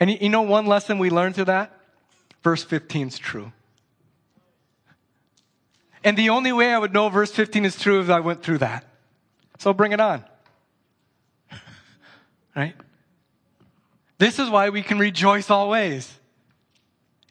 And 0.00 0.10
you 0.10 0.28
know 0.28 0.42
one 0.42 0.66
lesson 0.66 0.98
we 0.98 1.10
learned 1.10 1.34
through 1.34 1.46
that? 1.46 1.72
Verse 2.42 2.62
15 2.62 3.08
is 3.08 3.18
true. 3.18 3.52
And 6.04 6.16
the 6.16 6.30
only 6.30 6.52
way 6.52 6.72
I 6.72 6.78
would 6.78 6.92
know 6.92 7.08
verse 7.08 7.32
15 7.32 7.64
is 7.64 7.78
true 7.78 8.00
is 8.00 8.08
I 8.08 8.20
went 8.20 8.42
through 8.42 8.58
that. 8.58 8.84
So 9.58 9.72
bring 9.72 9.92
it 9.92 10.00
on. 10.00 10.24
right? 12.56 12.74
This 14.18 14.38
is 14.38 14.48
why 14.48 14.68
we 14.68 14.82
can 14.82 14.98
rejoice 14.98 15.50
always. 15.50 16.12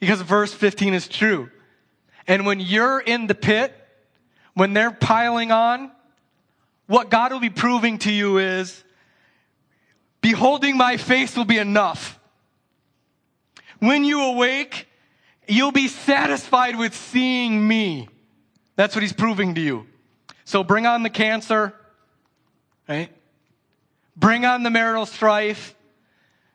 Because 0.00 0.20
verse 0.20 0.52
15 0.52 0.94
is 0.94 1.08
true. 1.08 1.50
And 2.26 2.44
when 2.44 2.60
you're 2.60 3.00
in 3.00 3.26
the 3.26 3.34
pit, 3.34 3.74
when 4.54 4.74
they're 4.74 4.90
piling 4.90 5.50
on, 5.50 5.90
what 6.86 7.10
God 7.10 7.32
will 7.32 7.40
be 7.40 7.50
proving 7.50 7.98
to 7.98 8.12
you 8.12 8.38
is, 8.38 8.84
beholding 10.20 10.76
my 10.76 10.96
face 10.96 11.36
will 11.36 11.44
be 11.44 11.58
enough. 11.58 12.17
When 13.78 14.04
you 14.04 14.22
awake, 14.22 14.88
you'll 15.46 15.72
be 15.72 15.88
satisfied 15.88 16.76
with 16.76 16.94
seeing 16.94 17.66
me. 17.66 18.08
That's 18.76 18.94
what 18.94 19.02
he's 19.02 19.12
proving 19.12 19.54
to 19.54 19.60
you. 19.60 19.86
So 20.44 20.64
bring 20.64 20.86
on 20.86 21.02
the 21.02 21.10
cancer, 21.10 21.74
right? 22.88 23.10
Bring 24.16 24.44
on 24.44 24.62
the 24.62 24.70
marital 24.70 25.06
strife. 25.06 25.74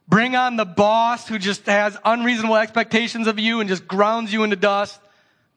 Bring 0.07 0.35
on 0.35 0.57
the 0.57 0.65
boss 0.65 1.27
who 1.27 1.39
just 1.39 1.65
has 1.65 1.97
unreasonable 2.03 2.57
expectations 2.57 3.27
of 3.27 3.39
you 3.39 3.61
and 3.61 3.69
just 3.69 3.87
grounds 3.87 4.33
you 4.33 4.43
into 4.43 4.55
dust. 4.55 4.99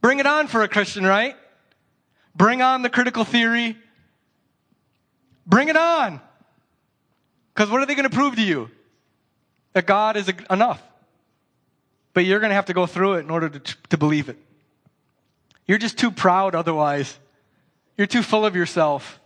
Bring 0.01 0.21
it 0.21 0.27
on 0.27 0.47
for 0.47 0.62
a 0.62 0.69
Christian, 0.69 1.05
right? 1.05 1.35
Bring 2.35 2.62
on 2.62 2.83
the 2.83 2.91
critical 2.91 3.25
theory. 3.25 3.77
Bring 5.47 5.69
it 5.69 5.77
on. 5.77 6.21
Because 7.55 7.71
what 7.71 7.81
are 7.81 7.87
they 7.87 7.95
going 7.95 8.09
to 8.09 8.14
prove 8.14 8.37
to 8.37 8.43
you? 8.43 8.71
That 9.73 9.87
God 9.87 10.17
is 10.17 10.31
enough. 10.51 10.83
But 12.17 12.25
you're 12.25 12.41
going 12.41 12.49
to 12.49 12.55
have 12.55 12.64
to 12.64 12.73
go 12.73 12.87
through 12.87 13.17
it 13.17 13.19
in 13.27 13.31
order 13.31 13.51
to, 13.51 13.77
to 13.91 13.99
believe 13.99 14.31
it. 14.31 14.39
You're 15.67 15.77
just 15.77 15.99
too 15.99 16.11
proud 16.11 16.55
otherwise. 16.55 17.19
You're 17.99 18.07
too 18.07 18.23
full 18.23 18.47
of 18.47 18.57
yourself. 18.57 19.21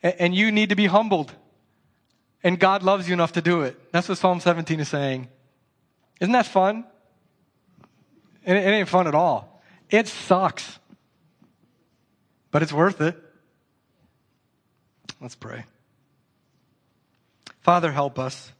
And 0.00 0.32
you 0.32 0.52
need 0.52 0.68
to 0.68 0.76
be 0.76 0.86
humbled. 0.86 1.32
And 2.44 2.56
God 2.60 2.84
loves 2.84 3.08
you 3.08 3.14
enough 3.14 3.32
to 3.32 3.42
do 3.42 3.62
it. 3.62 3.76
That's 3.90 4.08
what 4.08 4.16
Psalm 4.16 4.38
17 4.38 4.78
is 4.78 4.88
saying. 4.88 5.26
Isn't 6.20 6.30
that 6.34 6.46
fun? 6.46 6.84
It, 8.44 8.54
it 8.54 8.70
ain't 8.70 8.88
fun 8.88 9.08
at 9.08 9.16
all. 9.16 9.60
It 9.90 10.06
sucks. 10.06 10.78
But 12.52 12.62
it's 12.62 12.72
worth 12.72 13.00
it. 13.00 13.20
Let's 15.20 15.34
pray. 15.34 15.64
Father, 17.60 17.90
help 17.90 18.20
us. 18.20 18.52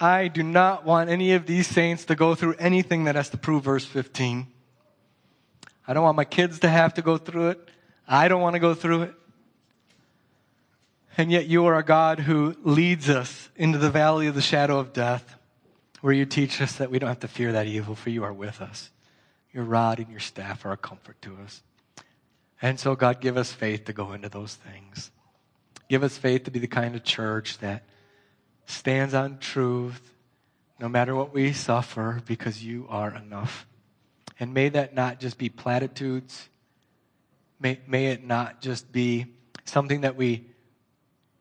I 0.00 0.28
do 0.28 0.42
not 0.42 0.84
want 0.84 1.10
any 1.10 1.32
of 1.32 1.46
these 1.46 1.66
saints 1.66 2.04
to 2.06 2.14
go 2.14 2.34
through 2.34 2.54
anything 2.58 3.04
that 3.04 3.14
has 3.14 3.30
to 3.30 3.36
prove 3.36 3.64
verse 3.64 3.84
15. 3.84 4.46
I 5.88 5.92
don't 5.94 6.02
want 6.02 6.16
my 6.16 6.24
kids 6.24 6.58
to 6.60 6.68
have 6.68 6.94
to 6.94 7.02
go 7.02 7.16
through 7.16 7.50
it. 7.50 7.70
I 8.08 8.28
don't 8.28 8.40
want 8.40 8.54
to 8.54 8.60
go 8.60 8.74
through 8.74 9.02
it. 9.02 9.14
And 11.16 11.32
yet 11.32 11.46
you 11.46 11.64
are 11.66 11.76
a 11.76 11.84
God 11.84 12.20
who 12.20 12.54
leads 12.62 13.08
us 13.08 13.48
into 13.56 13.78
the 13.78 13.90
valley 13.90 14.26
of 14.26 14.34
the 14.34 14.42
shadow 14.42 14.78
of 14.78 14.92
death, 14.92 15.36
where 16.02 16.12
you 16.12 16.26
teach 16.26 16.60
us 16.60 16.76
that 16.76 16.90
we 16.90 16.98
don't 16.98 17.08
have 17.08 17.20
to 17.20 17.28
fear 17.28 17.52
that 17.52 17.66
evil, 17.66 17.94
for 17.94 18.10
you 18.10 18.22
are 18.24 18.32
with 18.32 18.60
us. 18.60 18.90
Your 19.52 19.64
rod 19.64 19.98
and 19.98 20.10
your 20.10 20.20
staff 20.20 20.66
are 20.66 20.72
a 20.72 20.76
comfort 20.76 21.20
to 21.22 21.36
us. 21.42 21.62
And 22.60 22.78
so, 22.78 22.94
God, 22.94 23.20
give 23.20 23.36
us 23.36 23.52
faith 23.52 23.86
to 23.86 23.92
go 23.92 24.12
into 24.12 24.28
those 24.28 24.54
things. 24.54 25.10
Give 25.88 26.02
us 26.02 26.18
faith 26.18 26.44
to 26.44 26.50
be 26.50 26.58
the 26.58 26.66
kind 26.66 26.94
of 26.94 27.04
church 27.04 27.58
that 27.58 27.84
stands 28.66 29.14
on 29.14 29.38
truth 29.38 30.12
no 30.78 30.88
matter 30.88 31.14
what 31.14 31.32
we 31.32 31.52
suffer 31.52 32.20
because 32.26 32.62
you 32.62 32.86
are 32.88 33.14
enough. 33.14 33.66
And 34.38 34.52
may 34.52 34.68
that 34.68 34.94
not 34.94 35.20
just 35.20 35.38
be 35.38 35.48
platitudes. 35.48 36.48
May, 37.58 37.80
may 37.86 38.08
it 38.08 38.24
not 38.24 38.60
just 38.60 38.92
be 38.92 39.26
something 39.64 40.02
that 40.02 40.16
we 40.16 40.46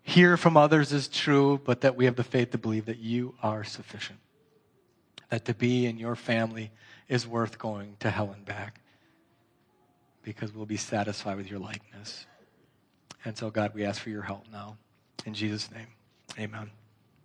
hear 0.02 0.38
from 0.38 0.56
others 0.56 0.94
is 0.94 1.08
true, 1.08 1.60
but 1.66 1.82
that 1.82 1.96
we 1.96 2.06
have 2.06 2.16
the 2.16 2.24
faith 2.24 2.52
to 2.52 2.58
believe 2.58 2.86
that 2.86 3.00
you 3.00 3.36
are 3.44 3.64
sufficient. 3.64 4.20
That 5.30 5.46
to 5.46 5.54
be 5.54 5.86
in 5.88 5.98
your 5.98 6.16
family 6.16 6.72
is 7.10 7.28
worth 7.28 7.58
going 7.58 7.98
to 8.00 8.10
hell 8.10 8.32
and 8.32 8.46
back 8.46 8.82
because 10.24 10.54
we'll 10.54 10.66
be 10.66 10.78
satisfied 10.78 11.38
with 11.38 11.50
your 11.50 11.60
likeness. 11.60 12.26
And 13.26 13.36
so, 13.38 13.50
God, 13.50 13.72
we 13.74 13.84
ask 13.84 14.02
for 14.02 14.10
your 14.10 14.22
help 14.22 14.46
now. 14.52 14.78
In 15.26 15.34
Jesus' 15.34 15.70
name, 15.72 15.88
amen. 16.40 16.70